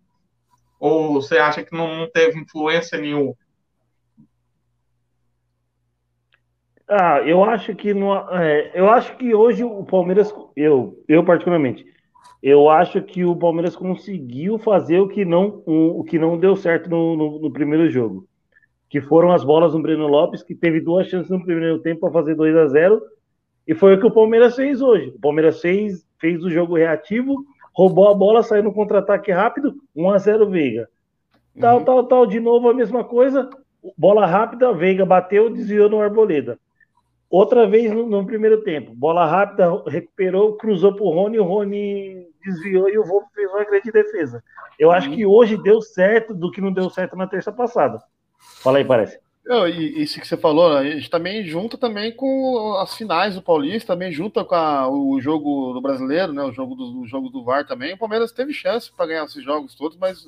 ou 0.78 1.14
você 1.14 1.38
acha 1.38 1.62
que 1.62 1.74
não 1.74 2.06
teve 2.12 2.38
influência 2.38 2.98
nenhuma? 2.98 3.32
Ah, 6.86 7.22
eu 7.24 7.42
acho 7.42 7.74
que 7.74 7.94
no, 7.94 8.14
é, 8.38 8.72
eu 8.74 8.90
acho 8.90 9.16
que 9.16 9.34
hoje 9.34 9.64
o 9.64 9.82
Palmeiras, 9.82 10.30
eu, 10.54 11.02
eu 11.08 11.24
particularmente, 11.24 11.86
eu 12.42 12.68
acho 12.68 13.00
que 13.00 13.24
o 13.24 13.34
Palmeiras 13.34 13.74
conseguiu 13.74 14.58
fazer 14.58 15.00
o 15.00 15.08
que 15.08 15.24
não, 15.24 15.62
o, 15.64 16.00
o 16.00 16.04
que 16.04 16.18
não 16.18 16.38
deu 16.38 16.54
certo 16.54 16.90
no, 16.90 17.16
no, 17.16 17.38
no 17.38 17.50
primeiro 17.50 17.88
jogo 17.88 18.28
que 18.96 19.00
foram 19.02 19.30
as 19.30 19.44
bolas 19.44 19.72
do 19.72 19.82
Breno 19.82 20.06
Lopes, 20.06 20.42
que 20.42 20.54
teve 20.54 20.80
duas 20.80 21.06
chances 21.06 21.30
no 21.30 21.44
primeiro 21.44 21.78
tempo 21.80 22.00
para 22.00 22.12
fazer 22.12 22.34
2 22.34 22.56
a 22.56 22.66
0 22.66 23.02
e 23.68 23.74
foi 23.74 23.94
o 23.94 24.00
que 24.00 24.06
o 24.06 24.10
Palmeiras 24.10 24.56
fez 24.56 24.80
hoje. 24.80 25.12
O 25.14 25.20
Palmeiras 25.20 25.60
fez, 25.60 26.06
fez 26.18 26.42
o 26.42 26.48
jogo 26.48 26.78
reativo, 26.78 27.44
roubou 27.74 28.08
a 28.08 28.14
bola, 28.14 28.42
saiu 28.42 28.62
no 28.62 28.72
contra-ataque 28.72 29.30
rápido, 29.30 29.74
1 29.94 30.10
a 30.10 30.16
0 30.16 30.48
Veiga. 30.48 30.88
Tal, 31.60 31.76
Uhum. 31.76 31.84
tal, 31.84 32.04
tal, 32.04 32.26
de 32.26 32.40
novo 32.40 32.70
a 32.70 32.72
mesma 32.72 33.04
coisa. 33.04 33.50
Bola 33.98 34.24
rápida, 34.24 34.72
Veiga 34.72 35.04
bateu, 35.04 35.50
desviou 35.50 35.90
no 35.90 36.00
Arboleda. 36.00 36.58
Outra 37.28 37.66
vez 37.66 37.92
no, 37.92 38.06
no 38.06 38.24
primeiro 38.24 38.62
tempo. 38.62 38.94
Bola 38.94 39.26
rápida, 39.26 39.70
recuperou, 39.88 40.56
cruzou 40.56 40.94
pro 40.94 41.10
Rony, 41.10 41.38
o 41.38 41.44
Rony 41.44 42.26
desviou 42.42 42.88
e 42.88 42.98
o 42.98 43.04
Volpe 43.04 43.26
fez 43.34 43.50
uma 43.50 43.62
grande 43.62 43.92
defesa. 43.92 44.42
Eu 44.78 44.90
acho 44.90 45.10
que 45.10 45.26
hoje 45.26 45.62
deu 45.62 45.82
certo 45.82 46.32
do 46.32 46.50
que 46.50 46.62
não 46.62 46.72
deu 46.72 46.88
certo 46.88 47.14
na 47.14 47.26
terça 47.26 47.52
passada. 47.52 48.02
Fala 48.62 48.78
aí, 48.78 48.84
parece. 48.84 49.18
Não, 49.44 49.66
e 49.68 50.02
isso 50.02 50.20
que 50.20 50.26
você 50.26 50.36
falou, 50.36 50.74
né, 50.74 50.80
a 50.80 50.90
gente 50.96 51.08
também 51.08 51.44
junta 51.44 51.78
também 51.78 52.10
com 52.10 52.74
as 52.80 52.96
finais 52.96 53.36
do 53.36 53.42
Paulista, 53.42 53.92
também 53.92 54.10
junta 54.10 54.44
com 54.44 54.54
a- 54.56 54.88
o 54.88 55.20
jogo 55.20 55.72
do 55.72 55.80
brasileiro, 55.80 56.32
né? 56.32 56.42
O 56.42 56.52
jogo 56.52 56.74
do, 56.74 57.00
o 57.02 57.06
jogo 57.06 57.28
do 57.28 57.44
VAR 57.44 57.64
também. 57.64 57.94
O 57.94 57.98
Palmeiras 57.98 58.32
teve 58.32 58.52
chance 58.52 58.90
para 58.92 59.06
ganhar 59.06 59.24
esses 59.24 59.44
jogos 59.44 59.74
todos, 59.76 59.96
mas 59.96 60.26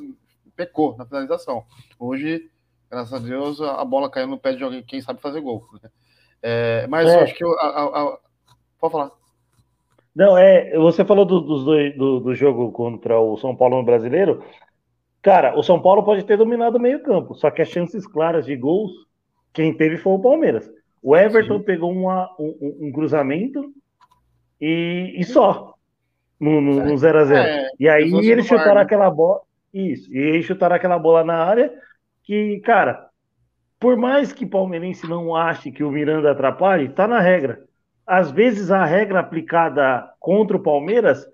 pecou 0.56 0.96
na 0.96 1.04
finalização. 1.04 1.64
Hoje, 1.98 2.48
graças 2.88 3.12
a 3.12 3.18
Deus, 3.18 3.60
a 3.60 3.84
bola 3.84 4.08
caiu 4.08 4.28
no 4.28 4.38
pé 4.38 4.52
de 4.52 4.62
alguém, 4.62 4.82
quem 4.84 5.00
sabe 5.00 5.20
fazer 5.20 5.40
gol. 5.40 5.64
né? 5.82 5.90
É, 6.40 6.86
mas 6.86 7.08
É. 7.08 7.16
eu 7.16 7.20
acho 7.24 7.34
que 7.34 7.44
eu, 7.44 7.52
a- 7.58 8.02
a- 8.12 8.18
pode 8.80 8.92
falar. 8.92 9.10
Não, 10.14 10.38
é. 10.38 10.76
Você 10.78 11.04
falou 11.04 11.24
do, 11.24 11.40
dos 11.40 11.64
dois, 11.64 11.96
do, 11.96 12.20
do 12.20 12.34
jogo 12.36 12.70
contra 12.70 13.18
o 13.20 13.36
São 13.38 13.54
Paulo 13.56 13.78
no 13.78 13.84
brasileiro. 13.84 14.44
Cara, 15.28 15.58
o 15.58 15.62
São 15.62 15.78
Paulo 15.78 16.02
pode 16.02 16.24
ter 16.24 16.38
dominado 16.38 16.78
o 16.78 16.80
meio-campo, 16.80 17.34
só 17.34 17.50
que 17.50 17.60
as 17.60 17.68
chances 17.68 18.06
claras 18.06 18.46
de 18.46 18.56
gols, 18.56 18.90
quem 19.52 19.74
teve 19.76 19.98
foi 19.98 20.14
o 20.14 20.18
Palmeiras. 20.18 20.70
O 21.02 21.14
Everton 21.14 21.60
pegou 21.60 21.92
uma- 21.92 22.34
um, 22.40 22.78
um- 22.80 22.92
cruzamento 22.92 23.62
e, 24.58 25.14
e 25.18 25.24
só. 25.24 25.74
No, 26.40 26.62
no, 26.62 26.82
no 26.82 26.94
0x0. 26.96 27.36
É, 27.36 27.68
e 27.78 27.88
aí 27.90 28.04
eles 28.30 28.46
chutaram 28.46 28.80
aquela 28.80 29.10
bola. 29.10 29.40
Isso. 29.74 30.10
E 30.10 30.16
eles 30.16 30.46
chutaram 30.46 30.76
aquela 30.76 30.98
bola 30.98 31.22
na 31.22 31.34
área 31.44 31.70
que, 32.24 32.58
cara, 32.60 33.06
por 33.78 33.98
mais 33.98 34.32
que 34.32 34.46
palmeirense 34.46 35.06
não 35.06 35.36
ache 35.36 35.70
que 35.70 35.84
o 35.84 35.90
Miranda 35.90 36.30
atrapalhe, 36.30 36.88
tá 36.88 37.06
na 37.06 37.20
regra. 37.20 37.60
Às 38.06 38.30
vezes 38.30 38.70
a 38.70 38.82
regra 38.82 39.20
aplicada 39.20 40.08
contra 40.18 40.56
o 40.56 40.62
Palmeiras 40.62 41.26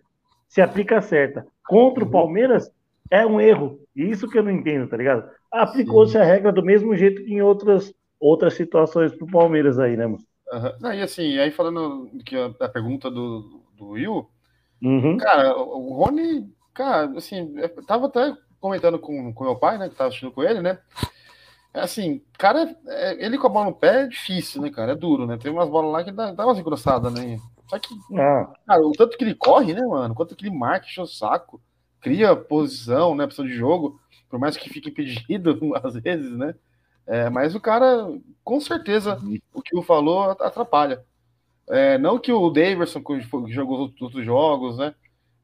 se 0.49 0.61
aplica 0.61 1.01
certa. 1.01 1.47
Contra 1.64 2.03
o 2.03 2.11
Palmeiras 2.11 2.68
é 3.09 3.24
um 3.24 3.40
erro. 3.40 3.78
Isso 3.97 4.28
que 4.28 4.38
eu 4.38 4.42
não 4.42 4.51
entendo, 4.51 4.88
tá 4.88 4.97
ligado? 4.97 5.28
Aplicou-se 5.53 6.16
a 6.18 6.24
regra 6.24 6.53
do 6.53 6.64
mesmo 6.64 6.97
jeito 6.97 7.24
que 7.24 7.32
em 7.32 7.42
outras, 7.42 7.92
outras 8.20 8.55
situações 8.55 9.14
pro 9.16 9.26
Palmeiras 9.30 9.78
aí, 9.78 9.97
né, 9.97 10.07
mano? 10.07 10.24
Aham. 10.53 10.76
Não, 10.80 10.92
e 10.92 11.03
assim, 11.03 11.38
aí 11.38 11.51
falando 11.51 12.11
que 12.24 12.36
a, 12.36 12.47
a 12.61 12.68
pergunta 12.68 13.11
do, 13.11 13.62
do 13.76 13.88
Will, 13.90 14.30
Uhum. 14.82 15.34
Cara, 15.36 15.57
o 15.59 15.92
o 15.92 15.95
Rony, 16.05 16.53
cara, 16.74 17.16
assim, 17.18 17.55
eu 17.59 17.86
tava 17.86 18.07
até 18.07 18.36
comentando 18.61 18.99
com 18.99 19.32
com 19.34 19.45
meu 19.45 19.57
pai, 19.59 19.78
né, 19.78 19.88
que 19.88 19.95
tava 19.97 20.09
assistindo 20.09 20.32
com 20.32 20.42
ele, 20.42 20.61
né? 20.62 20.78
É 21.74 21.80
Assim, 21.82 22.22
cara, 22.38 22.76
é- 22.88 23.24
ele 23.24 23.38
com 23.38 23.47
a 23.49 23.51
bola 23.51 23.66
no 23.66 23.74
pé 23.76 24.03
é 24.05 24.09
difícil, 24.09 24.62
né, 24.62 24.70
cara? 24.70 24.92
É 24.92 24.97
duro, 24.97 25.26
né? 25.26 25.38
Tem 25.38 25.53
umas 25.53 25.68
bolas 25.70 25.92
lá 25.92 26.05
que 26.05 26.12
dá, 26.12 26.32
dá 26.32 26.47
umas 26.47 26.59
engrossadas, 26.59 27.12
né? 27.12 27.38
Só 27.68 27.78
que, 27.78 27.88
Ah, 28.16 28.57
cara, 28.66 28.82
o 28.86 28.92
tanto 28.92 29.16
que 29.18 29.24
ele 29.24 29.34
corre, 29.36 29.74
né, 29.74 29.82
mano? 29.82 30.14
Quanto 30.14 30.36
que 30.36 30.47
ele 30.47 30.57
marca, 30.57 30.86
enche 30.86 31.01
o 31.01 31.07
saco, 31.07 31.62
cria 32.05 32.37
posição, 32.37 33.15
né? 33.17 33.25
Posição 33.25 33.47
de 33.47 33.55
jogo, 33.55 33.99
por 34.29 34.39
mais 34.39 34.57
que 34.57 34.69
fique 34.69 34.91
impedido 34.91 35.59
às 35.83 35.95
vezes, 35.95 36.31
né? 36.37 36.55
É, 37.07 37.29
mas 37.31 37.55
o 37.55 37.61
cara, 37.61 38.07
com 38.45 38.61
certeza, 38.61 39.19
o 39.53 39.63
que 39.63 39.77
o 39.77 39.83
falou 39.83 40.31
atrapalha. 40.41 41.05
É, 41.69 41.97
não 41.99 42.19
que 42.19 42.31
o 42.31 42.51
Daverson, 42.51 43.03
que 43.03 43.21
jogou 43.49 43.91
outros 43.99 44.25
jogos, 44.25 44.77
né, 44.77 44.95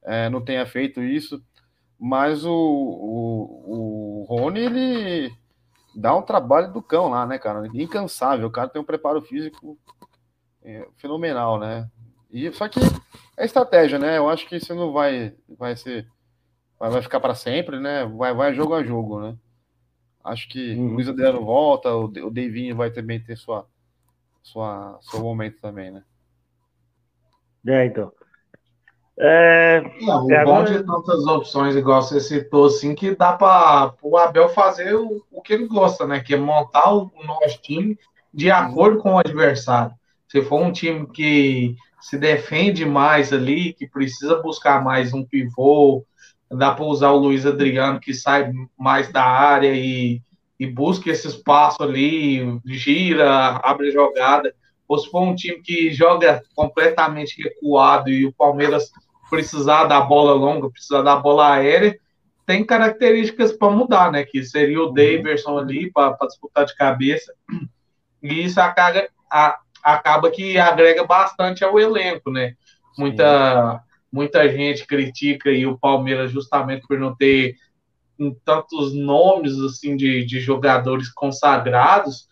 é, 0.02 0.28
não 0.28 0.42
tenha 0.42 0.66
feito 0.66 1.02
isso, 1.02 1.42
mas 1.98 2.44
o, 2.44 2.52
o, 2.52 4.22
o 4.22 4.26
Rony, 4.28 4.60
ele 4.60 5.32
dá 5.94 6.14
um 6.14 6.22
trabalho 6.22 6.72
do 6.72 6.82
cão 6.82 7.08
lá, 7.08 7.26
né, 7.26 7.38
cara? 7.38 7.66
Incansável. 7.74 8.48
O 8.48 8.50
cara 8.50 8.68
tem 8.68 8.80
um 8.80 8.84
preparo 8.84 9.20
físico 9.22 9.78
é, 10.62 10.86
fenomenal, 10.96 11.58
né? 11.58 11.88
E, 12.30 12.50
só 12.52 12.68
que 12.68 12.80
é 13.36 13.44
estratégia, 13.44 13.98
né? 13.98 14.18
Eu 14.18 14.28
acho 14.28 14.46
que 14.46 14.56
isso 14.56 14.74
não 14.74 14.92
vai, 14.92 15.34
vai 15.58 15.76
ser. 15.76 16.06
Vai, 16.80 16.90
vai 16.90 17.02
ficar 17.02 17.20
para 17.20 17.36
sempre, 17.36 17.80
né? 17.80 18.06
Vai, 18.06 18.34
vai 18.34 18.54
jogo 18.54 18.74
a 18.74 18.84
jogo, 18.84 19.20
né? 19.22 19.38
Acho 20.24 20.48
que 20.48 20.76
Uhum. 20.76 20.88
o 20.88 20.94
Luiz 20.94 21.08
Adriano 21.08 21.44
volta, 21.44 21.94
o, 21.94 22.04
o 22.06 22.30
Davinho 22.30 22.76
vai 22.76 22.90
também 22.92 23.22
ter 23.22 23.36
sua, 23.36 23.68
sua, 24.42 24.98
seu 25.02 25.20
momento 25.22 25.60
também, 25.60 25.90
né? 25.92 26.04
é, 27.66 27.84
então. 27.86 28.12
É, 29.18 29.82
Não, 30.00 30.26
o 30.26 30.40
bom 30.40 30.64
de 30.64 30.82
tantas 30.84 31.26
opções, 31.26 31.76
igual 31.76 32.00
você 32.02 32.20
citou, 32.20 32.66
assim, 32.66 32.94
que 32.94 33.14
dá 33.14 33.34
para 33.34 33.94
o 34.02 34.16
Abel 34.16 34.48
fazer 34.48 34.94
o, 34.94 35.22
o 35.30 35.42
que 35.42 35.52
ele 35.52 35.66
gosta, 35.66 36.06
né? 36.06 36.20
Que 36.20 36.34
é 36.34 36.36
montar 36.38 36.92
o, 36.94 37.10
o 37.14 37.26
nosso 37.26 37.60
time 37.60 37.98
de 38.32 38.50
acordo 38.50 38.98
com 38.98 39.14
o 39.14 39.18
adversário. 39.18 39.94
Se 40.28 40.42
for 40.42 40.62
um 40.62 40.72
time 40.72 41.06
que 41.10 41.74
se 42.00 42.16
defende 42.18 42.86
mais 42.86 43.32
ali, 43.32 43.74
que 43.74 43.86
precisa 43.88 44.40
buscar 44.40 44.82
mais 44.82 45.12
um 45.12 45.24
pivô, 45.24 46.04
dá 46.50 46.72
para 46.72 46.84
usar 46.84 47.10
o 47.10 47.18
Luiz 47.18 47.46
Adriano, 47.46 48.00
que 48.00 48.12
sai 48.12 48.52
mais 48.78 49.10
da 49.12 49.22
área 49.24 49.72
e, 49.74 50.20
e 50.58 50.66
busca 50.66 51.10
esse 51.10 51.28
espaço 51.28 51.82
ali, 51.82 52.58
gira, 52.66 53.60
abre 53.62 53.90
jogada. 53.90 54.52
Ou 54.88 54.98
se 54.98 55.08
for 55.08 55.22
um 55.22 55.34
time 55.34 55.60
que 55.62 55.92
joga 55.92 56.42
completamente 56.54 57.40
recuado 57.40 58.10
e 58.10 58.26
o 58.26 58.32
Palmeiras 58.32 58.90
precisar 59.30 59.84
da 59.84 60.00
bola 60.00 60.32
longa, 60.32 60.68
precisar 60.70 61.02
da 61.02 61.14
bola 61.14 61.54
aérea, 61.54 61.96
tem 62.44 62.64
características 62.64 63.52
para 63.52 63.70
mudar, 63.70 64.10
né? 64.10 64.24
Que 64.24 64.42
seria 64.42 64.82
o 64.82 64.90
Daverson 64.92 65.56
ali 65.56 65.92
para 65.92 66.16
disputar 66.26 66.64
de 66.66 66.74
cabeça. 66.74 67.32
E 68.20 68.44
isso 68.44 68.60
acaba, 68.60 69.06
a- 69.30 69.58
acaba 69.84 70.30
que 70.32 70.58
agrega 70.58 71.04
bastante 71.06 71.64
ao 71.64 71.78
elenco, 71.78 72.28
né? 72.32 72.54
Muita, 72.98 73.80
muita 74.12 74.48
gente 74.48 74.86
critica 74.86 75.50
aí 75.50 75.66
o 75.66 75.78
Palmeiras 75.78 76.30
justamente 76.30 76.86
por 76.86 76.98
não 76.98 77.14
ter 77.14 77.56
tantos 78.44 78.94
nomes 78.94 79.58
assim 79.60 79.96
de, 79.96 80.24
de 80.24 80.40
jogadores 80.40 81.08
consagrados. 81.10 82.28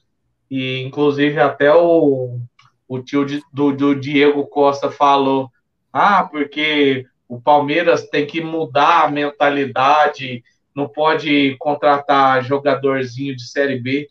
E 0.50 0.80
inclusive 0.82 1.38
até 1.40 1.74
o, 1.74 2.40
o 2.86 3.00
tio 3.00 3.24
de- 3.24 3.42
do, 3.52 3.72
do 3.72 3.94
Diego 3.94 4.46
Costa 4.46 4.90
falou 4.90 5.50
ah 5.92 6.24
porque 6.24 7.06
o 7.28 7.40
Palmeiras 7.40 8.08
tem 8.08 8.26
que 8.26 8.40
mudar 8.40 9.04
a 9.04 9.10
mentalidade 9.10 10.42
não 10.74 10.88
pode 10.88 11.56
contratar 11.58 12.44
jogadorzinho 12.44 13.34
de 13.34 13.42
série 13.50 13.80
B. 13.80 14.08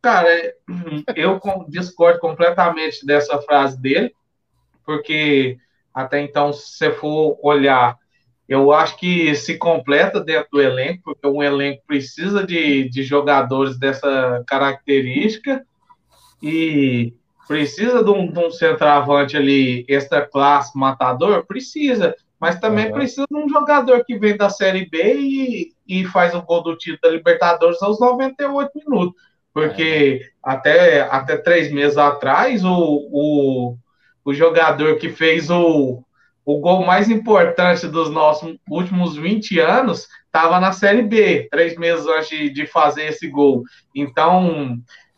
Cara 0.00 0.54
eu 1.14 1.40
discordo 1.68 2.18
completamente 2.18 3.04
dessa 3.04 3.40
frase 3.42 3.80
dele 3.80 4.12
porque 4.84 5.58
até 5.98 6.20
então 6.20 6.52
se 6.52 6.78
você 6.78 6.92
for 6.92 7.38
olhar 7.42 7.96
eu 8.48 8.72
acho 8.72 8.96
que 8.96 9.34
se 9.34 9.58
completa 9.58 10.20
dentro 10.20 10.48
do 10.52 10.62
elenco, 10.62 11.02
porque 11.04 11.26
um 11.26 11.42
elenco 11.42 11.82
precisa 11.86 12.46
de, 12.46 12.88
de 12.88 13.02
jogadores 13.02 13.78
dessa 13.78 14.42
característica 14.46 15.62
e 16.42 17.12
precisa 17.46 18.02
de 18.02 18.10
um, 18.10 18.32
de 18.32 18.38
um 18.38 18.50
centroavante 18.50 19.36
ali, 19.36 19.84
extra 19.86 20.26
classe, 20.26 20.76
matador, 20.78 21.44
precisa, 21.46 22.14
mas 22.40 22.58
também 22.58 22.86
Uhum. 22.86 22.92
precisa 22.92 23.26
de 23.30 23.36
um 23.36 23.48
jogador 23.50 24.02
que 24.04 24.18
vem 24.18 24.34
da 24.34 24.48
Série 24.48 24.88
B 24.88 25.14
e, 25.18 25.72
e 25.86 26.04
faz 26.06 26.34
o 26.34 26.40
gol 26.40 26.62
do 26.62 26.76
título 26.76 27.00
da 27.02 27.10
Libertadores 27.10 27.82
aos 27.82 28.00
98 28.00 28.70
minutos, 28.76 29.14
porque 29.52 30.22
até, 30.42 31.02
até 31.02 31.36
três 31.36 31.70
meses 31.70 31.98
atrás 31.98 32.64
o, 32.64 32.70
o, 33.12 33.76
o 34.28 34.34
jogador 34.34 34.96
que 34.96 35.08
fez 35.08 35.48
o, 35.48 36.04
o 36.44 36.60
gol 36.60 36.84
mais 36.84 37.08
importante 37.08 37.86
dos 37.86 38.10
nossos 38.10 38.58
últimos 38.68 39.16
20 39.16 39.58
anos 39.58 40.06
estava 40.26 40.60
na 40.60 40.70
Série 40.70 41.00
B, 41.00 41.48
três 41.50 41.78
meses 41.78 42.06
antes 42.06 42.52
de, 42.52 42.66
fazer 42.66 43.06
esse 43.06 43.26
gol. 43.26 43.62
Então, 43.94 44.76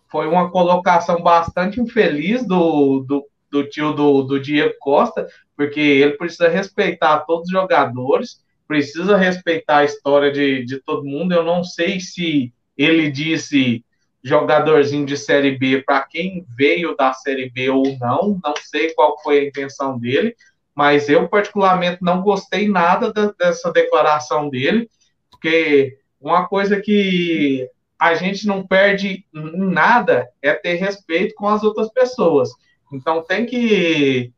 foi 0.08 0.28
uma 0.28 0.48
colocação 0.48 1.24
bastante 1.24 1.80
infeliz 1.80 2.46
do, 2.46 3.00
do, 3.00 3.26
do 3.50 3.68
tio 3.68 3.92
do, 3.92 4.22
do 4.22 4.38
Diego 4.38 4.74
Costa, 4.78 5.26
porque 5.56 5.80
ele 5.80 6.12
precisa 6.12 6.48
respeitar 6.48 7.24
todos 7.26 7.46
os 7.46 7.52
jogadores, 7.52 8.44
precisa 8.68 9.16
respeitar 9.16 9.78
a 9.78 9.84
história 9.84 10.30
de, 10.30 10.64
de 10.64 10.80
todo 10.84 11.02
mundo. 11.02 11.34
Eu 11.34 11.42
não 11.42 11.64
sei 11.64 11.98
se 11.98 12.52
ele 12.78 13.10
disse 13.10 13.84
jogadorzinho 14.22 15.06
de 15.06 15.16
Série 15.16 15.56
B 15.56 15.82
para 15.82 16.02
quem 16.02 16.44
veio 16.56 16.94
da 16.96 17.12
Série 17.12 17.50
B 17.50 17.70
ou 17.70 17.96
não, 17.98 18.38
não 18.42 18.54
sei 18.62 18.92
qual 18.94 19.20
foi 19.22 19.38
a 19.38 19.44
intenção 19.44 19.98
dele, 19.98 20.36
mas 20.74 21.08
eu 21.08 21.28
particularmente 21.28 21.98
não 22.00 22.22
gostei 22.22 22.68
nada 22.68 23.12
da, 23.12 23.32
dessa 23.32 23.72
declaração 23.72 24.48
dele, 24.48 24.88
porque 25.30 25.98
uma 26.20 26.46
coisa 26.46 26.80
que 26.80 27.68
a 27.98 28.14
gente 28.14 28.46
não 28.46 28.66
perde 28.66 29.26
nada 29.32 30.28
é 30.40 30.54
ter 30.54 30.74
respeito 30.74 31.34
com 31.34 31.48
as 31.48 31.62
outras 31.62 31.92
pessoas. 31.92 32.50
Então 32.92 33.22
tem 33.22 33.44
que, 33.44 34.32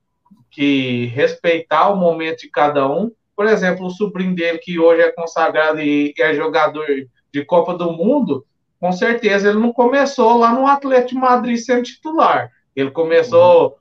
que 0.50 1.06
respeitar 1.06 1.90
o 1.90 1.96
momento 1.96 2.40
de 2.40 2.50
cada 2.50 2.88
um. 2.90 3.10
Por 3.36 3.46
exemplo, 3.46 3.86
o 3.86 3.90
sobrinho 3.90 4.34
dele, 4.34 4.58
que 4.58 4.78
hoje 4.78 5.02
é 5.02 5.12
consagrado 5.12 5.80
e 5.80 6.12
é 6.18 6.34
jogador 6.34 6.86
de 7.32 7.44
Copa 7.44 7.74
do 7.74 7.92
Mundo, 7.92 8.44
com 8.82 8.90
certeza 8.90 9.48
ele 9.48 9.60
não 9.60 9.72
começou 9.72 10.36
lá 10.36 10.52
no 10.52 10.66
Atlético 10.66 11.10
de 11.10 11.14
Madrid 11.14 11.56
sendo 11.56 11.84
titular. 11.84 12.50
Ele 12.74 12.90
começou 12.90 13.78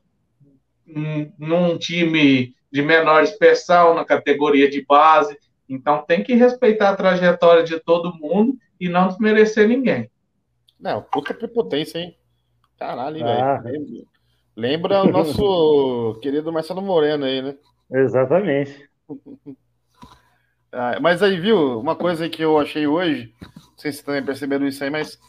num- 0.86 1.34
num 1.40 1.76
time 1.76 2.54
de 2.72 2.84
menor 2.84 3.24
expressão, 3.24 3.96
na 3.96 4.06
categoria 4.06 4.70
de 4.70 4.86
base. 4.86 5.36
Então 5.68 6.06
tem 6.06 6.22
que 6.24 6.36
respeitar 6.36 6.90
a 6.92 6.96
trajetória 6.96 7.64
de 7.64 7.80
todo 7.80 8.14
mundo 8.14 8.54
e 8.80 8.88
não 8.88 9.08
desmerecer 9.08 9.68
ninguém. 9.68 10.08
Não, 10.80 11.02
puta 11.02 11.34
prepotência, 11.34 11.98
hein? 11.98 12.16
Caralho, 12.78 13.26
Ah. 13.26 13.58
velho. 13.58 14.06
Lembra 14.56 15.02
o 15.02 15.10
nosso 15.12 16.20
querido 16.22 16.54
Marcelo 16.54 16.82
Moreno 16.84 17.26
aí, 17.26 17.42
né? 17.42 17.56
Exatamente. 17.92 18.88
Ah, 20.74 21.00
mas 21.02 21.22
aí, 21.22 21.40
viu, 21.40 21.80
uma 21.80 21.96
coisa 21.96 22.30
que 22.30 22.42
eu 22.42 22.58
achei 22.58 22.88
hoje, 22.88 23.34
não 23.42 23.78
sei 23.78 23.92
se 23.92 24.04
também 24.04 24.24
perceberam 24.24 24.66
isso 24.68 24.84
aí, 24.84 24.90
mas 24.90 25.20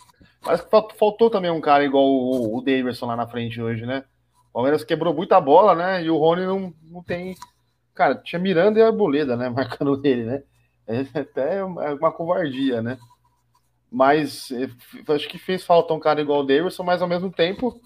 parece 0.42 0.64
que 0.64 0.70
fal- 0.70 0.88
faltou 0.96 1.30
também 1.30 1.50
um 1.50 1.60
cara 1.60 1.84
igual 1.84 2.04
o, 2.04 2.56
o 2.58 2.62
Davidson 2.62 3.06
lá 3.06 3.16
na 3.16 3.26
frente 3.26 3.60
hoje, 3.60 3.84
né? 3.84 4.04
O 4.50 4.52
Palmeiras 4.54 4.84
quebrou 4.84 5.12
muita 5.14 5.40
bola, 5.40 5.74
né? 5.74 6.04
E 6.04 6.10
o 6.10 6.16
Rony 6.18 6.44
não, 6.46 6.74
não 6.84 7.02
tem. 7.02 7.34
Cara, 7.94 8.16
tinha 8.16 8.40
Miranda 8.40 8.80
e 8.80 8.82
Arboleda, 8.82 9.36
né? 9.36 9.48
Marcando 9.50 10.00
ele, 10.04 10.24
né? 10.24 10.42
É 10.86 11.20
até 11.20 11.64
uma 11.64 11.94
uma 11.94 12.12
covardia, 12.12 12.82
né? 12.82 12.98
Mas 13.90 14.50
f- 14.50 15.12
acho 15.12 15.28
que 15.28 15.38
fez 15.38 15.64
falta 15.64 15.92
um 15.94 16.00
cara 16.00 16.20
igual 16.20 16.40
o 16.40 16.46
Davidson, 16.46 16.82
mas 16.82 17.02
ao 17.02 17.08
mesmo 17.08 17.30
tempo 17.30 17.80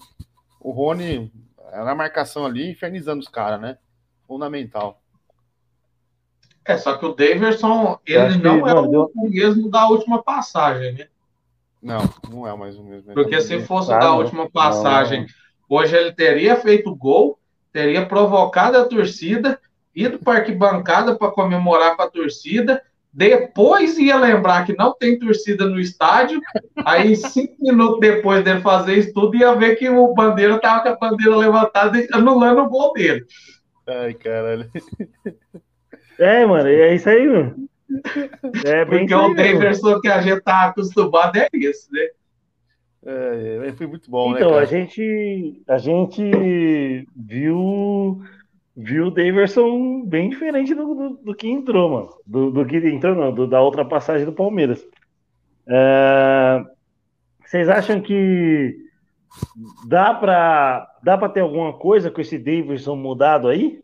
o 0.61 0.71
Rony 0.71 1.31
na 1.73 1.95
marcação 1.95 2.45
ali, 2.45 2.71
infernizando 2.71 3.21
os 3.21 3.29
caras, 3.29 3.61
né? 3.61 3.77
Fundamental. 4.27 5.01
É, 6.67 6.77
só 6.77 6.97
que 6.97 7.05
o 7.05 7.13
Daverson, 7.13 7.97
ele 8.05 8.33
que, 8.33 8.37
não 8.39 8.67
é 8.67 8.73
mano, 8.73 8.89
deu- 8.89 9.11
o 9.15 9.29
mesmo 9.29 9.69
da 9.69 9.87
última 9.87 10.21
passagem, 10.21 10.93
né? 10.93 11.07
Não, 11.81 11.99
não 12.29 12.47
é 12.47 12.55
mais 12.57 12.77
o 12.77 12.83
mesmo. 12.83 13.13
Porque 13.13 13.39
se 13.39 13.59
fosse 13.61 13.91
Ah, 13.93 13.99
da 13.99 14.05
não. 14.07 14.17
última 14.17 14.49
passagem, 14.49 15.25
hoje 15.69 15.95
ele 15.95 16.11
teria 16.11 16.55
feito 16.57 16.93
gol, 16.95 17.39
teria 17.71 18.05
provocado 18.05 18.77
a 18.77 18.85
torcida, 18.85 19.59
ido 19.95 20.19
para 20.19 20.39
arquibancada 20.39 21.15
para 21.15 21.31
comemorar 21.31 21.95
com 21.95 22.01
a 22.01 22.09
torcida, 22.09 22.81
depois 23.13 23.97
ia 23.97 24.17
lembrar 24.17 24.65
que 24.65 24.75
não 24.75 24.93
tem 24.93 25.17
torcida 25.17 25.65
no 25.65 25.79
estádio, 25.79 26.41
aí 26.85 27.15
cinco 27.15 27.55
minutos 27.59 27.99
depois 27.99 28.43
dele 28.43 28.61
fazer 28.61 28.97
isso 28.97 29.13
tudo, 29.13 29.37
ia 29.37 29.55
ver 29.55 29.75
que 29.75 29.89
o 29.89 30.13
Bandeira 30.13 30.55
estava 30.57 30.81
com 30.95 31.05
a 31.05 31.09
bandeira 31.09 31.35
levantada 31.35 31.97
e 31.97 32.07
anulando 32.11 32.61
o 32.61 32.69
gol 32.69 32.93
dele. 32.93 33.25
Ai, 33.87 34.13
caralho. 34.13 34.69
É, 36.19 36.45
mano, 36.45 36.67
é 36.67 36.95
isso 36.95 37.09
aí, 37.09 37.27
mano. 37.27 37.67
É 38.65 38.83
bem 38.85 39.07
Porque 39.07 39.15
o. 39.15 39.33
Daverson 39.33 39.99
que 40.01 40.07
a 40.07 40.21
gente 40.21 40.41
tá 40.41 40.65
acostumado 40.65 41.37
é 41.37 41.47
isso, 41.53 41.87
né? 41.91 42.07
É, 43.05 43.67
é, 43.67 43.73
foi 43.73 43.87
muito 43.87 44.09
bom, 44.11 44.35
Então, 44.35 44.49
né, 44.49 44.57
a 44.57 44.59
cara? 44.59 44.65
gente, 44.65 45.61
a 45.67 45.77
gente 45.77 47.07
viu, 47.15 48.21
viu 48.75 49.05
o 49.07 49.11
Daverson 49.11 50.03
bem 50.05 50.29
diferente 50.29 50.73
do, 50.75 50.93
do, 50.93 51.09
do 51.23 51.35
que 51.35 51.47
entrou, 51.47 51.89
mano. 51.89 52.09
Do, 52.25 52.51
do 52.51 52.65
que 52.65 52.77
entrou, 52.77 53.15
não, 53.15 53.33
do- 53.33 53.47
da 53.47 53.61
outra 53.61 53.85
passagem 53.85 54.25
do 54.25 54.33
Palmeiras. 54.33 54.85
É, 55.65 56.63
vocês 57.45 57.69
acham 57.69 58.01
que 58.01 58.75
dá 59.87 60.13
pra, 60.13 60.87
dá 61.03 61.17
pra 61.17 61.29
ter 61.29 61.41
alguma 61.41 61.71
coisa 61.73 62.11
com 62.11 62.19
esse 62.19 62.37
Daverson 62.37 62.95
mudado 62.97 63.47
aí? 63.47 63.79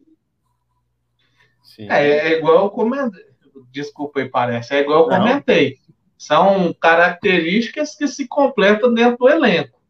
Sim. 1.63 1.89
É, 1.89 2.33
é 2.33 2.37
igual 2.37 2.65
eu 2.65 2.69
comentei. 2.69 3.23
Desculpa 3.71 4.19
aí, 4.19 4.29
parece. 4.29 4.75
É 4.75 4.81
igual 4.81 5.03
eu 5.03 5.09
Não. 5.09 5.17
comentei. 5.17 5.77
São 6.17 6.73
características 6.79 7.95
que 7.95 8.07
se 8.07 8.27
completam 8.27 8.93
dentro 8.93 9.17
do 9.17 9.29
elenco. 9.29 9.81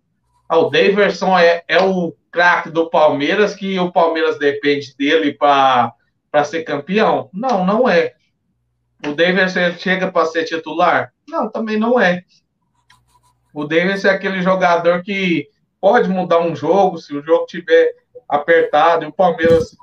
Ah, 0.47 0.57
O 0.57 0.69
Daverson 0.69 1.38
é, 1.38 1.63
é 1.67 1.82
o 1.82 2.15
craque 2.32 2.69
do 2.69 2.89
Palmeiras, 2.89 3.53
que 3.53 3.78
o 3.80 3.91
Palmeiras 3.91 4.39
depende 4.39 4.95
dele 4.97 5.34
para 5.34 5.93
ser 6.45 6.63
campeão? 6.63 7.30
Não, 7.34 7.65
não 7.65 7.88
é. 7.88 8.13
O 9.05 9.13
Daverson 9.13 9.74
chega 9.78 10.11
para 10.11 10.26
ser 10.26 10.45
titular? 10.45 11.13
Não, 11.28 11.49
também 11.51 11.78
não 11.78 11.99
é. 11.99 12.24
O 13.53 13.65
Daverson 13.65 14.07
é 14.07 14.11
aquele 14.11 14.41
jogador 14.41 15.03
que 15.03 15.47
pode 15.80 16.09
mudar 16.09 16.39
um 16.39 16.55
jogo 16.55 16.97
se 16.97 17.13
o 17.15 17.21
jogo 17.21 17.45
tiver 17.45 17.93
apertado 18.28 19.03
e 19.03 19.07
o 19.07 19.13
Palmeiras 19.13 19.76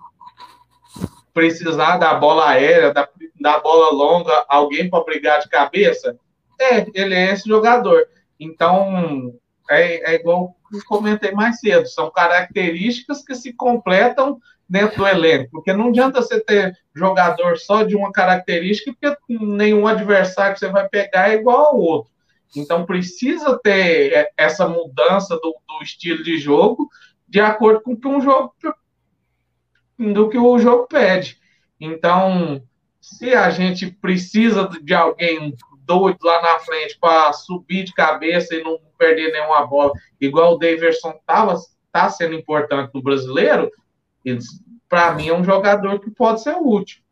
precisar 1.33 1.99
da 1.99 2.15
bola 2.15 2.51
aérea, 2.51 2.93
da, 2.93 3.09
da 3.41 3.59
bola 3.59 3.93
longa, 3.93 4.45
alguém 4.49 4.89
para 4.89 5.05
brigar 5.05 5.41
de 5.41 5.49
cabeça, 5.49 6.19
é, 6.61 6.87
ele 6.95 7.15
é 7.15 7.33
esse 7.33 7.49
jogador. 7.49 8.07
Então, 8.39 9.35
é, 9.71 10.13
é 10.13 10.15
igual 10.17 10.57
eu 10.73 10.81
comentei 10.87 11.33
mais 11.33 11.59
cedo, 11.59 11.87
são 11.87 12.11
características 12.11 13.25
que 13.25 13.35
se 13.35 13.53
completam 13.53 14.39
dentro 14.69 14.99
do 14.99 15.07
elenco, 15.07 15.51
porque 15.51 15.73
não 15.73 15.89
adianta 15.89 16.23
você 16.23 16.41
ter 16.41 16.77
jogador 16.95 17.59
só 17.59 17.83
de 17.83 17.97
uma 17.97 18.13
característica, 18.13 18.93
porque 18.93 19.17
nenhum 19.29 19.87
adversário 19.87 20.55
que 20.55 20.61
você 20.61 20.69
vai 20.69 20.89
pegar 20.89 21.31
é 21.31 21.35
igual 21.35 21.67
ao 21.67 21.77
outro. 21.77 22.13
Então, 22.57 22.87
precisa 22.87 23.59
ter 23.63 24.33
essa 24.37 24.69
mudança 24.69 25.35
do, 25.37 25.55
do 25.69 25.83
estilo 25.83 26.23
de 26.23 26.39
jogo 26.39 26.89
de 27.29 27.41
acordo 27.41 27.81
com 27.81 27.93
o 27.93 27.97
que 27.97 28.09
um 28.09 28.21
jogo 28.21 28.53
do 30.01 30.31
que 30.31 30.39
o 30.39 30.59
jogo 30.59 30.87
pede. 30.87 31.39
Então, 31.79 32.63
se 33.01 33.35
a 33.35 33.51
gente 33.51 33.91
precisa 33.91 34.67
de 34.83 34.95
alguém 34.95 35.55
doido 35.85 36.19
lá 36.23 36.41
na 36.41 36.59
frente 36.61 36.99
para 36.99 37.33
subir 37.33 37.85
de 37.85 37.93
cabeça 37.93 38.55
e 38.55 38.63
não 38.63 38.79
perder 38.97 39.33
nenhuma 39.33 39.67
bola, 39.67 39.93
igual 40.21 40.55
o 40.55 40.59
Daverson 40.59 41.11
estava 41.11 41.55
tá 41.93 42.09
sendo 42.09 42.35
importante 42.35 42.91
no 42.95 43.03
brasileiro, 43.03 43.71
para 44.89 45.13
mim 45.15 45.29
é 45.29 45.37
um 45.37 45.45
jogador 45.45 46.01
que 46.01 46.11
pode 46.11 46.43
ser 46.43 46.57
útil. 46.59 47.03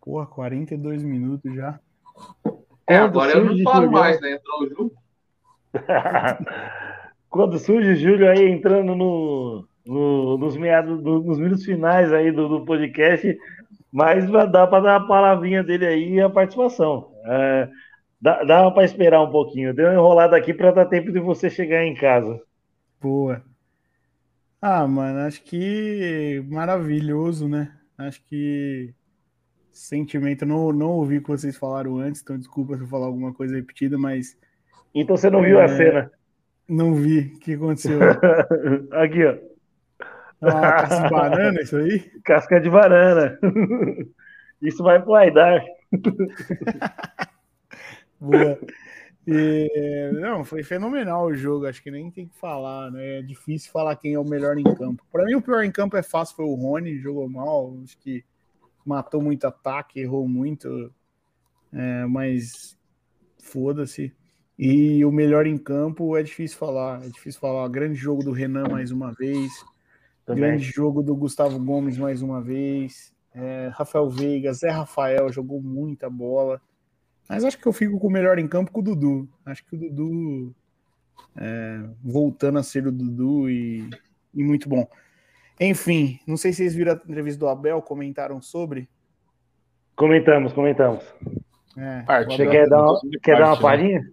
Porra, 0.00 0.26
42 0.26 1.02
minutos 1.02 1.52
já. 1.52 1.80
É, 2.88 2.98
agora 2.98 3.32
eu 3.32 3.44
não 3.44 3.58
falo 3.64 3.90
mais, 3.90 4.20
né? 4.20 4.32
Entrou 4.32 4.62
o 4.62 4.68
Ju. 4.68 4.92
Quando 7.36 7.58
surge 7.58 7.90
o 7.92 7.96
Júlio 7.96 8.28
aí 8.30 8.48
entrando 8.50 8.94
no, 8.94 9.66
no- 9.86 10.38
nos 10.38 10.56
meados, 10.56 11.02
no- 11.02 11.22
nos 11.22 11.38
minutos 11.38 11.64
finais 11.64 12.12
aí 12.12 12.32
do, 12.32 12.48
do 12.48 12.64
podcast, 12.64 13.36
mas 13.92 14.28
dar 14.30 14.66
para 14.66 14.80
dar 14.82 14.96
a 14.96 15.00
palavrinha 15.06 15.62
dele 15.62 15.86
aí 15.86 16.14
e 16.14 16.20
a 16.20 16.28
participação. 16.30 17.12
É, 17.24 17.68
dá, 18.20 18.44
dá 18.44 18.70
para 18.70 18.84
esperar 18.84 19.22
um 19.22 19.30
pouquinho. 19.30 19.74
Deu 19.74 19.86
uma 19.86 19.94
enrolada 19.94 20.36
aqui 20.36 20.52
para 20.54 20.70
dar 20.72 20.86
tempo 20.86 21.12
de 21.12 21.20
você 21.20 21.48
chegar 21.50 21.84
em 21.84 21.94
casa. 21.94 22.40
Boa. 23.00 23.42
Ah, 24.60 24.86
mano, 24.86 25.20
acho 25.20 25.42
que 25.42 26.42
maravilhoso, 26.48 27.48
né? 27.48 27.72
Acho 27.98 28.22
que 28.24 28.92
sentimento. 29.70 30.44
Não, 30.46 30.72
não 30.72 30.90
ouvi 30.92 31.18
o 31.18 31.22
que 31.22 31.28
vocês 31.28 31.56
falaram 31.56 31.98
antes, 31.98 32.22
então 32.22 32.38
desculpa 32.38 32.76
se 32.76 32.82
eu 32.82 32.88
falar 32.88 33.06
alguma 33.06 33.32
coisa 33.32 33.54
repetida, 33.54 33.98
mas 33.98 34.36
Então 34.94 35.16
você 35.16 35.28
não 35.30 35.42
viu 35.42 35.60
a 35.60 35.64
É. 35.64 35.68
cena. 35.68 36.10
Não 36.68 36.94
vi 36.94 37.34
o 37.34 37.38
que 37.38 37.54
aconteceu. 37.54 37.98
Aqui, 38.92 39.24
ó. 39.24 39.36
Uma 40.40 40.60
casca 40.60 41.02
de 41.02 41.10
banana 41.10 41.60
isso 41.62 41.76
aí? 41.76 41.98
Casca 42.24 42.60
de 42.60 42.70
banana. 42.70 43.38
Isso 44.62 44.82
vai 44.82 45.02
pro 45.02 45.14
Aidar. 45.14 45.62
Boa. 48.18 48.58
E, 49.26 50.10
não, 50.14 50.44
foi 50.44 50.62
fenomenal 50.62 51.26
o 51.26 51.34
jogo, 51.34 51.66
acho 51.66 51.82
que 51.82 51.90
nem 51.90 52.10
tem 52.10 52.26
que 52.26 52.38
falar, 52.38 52.90
né? 52.90 53.18
É 53.18 53.22
difícil 53.22 53.70
falar 53.70 53.96
quem 53.96 54.14
é 54.14 54.18
o 54.18 54.24
melhor 54.24 54.56
em 54.56 54.64
campo. 54.74 55.04
Para 55.12 55.24
mim, 55.24 55.34
o 55.34 55.42
pior 55.42 55.62
em 55.62 55.70
campo 55.70 55.96
é 55.96 56.02
fácil, 56.02 56.36
foi 56.36 56.44
o 56.46 56.54
Rony, 56.54 56.98
jogou 56.98 57.28
mal, 57.28 57.76
acho 57.82 57.98
que 57.98 58.24
matou 58.84 59.20
muito 59.20 59.46
ataque, 59.46 60.00
errou 60.00 60.28
muito, 60.28 60.92
é, 61.72 62.06
mas 62.06 62.78
foda-se. 63.38 64.14
E 64.58 65.04
o 65.04 65.12
melhor 65.12 65.46
em 65.46 65.58
campo 65.58 66.16
é 66.16 66.22
difícil 66.22 66.56
falar, 66.56 67.04
é 67.04 67.08
difícil 67.08 67.40
falar. 67.40 67.68
Grande 67.68 67.94
jogo 67.94 68.22
do 68.24 68.32
Renan 68.32 68.68
mais 68.68 68.90
uma 68.90 69.12
vez, 69.12 69.52
Também. 70.24 70.44
grande 70.44 70.64
jogo 70.64 71.02
do 71.02 71.14
Gustavo 71.14 71.58
Gomes 71.58 71.98
mais 71.98 72.22
uma 72.22 72.40
vez, 72.40 73.12
é, 73.34 73.70
Rafael 73.74 74.08
Veiga, 74.08 74.52
Zé 74.54 74.70
Rafael 74.70 75.30
jogou 75.30 75.60
muita 75.60 76.08
bola. 76.08 76.60
Mas 77.28 77.44
acho 77.44 77.58
que 77.58 77.66
eu 77.66 77.72
fico 77.72 77.98
com 77.98 78.06
o 78.06 78.10
melhor 78.10 78.38
em 78.38 78.48
campo 78.48 78.70
com 78.70 78.80
o 78.80 78.82
Dudu. 78.82 79.28
Acho 79.44 79.64
que 79.66 79.74
o 79.74 79.78
Dudu 79.78 80.54
é, 81.36 81.82
voltando 82.02 82.58
a 82.58 82.62
ser 82.62 82.86
o 82.86 82.92
Dudu 82.92 83.50
e, 83.50 83.90
e 84.32 84.42
muito 84.42 84.68
bom. 84.68 84.88
Enfim, 85.60 86.18
não 86.26 86.36
sei 86.36 86.52
se 86.52 86.58
vocês 86.58 86.74
viram 86.74 86.92
a 86.92 86.94
entrevista 86.94 87.40
do 87.40 87.48
Abel, 87.48 87.82
comentaram 87.82 88.40
sobre. 88.40 88.88
Comentamos, 89.94 90.52
comentamos. 90.52 91.04
É, 91.76 92.02
Parte. 92.02 92.34
Abel- 92.34 92.50
quer 92.50 92.68
dar 92.68 92.82
uma, 92.82 92.92
Parte, 92.92 93.18
quer 93.22 93.38
dar 93.38 93.58
uma 93.58 93.76
né? 93.76 94.10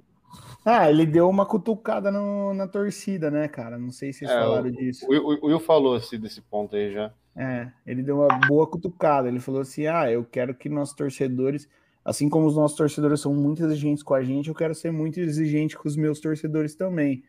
Ah, 0.65 0.89
ele 0.89 1.05
deu 1.05 1.29
uma 1.29 1.45
cutucada 1.45 2.09
no- 2.11 2.53
na 2.53 2.67
torcida, 2.67 3.29
né, 3.29 3.47
cara? 3.47 3.77
Não 3.77 3.91
sei 3.91 4.13
se 4.13 4.19
vocês 4.19 4.31
É, 4.31 4.39
falaram 4.39 4.69
o, 4.69 4.71
disso. 4.71 5.05
o, 5.05 5.09
Will- 5.09 5.39
o 5.41 5.47
Will 5.47 5.59
falou 5.59 5.95
assim, 5.95 6.19
desse 6.19 6.41
ponto 6.41 6.75
aí 6.75 6.91
já. 6.91 7.13
É, 7.35 7.71
ele 7.85 8.03
deu 8.03 8.17
uma 8.19 8.27
boa 8.47 8.67
cutucada. 8.67 9.27
Ele 9.27 9.39
falou 9.39 9.61
assim: 9.61 9.87
ah, 9.87 10.09
eu 10.11 10.23
quero 10.23 10.53
que 10.55 10.69
nossos 10.69 10.95
torcedores, 10.95 11.67
assim 12.05 12.29
como 12.29 12.45
os 12.45 12.55
nossos 12.55 12.77
torcedores 12.77 13.19
são 13.19 13.33
muito 13.33 13.63
exigentes 13.65 14.03
com 14.03 14.13
a 14.13 14.23
gente, 14.23 14.49
eu 14.49 14.55
quero 14.55 14.73
ser 14.75 14.91
muito 14.91 15.19
exigente 15.19 15.77
com 15.77 15.87
os 15.87 15.95
meus 15.95 16.19
torcedores 16.19 16.75
também. 16.75 17.23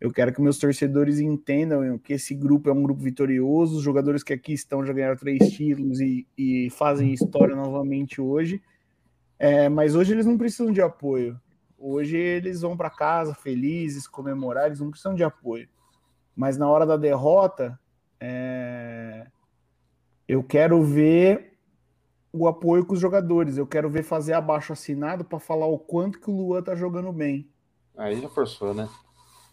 Eu 0.00 0.12
quero 0.12 0.32
que 0.32 0.40
meus 0.40 0.58
torcedores 0.58 1.18
entendam 1.18 1.98
que 1.98 2.12
esse 2.12 2.32
grupo 2.32 2.70
é 2.70 2.72
um 2.72 2.82
grupo 2.82 3.02
vitorioso, 3.02 3.78
os 3.78 3.82
jogadores 3.82 4.22
que 4.22 4.32
aqui 4.32 4.52
estão 4.52 4.86
já 4.86 4.92
ganharam 4.92 5.16
três 5.16 5.50
títulos 5.50 5.98
e, 6.00 6.24
e 6.36 6.70
fazem 6.70 7.12
história 7.12 7.56
novamente 7.56 8.20
hoje. 8.20 8.62
É, 9.40 9.68
mas 9.68 9.96
hoje 9.96 10.12
eles 10.12 10.24
não 10.26 10.38
precisam 10.38 10.70
de 10.70 10.80
apoio. 10.80 11.40
Hoje 11.78 12.16
eles 12.16 12.60
vão 12.62 12.76
para 12.76 12.90
casa 12.90 13.34
felizes, 13.34 14.08
comemorar, 14.08 14.66
eles 14.66 14.80
não 14.80 14.90
precisam 14.90 15.14
de 15.14 15.22
apoio. 15.22 15.68
Mas 16.34 16.56
na 16.58 16.68
hora 16.68 16.84
da 16.84 16.96
derrota, 16.96 17.78
é, 18.20 19.26
eu 20.26 20.42
quero 20.42 20.82
ver 20.82 21.56
o 22.32 22.46
apoio 22.48 22.84
com 22.84 22.94
os 22.94 23.00
jogadores. 23.00 23.56
Eu 23.56 23.66
quero 23.66 23.88
ver 23.88 24.02
fazer 24.02 24.32
abaixo 24.34 24.72
assinado 24.72 25.24
para 25.24 25.38
falar 25.38 25.66
o 25.66 25.78
quanto 25.78 26.20
que 26.20 26.30
o 26.30 26.36
Luan 26.36 26.62
tá 26.62 26.74
jogando 26.74 27.12
bem. 27.12 27.48
Aí 27.96 28.20
já 28.20 28.28
forçou, 28.28 28.74
né? 28.74 28.88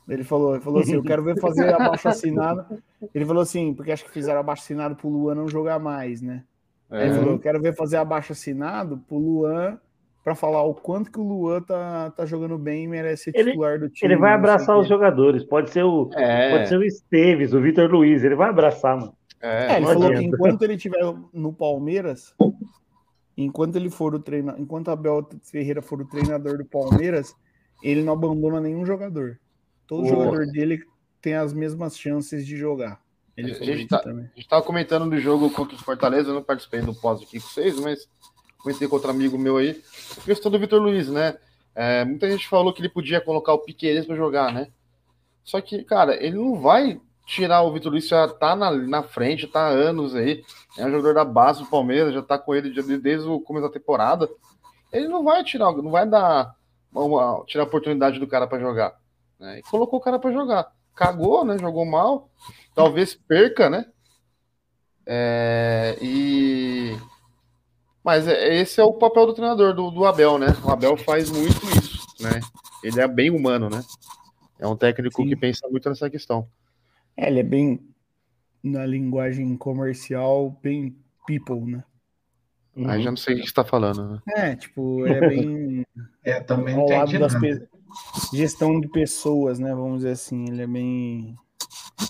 Ele 0.08 0.24
falou, 0.24 0.54
ele 0.56 0.64
falou 0.64 0.82
assim, 0.82 0.94
eu 0.94 1.04
quero 1.04 1.24
ver 1.24 1.40
fazer 1.40 1.72
abaixo 1.74 2.08
assinado. 2.08 2.66
Ele 3.14 3.26
falou 3.26 3.42
assim, 3.42 3.74
porque 3.74 3.92
acho 3.92 4.04
que 4.06 4.12
fizeram 4.12 4.40
abaixo 4.40 4.64
assinado 4.64 4.96
pro 4.96 5.10
Luan 5.10 5.36
não 5.36 5.48
jogar 5.48 5.80
mais, 5.80 6.22
né? 6.22 6.44
Aí 6.90 7.08
Ele 7.08 7.12
É, 7.12 7.16
falou, 7.16 7.32
eu 7.34 7.40
quero 7.40 7.60
ver 7.62 7.76
fazer 7.76 7.98
abaixo 7.98 8.34
assinado 8.34 8.98
pro 9.08 9.18
Luan 9.18 9.80
para 10.26 10.34
falar 10.34 10.64
o 10.64 10.74
quanto 10.74 11.12
que 11.12 11.20
o 11.20 11.24
Luan 11.24 11.62
tá, 11.62 12.10
tá 12.10 12.26
jogando 12.26 12.58
bem 12.58 12.86
e 12.86 12.88
merece 12.88 13.26
ser 13.26 13.36
Ele- 13.36 13.52
titular 13.52 13.80
do 13.80 13.88
time. 13.90 14.12
Ele 14.12 14.20
vai 14.20 14.34
abraçar 14.34 14.76
os 14.76 14.88
jogadores. 14.88 15.44
Pode 15.44 15.70
ser 15.70 15.84
o, 15.84 16.10
é, 16.16 16.50
pode 16.58 16.68
ser 16.68 16.78
o 16.80 16.84
Esteves, 16.84 17.54
o 17.54 17.62
Vitor 17.62 17.90
Luiz. 17.92 18.24
Ele 18.24 18.34
vai 18.36 18.50
abraçar, 18.50 18.98
mano. 18.98 19.16
é, 19.40 19.74
É, 19.74 19.78
ele 19.78 19.86
falou 19.86 20.04
adianta. 20.08 20.20
que 20.20 20.26
enquanto 20.26 20.62
ele 20.64 20.74
estiver 20.74 21.00
no 21.32 21.54
Palmeiras, 21.54 22.34
enquanto 23.38 23.76
ele 23.76 23.90
for 23.90 24.16
o 24.16 24.20
treinador, 24.20 24.60
enquanto 24.60 24.90
Abel 24.90 25.30
Ferreira 25.44 25.82
for 25.82 26.02
o 26.02 26.06
treinador 26.08 26.58
do 26.58 26.66
Palmeiras, 26.66 27.36
ele 27.84 28.02
não 28.04 28.14
abandona 28.14 28.60
nenhum 28.60 28.86
jogador. 28.86 29.40
Todo 29.86 30.04
Boa. 30.08 30.26
jogador 30.26 30.48
dele 30.48 30.80
tem 31.22 31.36
as 31.36 31.54
mesmas 31.54 31.98
chances 31.98 32.46
de 32.48 32.58
jogar. 32.58 33.00
Ele 33.38 33.52
A 33.52 33.56
falou 33.56 33.76
gente 33.76 33.90
tá- 33.90 34.00
também. 34.00 34.26
A 34.26 34.36
gente 34.40 34.48
tava 34.50 34.64
comentando 34.64 35.10
do 35.10 35.20
jogo 35.20 35.50
contra 35.52 35.76
o 35.76 35.80
Fortaleza, 35.80 36.30
eu 36.30 36.34
não 36.36 36.44
participei 36.44 36.82
do 36.82 36.96
pós 36.96 37.22
aqui 37.22 37.40
com 37.40 37.46
vocês, 37.48 37.80
mas 37.80 38.08
comentei 38.66 38.88
com 38.88 38.96
outro 38.96 39.12
amigo 39.12 39.38
meu 39.38 39.58
aí. 39.58 39.80
Questão 40.26 40.52
do 40.52 40.58
Vitor 40.58 40.82
Luiz, 40.82 41.08
né? 41.08 41.38
É, 41.76 42.04
muita 42.04 42.28
gente 42.30 42.48
falou 42.48 42.74
que 42.74 42.82
ele 42.82 42.90
podia 42.90 43.22
colocar 43.22 43.54
o 43.54 43.60
Piqueires 43.60 44.08
para 44.08 44.16
jogar, 44.16 44.52
né? 44.52 44.70
Só 45.44 45.62
que, 45.62 45.84
cara, 45.84 46.16
ele 46.16 46.36
não 46.36 46.60
vai 46.60 47.00
tirar 47.28 47.62
o 47.62 47.72
Vitor 47.72 47.92
Luiz, 47.92 48.08
já 48.08 48.28
tá 48.28 48.56
na, 48.56 48.72
na 48.72 49.04
frente, 49.04 49.46
tá 49.46 49.68
há 49.68 49.70
anos 49.70 50.16
aí. 50.16 50.44
É 50.78 50.84
um 50.86 50.90
jogador 50.90 51.14
da 51.14 51.24
base 51.24 51.60
do 51.62 51.70
Palmeiras, 51.70 52.12
já 52.12 52.24
tá 52.24 52.40
com 52.40 52.56
ele 52.56 52.72
de- 52.72 52.98
desde 52.98 53.28
o 53.30 53.40
começo 53.40 53.68
da 53.68 53.72
temporada. 53.74 54.28
Ele 54.92 55.08
não 55.08 55.24
vai 55.24 55.44
tirar, 55.44 55.72
não 55.72 55.92
vai 55.92 56.08
dar 56.08 56.56
uma- 56.92 57.44
tirar 57.46 57.66
a 57.66 57.68
oportunidade 57.68 58.20
do 58.20 58.26
cara 58.28 58.48
para 58.48 58.60
jogar. 58.60 58.96
Né? 59.40 59.60
E 59.60 59.62
colocou 59.64 60.00
o 60.00 60.02
cara 60.02 60.18
para 60.18 60.32
jogar. 60.32 60.72
Cagou, 60.96 61.46
né? 61.46 61.58
Jogou 61.60 61.86
mal. 61.86 62.30
Talvez 62.74 63.14
perca, 63.14 63.70
né? 63.70 63.86
É, 65.06 65.98
e 66.02 66.98
mas 68.06 68.28
é- 68.28 68.62
esse 68.62 68.80
é 68.80 68.84
o 68.84 68.94
papel 68.94 69.26
do 69.26 69.34
treinador, 69.34 69.74
do, 69.74 69.90
do 69.90 70.06
Abel, 70.06 70.38
né? 70.38 70.46
O 70.64 70.70
Abel 70.70 70.96
faz 70.96 71.32
muito 71.32 71.58
isso, 71.76 72.06
né? 72.22 72.40
Ele 72.84 73.02
é 73.02 73.08
bem 73.08 73.32
humano, 73.32 73.68
né? 73.68 73.84
É 74.60 74.68
um 74.68 74.76
técnico 74.78 75.24
Sim. 75.24 75.28
que 75.28 75.36
pensa 75.36 75.68
muito 75.68 75.90
nessa 75.90 76.08
questão. 76.08 76.48
É, 77.18 77.28
ele 77.28 77.40
é 77.40 77.44
bem, 77.44 77.80
na 78.64 78.86
linguagem 78.86 79.58
comercial, 79.58 80.56
bem 80.62 80.96
people, 81.26 81.72
né? 81.72 81.84
Aí 82.88 83.02
já 83.02 83.10
não 83.10 83.18
sei 83.18 83.34
o 83.34 83.38
que 83.38 83.44
você 83.44 83.50
está 83.50 83.64
falando, 83.64 84.08
né? 84.08 84.22
É, 84.36 84.56
tipo, 84.56 85.04
ele 85.08 85.16
é 85.16 85.28
bem 85.28 85.86
É, 86.24 86.40
também 86.42 86.76
ao 86.76 86.88
lado 86.88 87.18
das 87.18 87.34
pe... 87.40 87.68
gestão 88.34 88.80
de 88.80 88.88
pessoas, 88.88 89.58
né? 89.58 89.74
Vamos 89.74 90.00
dizer 90.00 90.12
assim, 90.12 90.46
ele 90.48 90.62
é 90.62 90.68
bem 90.68 91.36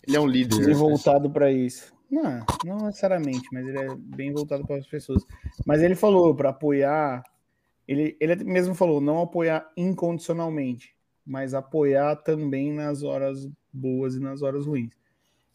Ele 0.06 0.18
é 0.18 0.20
um 0.20 0.28
líder. 0.28 0.58
bem 0.58 0.68
né? 0.68 0.74
voltado 0.74 1.30
para 1.30 1.50
isso. 1.52 1.95
Não, 2.16 2.46
não 2.66 2.86
necessariamente, 2.86 3.48
mas 3.52 3.68
ele 3.68 3.78
é 3.80 3.96
bem 3.96 4.32
voltado 4.32 4.66
para 4.66 4.78
as 4.78 4.88
pessoas. 4.88 5.24
Mas 5.66 5.82
ele 5.82 5.96
falou 5.96 6.34
para 6.34 6.50
apoiar, 6.50 7.24
ele, 7.88 8.16
ele 8.20 8.44
mesmo 8.44 8.74
falou 8.74 9.02
não 9.02 9.22
apoiar 9.22 9.70
incondicionalmente, 9.76 10.96
mas 11.26 11.54
apoiar 11.54 12.16
também 12.18 12.72
nas 12.72 13.04
horas 13.04 13.50
boas 13.74 14.16
e 14.16 14.20
nas 14.22 14.42
horas 14.42 14.66
ruins. 14.66 14.94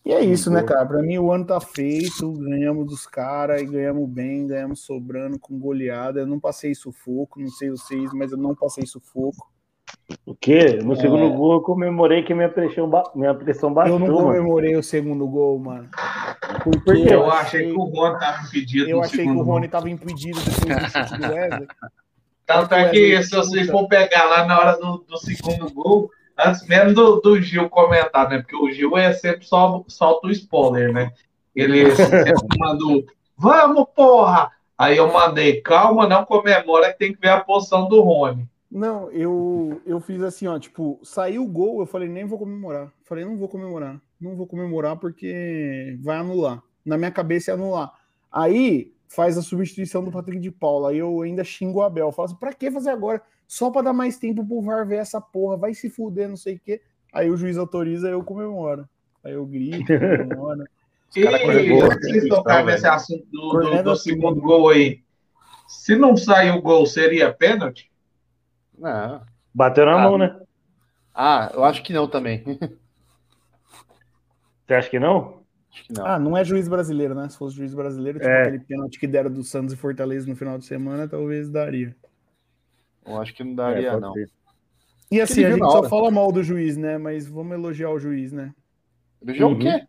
E 0.05 0.13
é 0.13 0.21
isso, 0.23 0.51
né, 0.51 0.63
cara? 0.63 0.87
Para 0.87 1.03
mim 1.03 1.19
o 1.19 1.31
ano 1.31 1.45
tá 1.47 1.61
feito, 1.61 2.33
ganhamos 2.33 2.87
dos 2.87 3.07
caras 3.07 3.61
e 3.61 3.67
ganhamos 3.67 4.09
bem, 4.09 4.47
ganhamos 4.47 4.81
sobrando 4.81 5.39
com 5.39 5.59
goleada. 5.59 6.21
Eu 6.21 6.27
não 6.27 6.41
passei 6.41 6.75
sufoco, 6.75 7.39
não 7.39 7.49
sei 7.49 7.71
vocês, 7.71 8.11
mas 8.15 8.33
eu 8.33 8.39
não 8.39 8.55
passei 8.55 8.87
sufoco. 8.87 9.51
O 10.25 10.35
quê? 10.35 10.79
No 10.83 10.95
É. 10.95 10.97
segundo 10.97 11.31
gol 11.35 11.55
eu 11.55 11.61
comemorei 11.61 12.23
que 12.23 12.33
minha 12.33 12.49
pressão, 12.49 12.89
ba- 12.89 13.11
minha 13.15 13.35
pressão 13.35 13.73
baixou, 13.75 13.97
Eu 13.97 13.99
não 13.99 14.07
mano. 14.15 14.27
comemorei 14.29 14.75
o 14.75 14.83
segundo 14.83 15.27
gol, 15.29 15.59
mano. 15.59 15.89
Porque? 16.61 17.13
Eu 17.13 17.31
achei 17.31 17.67
que 17.67 17.73
o 17.73 17.85
Rony 17.85 18.15
estava 18.15 18.47
impedido 18.47 18.91
Eu 18.91 19.03
achei 19.03 19.25
que 19.25 19.31
o. 19.31 19.43
Rony 19.43 19.69
tava 19.69 19.91
impedido 19.91 20.41
depois 20.41 20.83
do 20.83 20.91
chute 20.91 21.19
do 21.19 21.33
Wesley. 21.33 21.69
Tanto 22.47 22.75
é 22.75 22.89
que 22.89 23.23
se 23.23 23.31
vocês 23.31 23.71
for 23.71 23.87
pegar 23.87 24.25
lá 24.25 24.45
na 24.45 24.59
hora 24.59 24.77
do, 24.77 25.05
do 25.09 25.17
segundo 25.19 25.73
gol, 25.73 26.11
antes 26.37 26.67
mesmo 26.67 26.95
do, 26.95 27.21
do 27.21 27.41
Gil 27.41 27.69
comentar, 27.69 28.29
né? 28.29 28.39
Porque 28.39 28.57
o 28.57 28.71
Gil 28.73 28.97
é 28.97 29.13
sempre 29.13 29.47
só 29.47 29.85
solta 29.87 30.27
o 30.27 30.31
spoiler, 30.31 30.93
né? 30.93 31.13
Ele 31.55 31.91
sempre 31.95 32.59
mandou, 32.59 33.05
vamos, 33.37 33.87
porra! 33.95 34.51
Aí 34.77 34.97
eu 34.97 35.13
mandei, 35.13 35.61
calma, 35.61 36.09
não 36.09 36.25
comemora 36.25 36.91
que 36.91 36.99
tem 36.99 37.13
que 37.13 37.21
ver 37.21 37.29
a 37.29 37.41
posição 37.41 37.87
do 37.87 38.01
Rony. 38.01 38.49
Não, 38.71 39.11
eu, 39.11 39.81
eu 39.85 40.01
fiz 40.01 40.23
assim, 40.23 40.47
ó, 40.47 40.59
tipo, 40.59 40.99
saiu 41.03 41.43
o 41.43 41.49
gol, 41.49 41.81
eu 41.81 41.87
falei, 41.87 42.09
nem 42.09 42.25
vou 42.25 42.39
comemorar. 42.39 42.89
Falei, 43.05 43.25
não 43.25 43.37
vou 43.37 43.49
comemorar. 43.49 44.01
Não 44.21 44.37
vou 44.37 44.47
comemorar 44.47 44.97
porque 44.97 45.97
vai 46.03 46.19
anular. 46.19 46.63
Na 46.85 46.99
minha 46.99 47.11
cabeça 47.11 47.51
é 47.51 47.55
anular. 47.55 47.93
Aí 48.31 48.93
faz 49.09 49.37
a 49.39 49.43
substituição 49.43 50.05
do 50.05 50.11
Patrick 50.13 50.41
de 50.41 50.51
Paula. 50.51 50.91
Aí 50.91 50.99
eu 50.99 51.23
ainda 51.23 51.43
xingo 51.43 51.79
o 51.79 51.83
Abel. 51.83 52.07
Eu 52.09 52.13
falo 52.13 52.27
assim, 52.27 52.37
pra 52.37 52.53
que 52.53 52.71
fazer 52.71 52.91
agora? 52.91 53.23
Só 53.49 53.71
pra 53.71 53.83
dar 53.83 53.93
mais 53.93 54.19
tempo 54.19 54.45
pro 54.47 54.61
VAR 54.63 54.87
ver 54.87 54.97
essa 54.97 55.21
porra. 55.21 55.57
Vai 55.57 55.75
se 55.75 55.89
fuder, 55.91 56.29
não 56.29 56.37
sei 56.37 56.57
o 56.57 56.61
quê. 56.61 56.81
Aí 57.13 57.31
o 57.31 57.37
juiz 57.37 57.57
autoriza, 57.57 58.09
eu 58.09 58.23
comemoro. 58.23 58.89
Aí 59.25 59.33
eu 59.33 59.45
grito, 59.47 59.85
comemoro. 60.29 60.65
E 61.17 61.27
antes 61.27 62.23
de 62.23 62.29
tocar 62.29 62.65
nesse 62.65 62.87
assunto 62.87 63.27
do, 63.33 63.59
do- 63.61 63.83
do 63.83 63.91
assim, 63.91 64.11
segundo 64.11 64.41
gol 64.41 64.69
aí, 64.69 65.03
se 65.67 65.97
não 65.97 66.17
sair 66.17 66.53
o 66.53 66.63
gol, 66.63 66.87
seria 66.87 67.33
pênalti? 67.33 67.91
Não. 68.79 69.21
Bateu 69.53 69.85
na 69.87 69.95
Ah. 70.01 70.03
mão, 70.09 70.17
né? 70.17 70.39
Ah, 71.13 71.51
eu 71.53 71.65
acho 71.65 71.83
que 71.83 71.93
não 71.93 72.07
também. 72.07 72.45
Você 74.71 74.75
acha 74.75 74.89
que 74.89 75.01
não? 75.01 75.41
Acho 75.73 75.85
que 75.85 75.93
não. 75.93 76.07
Ah, 76.07 76.17
não 76.17 76.37
é 76.37 76.45
juiz 76.45 76.69
brasileiro, 76.69 77.13
né? 77.13 77.29
Se 77.29 77.37
fosse 77.37 77.57
juiz 77.57 77.75
brasileiro, 77.75 78.21
tipo 78.21 78.31
É. 78.31 78.43
aquele 78.43 78.61
pênalti 78.61 79.01
que 79.01 79.07
deram 79.09 79.29
do 79.29 79.43
Santos 79.43 79.75
e 79.75 79.77
Fortaleza 79.77 80.29
no 80.29 80.37
final 80.37 80.57
de 80.57 80.65
semana, 80.65 81.09
talvez 81.09 81.51
daria. 81.51 81.93
Eu 83.05 83.21
acho 83.21 83.35
que 83.35 83.43
não 83.43 83.51
É, 83.51 83.55
daria, 83.57 83.91
pode 83.91 84.03
não. 84.03 84.13
ser. 84.13 84.31
E 85.11 85.21
assim, 85.21 85.45
a 85.45 85.51
gente 85.51 85.65
só 85.65 85.83
fala 85.89 86.09
mal 86.09 86.31
do 86.31 86.41
juiz, 86.41 86.77
né? 86.77 86.99
Mas 86.99 87.27
vamos 87.27 87.53
elogiar 87.55 87.91
o 87.91 87.99
juiz, 87.99 88.31
né? 88.31 88.55
Elogiou 89.21 89.51
Uhum. 89.51 89.57
o 89.57 89.59
quê? 89.59 89.85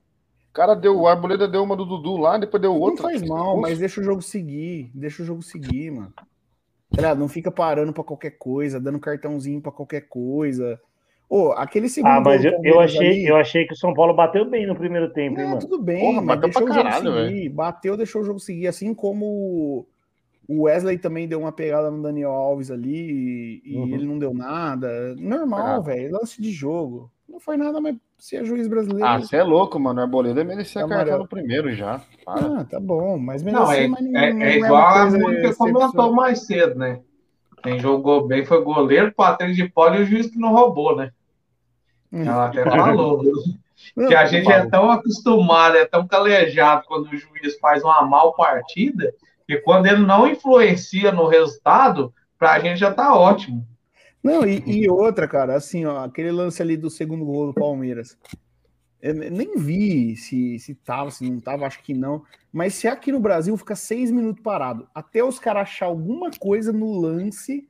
O 0.49 0.53
cara 0.53 0.73
deu, 0.73 0.97
o 0.99 1.07
Arboleda 1.07 1.47
deu 1.47 1.61
uma 1.63 1.75
do 1.77 1.85
Dudu 1.85 2.17
lá, 2.17 2.39
depois 2.39 2.59
deu 2.59 2.73
Não 2.73 2.79
outra. 2.79 3.03
faz 3.03 3.21
mal, 3.21 3.55
mas 3.61 3.77
deixa 3.77 4.01
o 4.01 4.03
jogo 4.03 4.23
seguir. 4.23 4.89
Deixa 4.95 5.21
o 5.21 5.25
jogo 5.27 5.43
seguir, 5.43 5.91
mano. 5.91 6.11
Não 7.19 7.27
fica 7.29 7.51
parando 7.51 7.93
pra 7.93 8.03
qualquer 8.03 8.31
coisa, 8.31 8.79
dando 8.79 8.99
cartãozinho 8.99 9.61
pra 9.61 9.71
qualquer 9.71 10.07
coisa. 10.09 10.81
Ô, 11.33 11.53
aquele 11.53 11.87
segundo 11.87 12.11
Ah, 12.11 12.19
mas 12.19 12.43
eu, 12.43 12.59
eu, 12.61 12.81
achei, 12.81 13.07
ali- 13.07 13.25
eu 13.25 13.37
achei 13.37 13.65
que 13.65 13.71
o 13.71 13.77
São 13.77 13.93
Paulo 13.93 14.13
bateu 14.13 14.43
bem 14.43 14.67
no 14.67 14.75
primeiro 14.75 15.13
tempo, 15.13 15.39
hein, 15.39 15.45
Não, 15.45 15.49
mano? 15.51 15.61
tudo 15.61 15.81
bem, 15.81 16.01
Porra, 16.13 16.21
bateu 16.25 16.41
deixou 16.41 16.63
pra 16.63 16.71
o 16.71 16.73
jogo 16.75 16.89
caralho, 16.89 17.25
seguir. 17.27 17.49
Bateu, 17.49 17.95
deixou 17.95 18.21
o 18.21 18.25
jogo 18.25 18.39
seguir. 18.39 18.67
Assim 18.67 18.93
como 18.93 19.87
o 20.45 20.63
Wesley 20.63 20.97
também 20.97 21.29
deu 21.29 21.39
uma 21.39 21.53
pegada 21.53 21.89
no 21.89 22.03
Daniel 22.03 22.31
Alves 22.31 22.69
ali 22.69 23.61
e, 23.63 23.77
Uhum. 23.77 23.93
ele 23.95 24.05
não 24.05 24.19
deu 24.19 24.33
nada. 24.33 25.15
Normal, 25.15 25.81
velho. 25.81 26.11
Lance 26.11 26.41
de 26.41 26.51
jogo. 26.51 27.09
Não 27.29 27.39
foi 27.39 27.55
nada, 27.55 27.79
mas 27.79 27.95
se 28.17 28.35
é 28.35 28.43
juiz 28.43 28.67
brasileiro. 28.67 29.07
Ah, 29.07 29.17
você 29.17 29.37
é 29.37 29.43
louco, 29.43 29.79
mano. 29.79 30.01
O 30.01 30.03
Arboleda 30.03 30.43
merecia 30.43 30.83
Amarelo. 30.83 31.05
cartão 31.05 31.19
no 31.19 31.29
primeiro 31.29 31.73
já. 31.73 32.01
Para. 32.25 32.59
Ah, 32.59 32.65
tá 32.65 32.77
bom, 32.77 33.17
mas 33.17 33.41
mesmo 33.41 33.57
Não, 33.57 33.69
assim, 33.69 33.83
é, 33.83 33.87
mas 33.87 34.03
não, 34.03 34.19
é, 34.19 34.33
não 34.33 34.41
é 34.41 34.51
é 34.51 34.57
igual 34.57 34.85
a 34.85 35.09
Mônica 35.11 35.55
comentou 35.55 36.13
mais 36.13 36.45
cedo, 36.45 36.75
né? 36.77 36.99
Quem 37.63 37.79
jogou 37.79 38.27
bem 38.27 38.43
foi 38.45 38.57
o 38.57 38.63
goleiro, 38.65 39.13
Patrick 39.15 39.53
de 39.53 39.69
Paula 39.69 39.97
e 39.97 40.01
o 40.01 40.05
juiz 40.05 40.27
que 40.29 40.37
não 40.37 40.51
roubou, 40.51 40.95
né? 40.95 41.11
Hum. 42.11 42.23
Ela 42.23 42.47
até 42.47 42.63
falou. 42.69 43.23
Que 43.95 44.13
a 44.13 44.25
gente 44.25 44.51
é 44.51 44.65
tão 44.67 44.91
acostumado, 44.91 45.75
é 45.75 45.85
tão 45.85 46.07
calejado 46.07 46.83
quando 46.87 47.07
o 47.07 47.17
juiz 47.17 47.57
faz 47.59 47.83
uma 47.83 48.03
mal 48.03 48.33
partida, 48.35 49.13
que 49.47 49.57
quando 49.57 49.87
ele 49.87 50.05
não 50.05 50.27
influencia 50.27 51.11
no 51.11 51.27
resultado, 51.27 52.13
pra 52.37 52.59
gente 52.59 52.79
já 52.79 52.93
tá 52.93 53.15
ótimo. 53.15 53.65
Não, 54.23 54.45
e, 54.45 54.63
e 54.67 54.89
outra, 54.89 55.27
cara, 55.27 55.55
assim, 55.55 55.85
ó, 55.85 56.03
aquele 56.03 56.31
lance 56.31 56.61
ali 56.61 56.77
do 56.77 56.91
segundo 56.91 57.25
gol 57.25 57.47
do 57.47 57.53
Palmeiras. 57.53 58.15
Eu 59.01 59.15
ne- 59.15 59.31
nem 59.31 59.57
vi 59.57 60.15
se, 60.15 60.59
se 60.59 60.75
tava, 60.75 61.09
se 61.09 61.27
não 61.27 61.39
tava, 61.39 61.65
acho 61.65 61.81
que 61.81 61.93
não. 61.93 62.21
Mas 62.53 62.75
se 62.75 62.87
aqui 62.87 63.11
no 63.11 63.19
Brasil 63.19 63.57
fica 63.57 63.75
seis 63.75 64.11
minutos 64.11 64.43
parado, 64.43 64.87
até 64.93 65.23
os 65.23 65.39
caras 65.39 65.63
achar 65.63 65.87
alguma 65.87 66.29
coisa 66.39 66.71
no 66.71 66.99
lance 66.99 67.67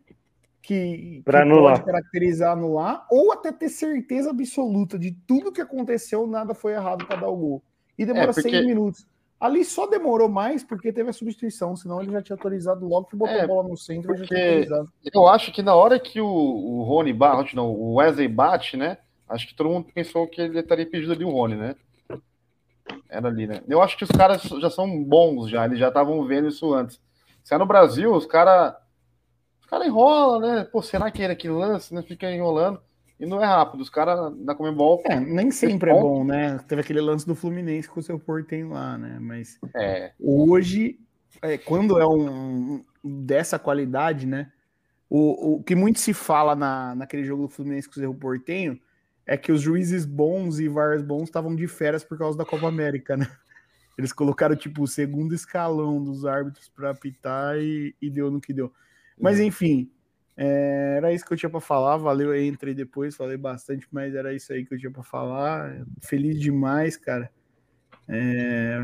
que, 0.62 1.22
Pra 1.26 1.40
que 1.40 1.44
anular. 1.44 1.74
pode 1.80 1.86
caracterizar 1.92 2.52
anular, 2.54 3.06
ou 3.10 3.32
até 3.32 3.52
ter 3.52 3.70
certeza 3.70 4.30
absoluta 4.30 4.98
de 5.00 5.12
tudo 5.12 5.52
que 5.52 5.62
aconteceu, 5.62 6.28
nada 6.28 6.54
foi 6.54 6.74
errado 6.74 7.06
para 7.06 7.22
dar 7.22 7.30
o 7.30 7.36
gol. 7.36 7.64
E 7.98 8.06
demora 8.06 8.26
É, 8.32 8.34
porque- 8.34 8.42
seis 8.50 8.66
minutos. 8.66 9.06
Ali 9.40 9.66
só 9.66 9.88
demorou 9.88 10.30
mais 10.30 10.64
porque 10.64 10.94
teve 10.94 11.10
a 11.10 11.14
substituição, 11.14 11.76
senão 11.76 12.00
ele 12.00 12.12
já 12.12 12.22
tinha 12.22 12.36
autorizado 12.36 12.88
logo 12.88 13.08
que 13.08 13.16
botou 13.16 13.36
É, 13.36 13.42
a 13.42 13.48
bola 13.48 13.68
no 13.68 13.76
centro 13.76 14.14
e 14.14 14.18
já 14.20 14.26
tinha 14.26 14.40
porque- 14.40 14.48
autorizado. 14.50 14.94
Eu 15.12 15.28
acho 15.28 15.52
que 15.52 15.64
na 15.64 15.74
hora 15.74 16.00
que 16.00 16.22
o, 16.22 16.28
o 16.28 16.84
Rony 16.84 17.12
bate, 17.12 17.56
não, 17.56 17.72
o 17.72 17.96
Wesley 17.96 18.28
bate, 18.28 18.78
né? 18.78 19.00
Acho 19.28 19.48
que 19.48 19.56
todo 19.56 19.70
mundo 19.70 19.88
pensou 19.92 20.28
que 20.28 20.42
ele 20.42 20.60
estaria 20.60 20.86
pedido 20.86 21.12
ali 21.14 21.26
o 21.26 21.32
Rony, 21.32 21.56
né? 21.56 21.76
Era 23.10 23.28
ali, 23.30 23.48
né? 23.48 23.62
Eu 23.68 23.82
acho 23.82 23.98
que 23.98 24.04
os 24.04 24.12
caras 24.12 24.44
já 24.44 24.70
são 24.70 25.04
bons 25.04 25.50
já, 25.50 25.66
eles 25.66 25.80
já 25.80 25.88
estavam 25.88 26.24
vendo 26.26 26.48
isso 26.48 26.72
antes. 26.74 27.00
Se 27.44 27.54
é 27.54 27.58
no 27.58 27.66
Brasil, 27.66 28.14
os 28.14 28.26
caras 28.28 28.76
cara 29.72 29.88
enrolam, 29.88 30.40
né? 30.42 30.64
Pô, 30.66 30.82
será 30.82 31.10
que 31.10 31.22
ele 31.22 31.32
aqui 31.32 31.48
lance, 31.48 31.94
né? 31.94 32.04
Fica 32.04 32.30
enrolando. 32.30 32.82
E 33.18 33.26
não 33.26 33.42
é 33.42 33.46
rápido. 33.46 33.82
Os 33.82 33.90
caras 33.90 34.36
da 34.38 34.54
Comembol. 34.54 35.02
É, 35.06 35.20
nem 35.20 35.50
sempre 35.50 35.92
é 35.92 35.94
bom, 35.94 36.26
né? 36.26 36.60
Teve 36.68 36.82
aquele 36.82 37.00
lance 37.00 37.26
do 37.26 37.36
Fluminense 37.36 37.88
com 37.88 38.00
o 38.00 38.04
seu 38.04 38.20
Portem 38.20 38.66
lá, 38.66 38.98
né? 38.98 39.18
Mas 39.22 39.58
É, 39.76 40.12
hoje, 40.20 41.00
é, 41.42 41.58
quando 41.58 42.00
é 42.00 42.06
um 42.06 42.84
dessa 43.04 43.58
qualidade, 43.58 44.28
né? 44.28 44.52
O, 45.10 45.56
o 45.56 45.64
que 45.64 45.76
muito 45.76 46.00
se 46.00 46.14
fala 46.14 46.56
na, 46.56 46.96
naquele 46.96 47.24
jogo 47.24 47.44
do 47.44 47.50
Fluminense 47.50 47.88
com 47.88 47.96
o 47.96 48.00
Cerro 48.00 48.16
Portenho 48.16 48.80
é 49.26 49.38
que 49.38 49.52
os 49.52 49.62
juízes 49.62 50.06
bons 50.06 50.60
e 50.60 50.68
VARs 50.68 51.02
bons 51.02 51.24
estavam 51.24 51.56
de 51.56 51.68
férias 51.68 52.04
por 52.04 52.18
causa 52.18 52.38
da 52.38 52.46
Copa 52.46 52.68
América, 52.68 53.16
né? 53.16 53.28
Eles 53.98 54.12
colocaram, 54.12 54.56
tipo, 54.56 54.84
o 54.84 54.88
segundo 54.88 55.36
escalão 55.36 56.04
dos 56.04 56.26
árbitros 56.26 56.70
para 56.70 56.90
apitar 56.90 57.58
e, 57.58 57.96
e 58.02 58.10
deu 58.10 58.32
no 58.32 58.42
que 58.42 58.52
deu. 58.52 58.72
Mas, 59.22 59.40
enfim, 59.40 59.90
é, 60.36 60.96
era 60.98 61.14
isso 61.14 61.26
que 61.26 61.34
eu 61.34 61.38
tinha 61.38 61.50
para 61.50 61.60
falar. 61.62 61.98
Valeu 61.98 62.32
aí, 62.32 62.48
entrei 62.48 62.74
depois, 62.74 63.16
falei 63.16 63.38
bastante, 63.38 63.88
mas 63.92 64.16
era 64.16 64.34
isso 64.34 64.52
aí 64.52 64.66
que 64.66 64.74
eu 64.74 64.80
tinha 64.80 64.92
para 64.92 65.04
falar. 65.04 65.86
Feliz 66.02 66.40
demais, 66.40 66.98
cara. 66.98 67.30
É, 68.08 68.78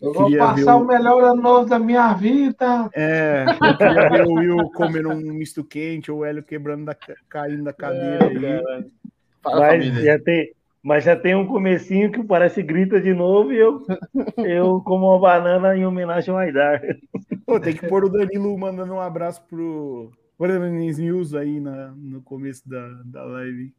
Eu 0.00 0.12
vou 0.12 0.36
passar 0.36 0.76
o- 0.76 0.82
o 0.82 0.86
melhor 0.86 1.22
ano 1.22 1.42
novo 1.42 1.68
da 1.68 1.78
minha 1.78 2.12
vida. 2.14 2.90
É, 2.94 3.46
eu 3.60 3.76
queria 3.76 4.08
ver 4.08 4.26
o 4.26 4.34
Will 4.34 4.70
comendo 4.70 5.10
um 5.10 5.32
misto 5.34 5.62
quente 5.62 6.10
ou 6.10 6.18
o 6.20 6.24
Hélio 6.24 6.42
quebrando 6.42 6.84
da, 6.86 6.94
ca- 6.94 7.14
caindo 7.28 7.64
da 7.64 7.72
cadeira 7.72 8.24
aí. 8.24 8.84
para 9.42 9.56
a 9.56 9.60
Mas 9.60 9.84
família. 9.84 10.04
já, 10.04 10.18
tem, 10.18 10.52
mas 10.86 11.02
já 11.02 11.16
tem 11.16 11.34
um 11.34 11.44
comecinho 11.44 12.12
que 12.12 12.22
parece 12.22 12.62
grita 12.62 13.00
de 13.00 13.12
novo 13.12 13.52
e 13.52 13.56
eu, 13.58 13.84
eu 14.38 14.80
como 14.82 15.08
uma 15.08 15.18
banana 15.18 15.76
em 15.76 15.84
homenagem 15.84 16.32
ao 16.32 16.38
Aidar. 16.38 16.80
Pô, 17.44 17.58
tem 17.58 17.74
que 17.74 17.88
pôr 17.88 18.04
o 18.04 18.08
Danilo 18.08 18.56
mandando 18.56 18.92
um 18.94 19.00
abraço 19.00 19.42
pro 19.48 20.12
Guarani's 20.40 20.96
News 20.98 21.34
aí 21.34 21.58
na, 21.58 21.88
no 21.96 22.22
começo 22.22 22.68
da, 22.68 22.88
da 23.04 23.24
live. 23.24 23.74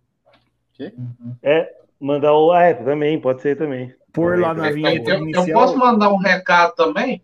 Mandar 1.98 2.34
o. 2.34 2.52
Ah, 2.52 2.64
é, 2.64 2.74
também, 2.74 3.20
pode 3.22 3.42
ser 3.42 3.56
também. 3.56 3.94
Pôr 4.12 4.38
lá 4.38 4.54
na 4.54 4.68
Eu, 4.70 4.74
vinheta 4.74 5.10
eu- 5.12 5.16
eu 5.16 5.24
inicial, 5.24 5.62
posso 5.62 5.78
mandar 5.78 6.10
um 6.12 6.18
recado 6.18 6.76
também? 6.76 7.22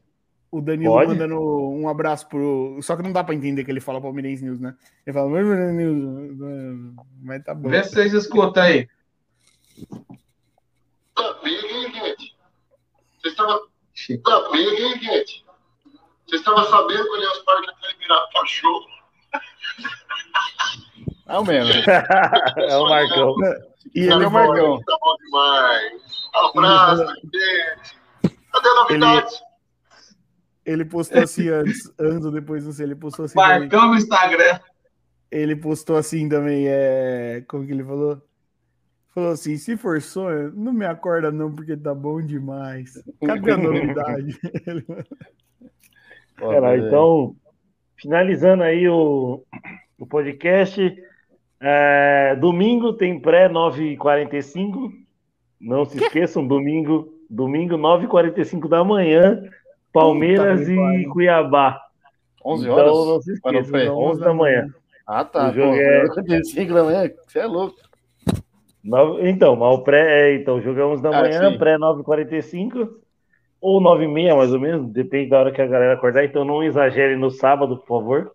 o 0.50 0.62
Danilo 0.62 0.94
Pode? 0.94 1.10
mandando 1.10 1.42
um 1.42 1.90
abraço 1.90 2.30
pro. 2.30 2.78
Só 2.82 2.96
que 2.96 3.04
não 3.04 3.12
dá 3.12 3.22
pra 3.22 3.36
entender 3.36 3.66
que 3.66 3.72
ele 3.72 3.82
fala 3.82 4.00
Palmeirense 4.00 4.46
News, 4.46 4.60
né? 4.62 4.76
Ele 5.06 5.14
fala 5.14 5.72
News, 5.74 6.38
mas 7.22 7.44
tá 7.44 7.54
bom. 7.54 7.70
Vê 7.70 7.84
se 7.84 7.90
vocês 7.90 8.14
escutam 8.14 8.64
aí. 8.64 8.88
Também, 11.16 11.56
hein, 11.56 11.92
gente? 11.94 12.36
Você 13.22 13.30
estava. 13.30 13.62
Também, 14.24 14.68
hein, 14.68 15.00
gente? 15.00 15.46
Você 16.28 16.36
estava 16.38 16.64
sabendo 16.70 17.04
que 17.04 17.10
o 17.10 17.14
Allianz 17.14 17.38
Parque 17.40 17.68
ia 17.68 17.74
ter 17.82 17.98
virado 17.98 18.30
cachorro? 18.34 18.86
É 21.26 21.38
o 21.38 21.46
mesmo. 21.46 21.72
é 21.90 22.78
o 22.78 22.90
Marcão. 22.90 23.34
E 23.96 24.02
ele, 24.02 24.10
Valeu, 24.10 24.30
Marcão. 24.30 24.82
Tá 24.82 24.98
bom 25.02 25.16
demais. 25.24 26.02
Abraço, 26.34 27.08
gente. 27.08 28.38
Cadê 28.52 28.70
a 28.70 28.74
novidade? 28.76 29.44
ele 30.66 30.86
postou 30.86 31.22
assim 31.22 31.50
antes, 31.50 31.92
antes 32.00 32.26
ou 32.26 32.32
depois, 32.32 32.66
não 32.66 32.72
sei, 32.72 32.86
ele 32.86 32.96
postou 32.96 33.26
assim 33.26 33.36
também. 33.36 33.60
Marcão 33.60 33.88
no 33.90 33.96
Instagram. 33.96 34.60
Ele 35.32 35.56
postou 35.56 35.98
assim 35.98 36.30
também, 36.30 36.68
é. 36.68 37.44
Como 37.48 37.66
que 37.66 37.72
ele 37.72 37.84
falou? 37.84 38.22
Falou 39.14 39.32
assim: 39.32 39.56
se 39.58 39.78
for 39.78 40.02
sonho, 40.02 40.52
não 40.56 40.74
me 40.74 40.86
acorda 40.86 41.32
não, 41.32 41.52
porque 41.54 41.78
tá 41.78 41.94
bom 41.94 42.20
demais. 42.22 42.94
Cadê 43.26 43.52
a 43.52 43.58
novidade? 43.58 44.40
Cara, 46.36 46.78
então, 46.78 47.36
finalizando 47.96 48.64
aí 48.64 48.88
o, 48.90 49.44
o 50.00 50.06
podcast. 50.06 50.96
é, 51.62 52.36
domingo 52.38 52.94
tem 52.94 53.20
pré 53.20 53.48
9h45. 53.50 54.92
Não 55.62 55.86
se 55.86 55.98
esqueçam, 56.04 56.46
domingo, 56.46 57.14
domingo 57.30 57.76
9h45 57.78 58.68
da 58.68 58.84
manhã, 58.84 59.42
Palmeiras 59.94 60.62
Puta 60.62 60.72
e. 60.96 61.06
Cuiabá. 61.06 61.80
11 62.46 62.64
Então 62.66 62.76
horas? 62.78 62.92
não 63.08 63.22
se 63.22 63.32
esqueçam, 63.34 63.86
não, 63.86 63.98
11 64.00 64.20
da 64.22 64.34
manhã. 64.34 64.68
Ah, 65.08 65.24
tá. 65.24 65.50
O 65.50 65.54
jogo 65.54 65.72
pô, 65.72 65.76
é- 65.78 66.08
45 66.14 66.74
da 66.74 66.84
manhã, 66.84 67.12
você 67.28 67.40
é 67.40 67.46
louco. 67.46 67.78
Então, 69.22 69.56
mas 69.56 69.76
o 69.76 69.84
pré, 69.84 70.32
é, 70.32 70.36
então, 70.36 70.56
11 70.58 71.02
da 71.02 71.10
Ah, 71.10 71.22
manhã, 71.22 71.52
sim. 71.52 71.58
pré 71.58 71.78
9h45 71.78 72.90
ou 73.62 73.82
9h30 73.82 74.36
mais 74.36 74.54
ou 74.54 74.60
menos, 74.60 74.92
depende 74.92 75.30
da 75.30 75.40
hora 75.40 75.52
que 75.52 75.62
a 75.62 75.66
galera 75.68 75.94
acordar, 75.94 76.26
então 76.26 76.44
não 76.44 76.62
exagere 76.62 77.16
no 77.16 77.32
sábado, 77.32 77.78
por 77.78 77.88
favor. 77.88 78.32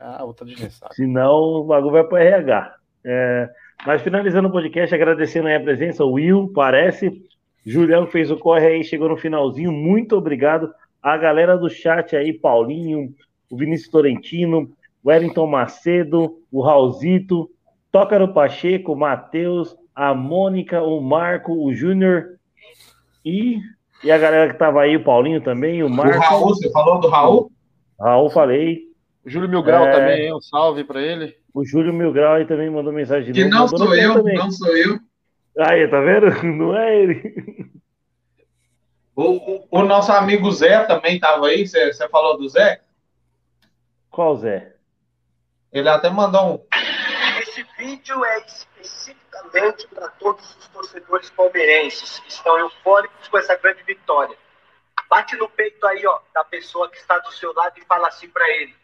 Ah, 0.00 0.24
outra 0.24 0.44
de 0.44 0.54
ressaca. 0.54 0.92
Senão 0.94 1.38
o 1.60 1.64
bagulho 1.64 1.92
vai 1.92 2.04
para 2.04 2.24
RH. 2.24 2.74
É, 3.04 3.48
mas 3.86 4.02
finalizando 4.02 4.48
o 4.48 4.52
podcast, 4.52 4.92
agradecendo 4.94 5.46
aí 5.46 5.54
a 5.54 5.60
presença, 5.60 6.04
o 6.04 6.12
Will, 6.12 6.50
parece. 6.52 7.22
Julião 7.64 8.06
fez 8.06 8.30
o 8.30 8.36
corre 8.36 8.66
aí, 8.66 8.84
chegou 8.84 9.08
no 9.08 9.16
finalzinho. 9.16 9.70
Muito 9.70 10.16
obrigado. 10.16 10.72
A 11.02 11.16
galera 11.16 11.56
do 11.56 11.70
chat 11.70 12.16
aí, 12.16 12.32
Paulinho, 12.32 13.14
o 13.50 13.56
Vinícius 13.56 13.90
Torrentino, 13.90 14.70
o 15.02 15.08
Wellington 15.08 15.46
Macedo, 15.46 16.38
o 16.50 16.60
Raulzito, 16.60 17.48
Tócaro 17.92 18.32
Pacheco, 18.32 18.96
Matheus, 18.96 19.76
a 19.94 20.14
Mônica, 20.14 20.82
o 20.82 21.00
Marco, 21.00 21.52
o 21.52 21.72
Júnior 21.74 22.38
e, 23.24 23.58
e 24.02 24.10
a 24.10 24.18
galera 24.18 24.52
que 24.52 24.58
tava 24.58 24.80
aí, 24.82 24.96
o 24.96 25.04
Paulinho 25.04 25.40
também, 25.42 25.82
o 25.82 25.86
O 25.86 25.90
Marco. 25.90 26.18
Raul, 26.18 26.48
você 26.48 26.70
falou 26.72 27.00
do 27.00 27.08
Raul? 27.08 27.50
Raul, 28.00 28.30
falei. 28.30 28.80
O 29.24 29.30
Júlio 29.30 29.48
Mil 29.48 29.62
Grau 29.62 29.86
É. 29.86 29.92
também, 29.92 30.26
hein? 30.26 30.34
um 30.34 30.40
salve 30.40 30.84
pra 30.84 31.00
ele. 31.00 31.34
O 31.54 31.64
Júlio 31.64 31.92
Milgrau 31.92 32.34
aí 32.34 32.44
também 32.46 32.68
mandou 32.68 32.92
mensagem 32.92 33.32
de 33.32 33.42
Que 33.44 33.48
novo. 33.48 33.72
não 33.72 33.78
sou 33.86 33.94
eu, 33.94 34.14
também. 34.14 34.34
não 34.36 34.50
sou 34.50 34.76
eu. 34.76 34.98
Aí, 35.60 35.86
tá 35.88 36.00
vendo? 36.00 36.26
Não 36.42 36.76
é 36.76 37.00
ele. 37.00 37.70
O, 39.14 39.22
o- 39.36 39.68
o 39.70 39.82
nosso 39.84 40.10
amigo 40.10 40.50
Zé 40.50 40.84
também 40.84 41.14
estava 41.14 41.46
aí. 41.46 41.64
Você 41.66 42.08
falou 42.08 42.36
do 42.36 42.48
Zé? 42.48 42.80
Qual 44.10 44.36
Zé? 44.36 44.74
Ele 45.72 45.88
até 45.88 46.10
mandou 46.10 46.54
um. 46.54 46.58
Esse 47.40 47.64
vídeo 47.78 48.24
é 48.24 48.44
especificamente 49.54 49.86
para 49.88 50.08
todos 50.08 50.56
os 50.56 50.68
torcedores 50.68 51.30
palmeirenses 51.30 52.18
que 52.20 52.28
estão 52.30 52.58
eufóricos 52.58 53.28
com 53.28 53.38
essa 53.38 53.56
grande 53.56 53.82
vitória. 53.84 54.36
Bate 55.08 55.36
no 55.36 55.48
peito 55.48 55.86
aí, 55.86 56.04
ó, 56.06 56.20
da 56.34 56.44
pessoa 56.44 56.90
que 56.90 56.96
está 56.96 57.18
do 57.18 57.32
seu 57.32 57.52
lado 57.54 57.78
e 57.78 57.84
fala 57.84 58.08
assim 58.08 58.28
para 58.28 58.48
ele: 58.50 58.74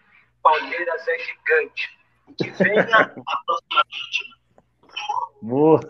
Palmeiras 0.42 1.08
é 1.08 1.18
gigante. 1.18 1.98
Que 2.38 2.50
venha 2.50 2.82
a 2.94 3.04
próxima 3.06 3.82
vítima. 3.88 4.36
Boa. 5.42 5.80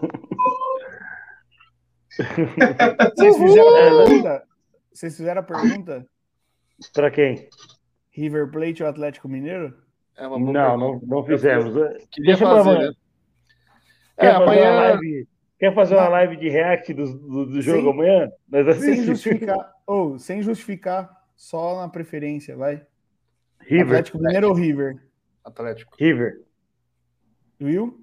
Vocês 3.17 3.37
fizeram 3.37 3.69
a 3.69 4.05
pergunta? 4.05 4.47
Vocês 4.93 5.17
fizeram 5.17 5.41
a 5.41 5.45
pergunta? 5.45 6.07
Pra 6.93 7.11
quem? 7.11 7.49
River 8.11 8.51
Plate 8.51 8.83
ou 8.83 8.89
Atlético 8.89 9.29
Mineiro? 9.29 9.77
É 10.17 10.29
Não, 10.29 10.39
não, 10.77 11.01
não 11.03 11.25
fizemos. 11.25 11.73
Queria 12.11 12.37
Deixa 12.37 12.45
fazer, 12.45 12.79
né? 12.79 12.93
Quer, 14.21 14.27
É, 14.27 14.33
fazer 14.35 14.61
uma 14.61 14.69
amanhã. 14.69 14.71
live, 14.91 15.29
quer 15.59 15.75
fazer 15.75 15.95
uma 15.97 16.09
live 16.09 16.37
de 16.37 16.49
react 16.49 16.93
do, 16.95 17.05
do, 17.19 17.47
do 17.47 17.63
jogo 17.63 17.83
Sim. 17.83 17.91
amanhã? 17.91 18.31
Nós 18.49 18.77
Sem 18.77 19.05
justificar. 19.05 19.73
Ou, 19.87 20.19
sem 20.19 20.43
justificar, 20.43 21.11
só 21.35 21.81
na 21.81 21.89
preferência, 21.89 22.55
vai. 22.57 22.83
River. 23.61 23.87
Atlético 23.87 24.19
Mineiro 24.19 24.49
ou 24.49 24.55
River? 24.55 24.97
Atlético. 25.45 25.95
River. 25.99 26.41
Viu? 27.59 27.99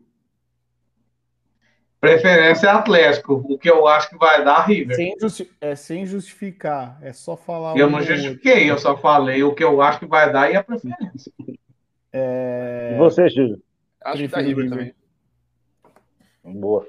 Preferência 1.99 2.67
é 2.67 2.69
Atlético. 2.69 3.33
O 3.49 3.57
que 3.57 3.69
eu 3.69 3.87
acho 3.87 4.09
que 4.09 4.17
vai 4.17 4.43
dar 4.45 4.65
River. 4.67 4.95
Sem 4.95 5.15
justi- 5.19 5.51
é 5.59 5.75
sem 5.75 6.05
justificar. 6.05 6.99
É 7.01 7.11
só 7.11 7.35
falar. 7.35 7.75
Eu 7.75 7.87
um 7.87 7.89
não 7.89 7.97
ou 7.99 8.01
outro. 8.03 8.15
justifiquei, 8.15 8.69
eu 8.69 8.77
só 8.77 8.95
falei 8.97 9.43
o 9.43 9.53
que 9.55 9.63
eu 9.63 9.81
acho 9.81 9.99
que 9.99 10.05
vai 10.05 10.31
dar 10.31 10.51
e 10.51 10.55
a 10.55 10.63
preferência. 10.63 11.31
É, 12.13 12.91
E 12.93 12.97
você, 12.99 13.27
Júlio? 13.29 13.61
Acho 14.03 14.17
que 14.21 14.27
dá 14.27 14.37
Prefiro 14.37 14.47
River 14.47 14.63
River. 14.65 14.69
também. 14.79 14.95
Boa. 16.53 16.87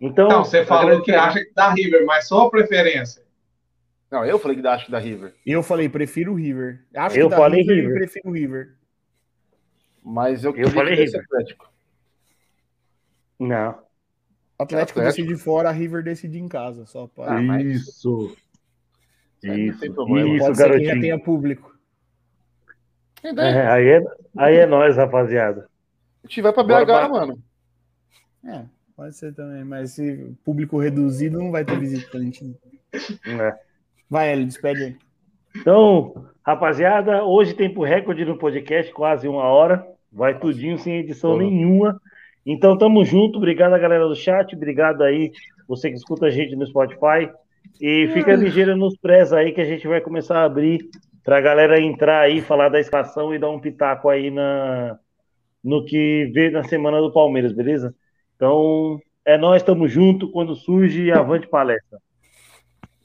Então, 0.00 0.28
Não, 0.28 0.44
você 0.44 0.64
falou 0.64 1.00
que 1.02 1.12
acha 1.12 1.44
que 1.44 1.52
dá 1.54 1.72
River, 1.72 2.04
mas 2.04 2.26
sua 2.26 2.50
preferência. 2.50 3.22
Não, 4.10 4.24
eu 4.24 4.38
falei 4.38 4.56
que 4.56 4.62
dá, 4.62 4.74
acho 4.74 4.86
que 4.86 4.90
dá 4.92 4.98
River. 4.98 5.34
Eu 5.46 5.62
falei, 5.62 5.88
prefiro 5.88 6.32
o 6.32 6.34
River. 6.34 6.84
Acho 6.94 7.16
Eu 7.18 7.30
que 7.30 7.36
falei 7.36 7.60
River, 7.62 7.76
River. 7.76 7.94
prefiro 7.98 8.28
o 8.28 8.32
River. 8.32 8.74
Mas 10.04 10.44
eu, 10.44 10.50
Eu 10.50 10.54
queria 10.54 10.70
falei 10.70 10.94
River. 10.96 11.20
Atlético. 11.24 11.70
Não. 13.38 13.78
Atlético, 14.58 15.00
Atlético. 15.00 15.22
decide 15.26 15.36
fora, 15.42 15.70
River 15.70 16.02
decide 16.02 16.38
em 16.38 16.48
casa. 16.48 16.84
Só 16.86 17.06
pra... 17.06 17.36
Ah, 17.38 17.40
mas- 17.42 17.64
Isso. 17.64 18.36
Isso. 19.42 19.84
Isso, 19.84 19.94
Pode 19.94 20.16
ser 20.16 20.38
que 20.38 20.54
já 20.54 20.66
garotinho. 20.68 21.00
tenha 21.00 21.18
público. 21.18 21.74
Ideia. 23.24 23.48
É, 23.50 23.66
aí, 23.70 23.88
é, 23.88 24.04
aí 24.36 24.56
é 24.56 24.66
nós, 24.66 24.96
rapaziada. 24.96 25.68
A 26.22 26.28
gente 26.28 26.42
vai 26.42 26.52
pra 26.52 26.62
BH, 26.62 26.84
bora. 26.86 27.08
mano. 27.08 27.42
É, 28.44 28.62
pode 28.96 29.16
ser 29.16 29.34
também. 29.34 29.64
Mas 29.64 29.92
se 29.92 30.34
público 30.44 30.78
reduzido, 30.78 31.38
não 31.38 31.50
vai 31.50 31.64
ter 31.64 31.78
visitante. 31.78 32.56
É. 33.26 33.54
Vai, 34.08 34.32
Hélio, 34.32 34.46
despede 34.46 34.84
aí. 34.84 34.96
Então, 35.56 36.26
rapaziada, 36.44 37.24
hoje 37.24 37.54
tempo 37.54 37.84
recorde 37.84 38.24
no 38.24 38.38
podcast, 38.38 38.92
quase 38.92 39.28
uma 39.28 39.44
hora. 39.44 39.86
Vai 40.10 40.38
tudinho 40.38 40.78
sem 40.78 40.98
edição 40.98 41.36
nenhuma. 41.36 42.00
Então, 42.44 42.76
tamo 42.76 43.04
junto. 43.04 43.38
Obrigado 43.38 43.72
a 43.72 43.78
galera 43.78 44.06
do 44.06 44.14
chat. 44.14 44.54
Obrigado 44.54 45.02
aí, 45.02 45.32
você 45.66 45.88
que 45.88 45.96
escuta 45.96 46.26
a 46.26 46.30
gente 46.30 46.56
no 46.56 46.66
Spotify. 46.66 47.30
E 47.80 48.08
fica 48.12 48.34
ligeiro 48.34 48.76
nos 48.76 48.96
press 48.96 49.32
aí 49.32 49.52
que 49.52 49.60
a 49.60 49.64
gente 49.64 49.86
vai 49.86 50.00
começar 50.00 50.38
a 50.38 50.44
abrir 50.44 50.88
pra 51.24 51.40
galera 51.40 51.80
entrar 51.80 52.20
aí, 52.20 52.40
falar 52.40 52.68
da 52.68 52.80
escalação 52.80 53.34
e 53.34 53.38
dar 53.38 53.50
um 53.50 53.60
pitaco 53.60 54.08
aí 54.08 54.30
na, 54.30 54.98
no 55.62 55.84
que 55.84 56.30
vê 56.34 56.50
na 56.50 56.64
semana 56.64 57.00
do 57.00 57.12
Palmeiras, 57.12 57.52
beleza? 57.52 57.94
Então, 58.42 59.00
é 59.24 59.38
nós, 59.38 59.62
tamo 59.62 59.86
junto. 59.86 60.28
Quando 60.28 60.56
surge, 60.56 61.12
avante 61.12 61.46
palestra. 61.46 62.00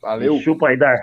Valeu. 0.02 0.40
Chupa 0.40 0.70
aí, 0.70 0.78
Dar. 0.78 1.00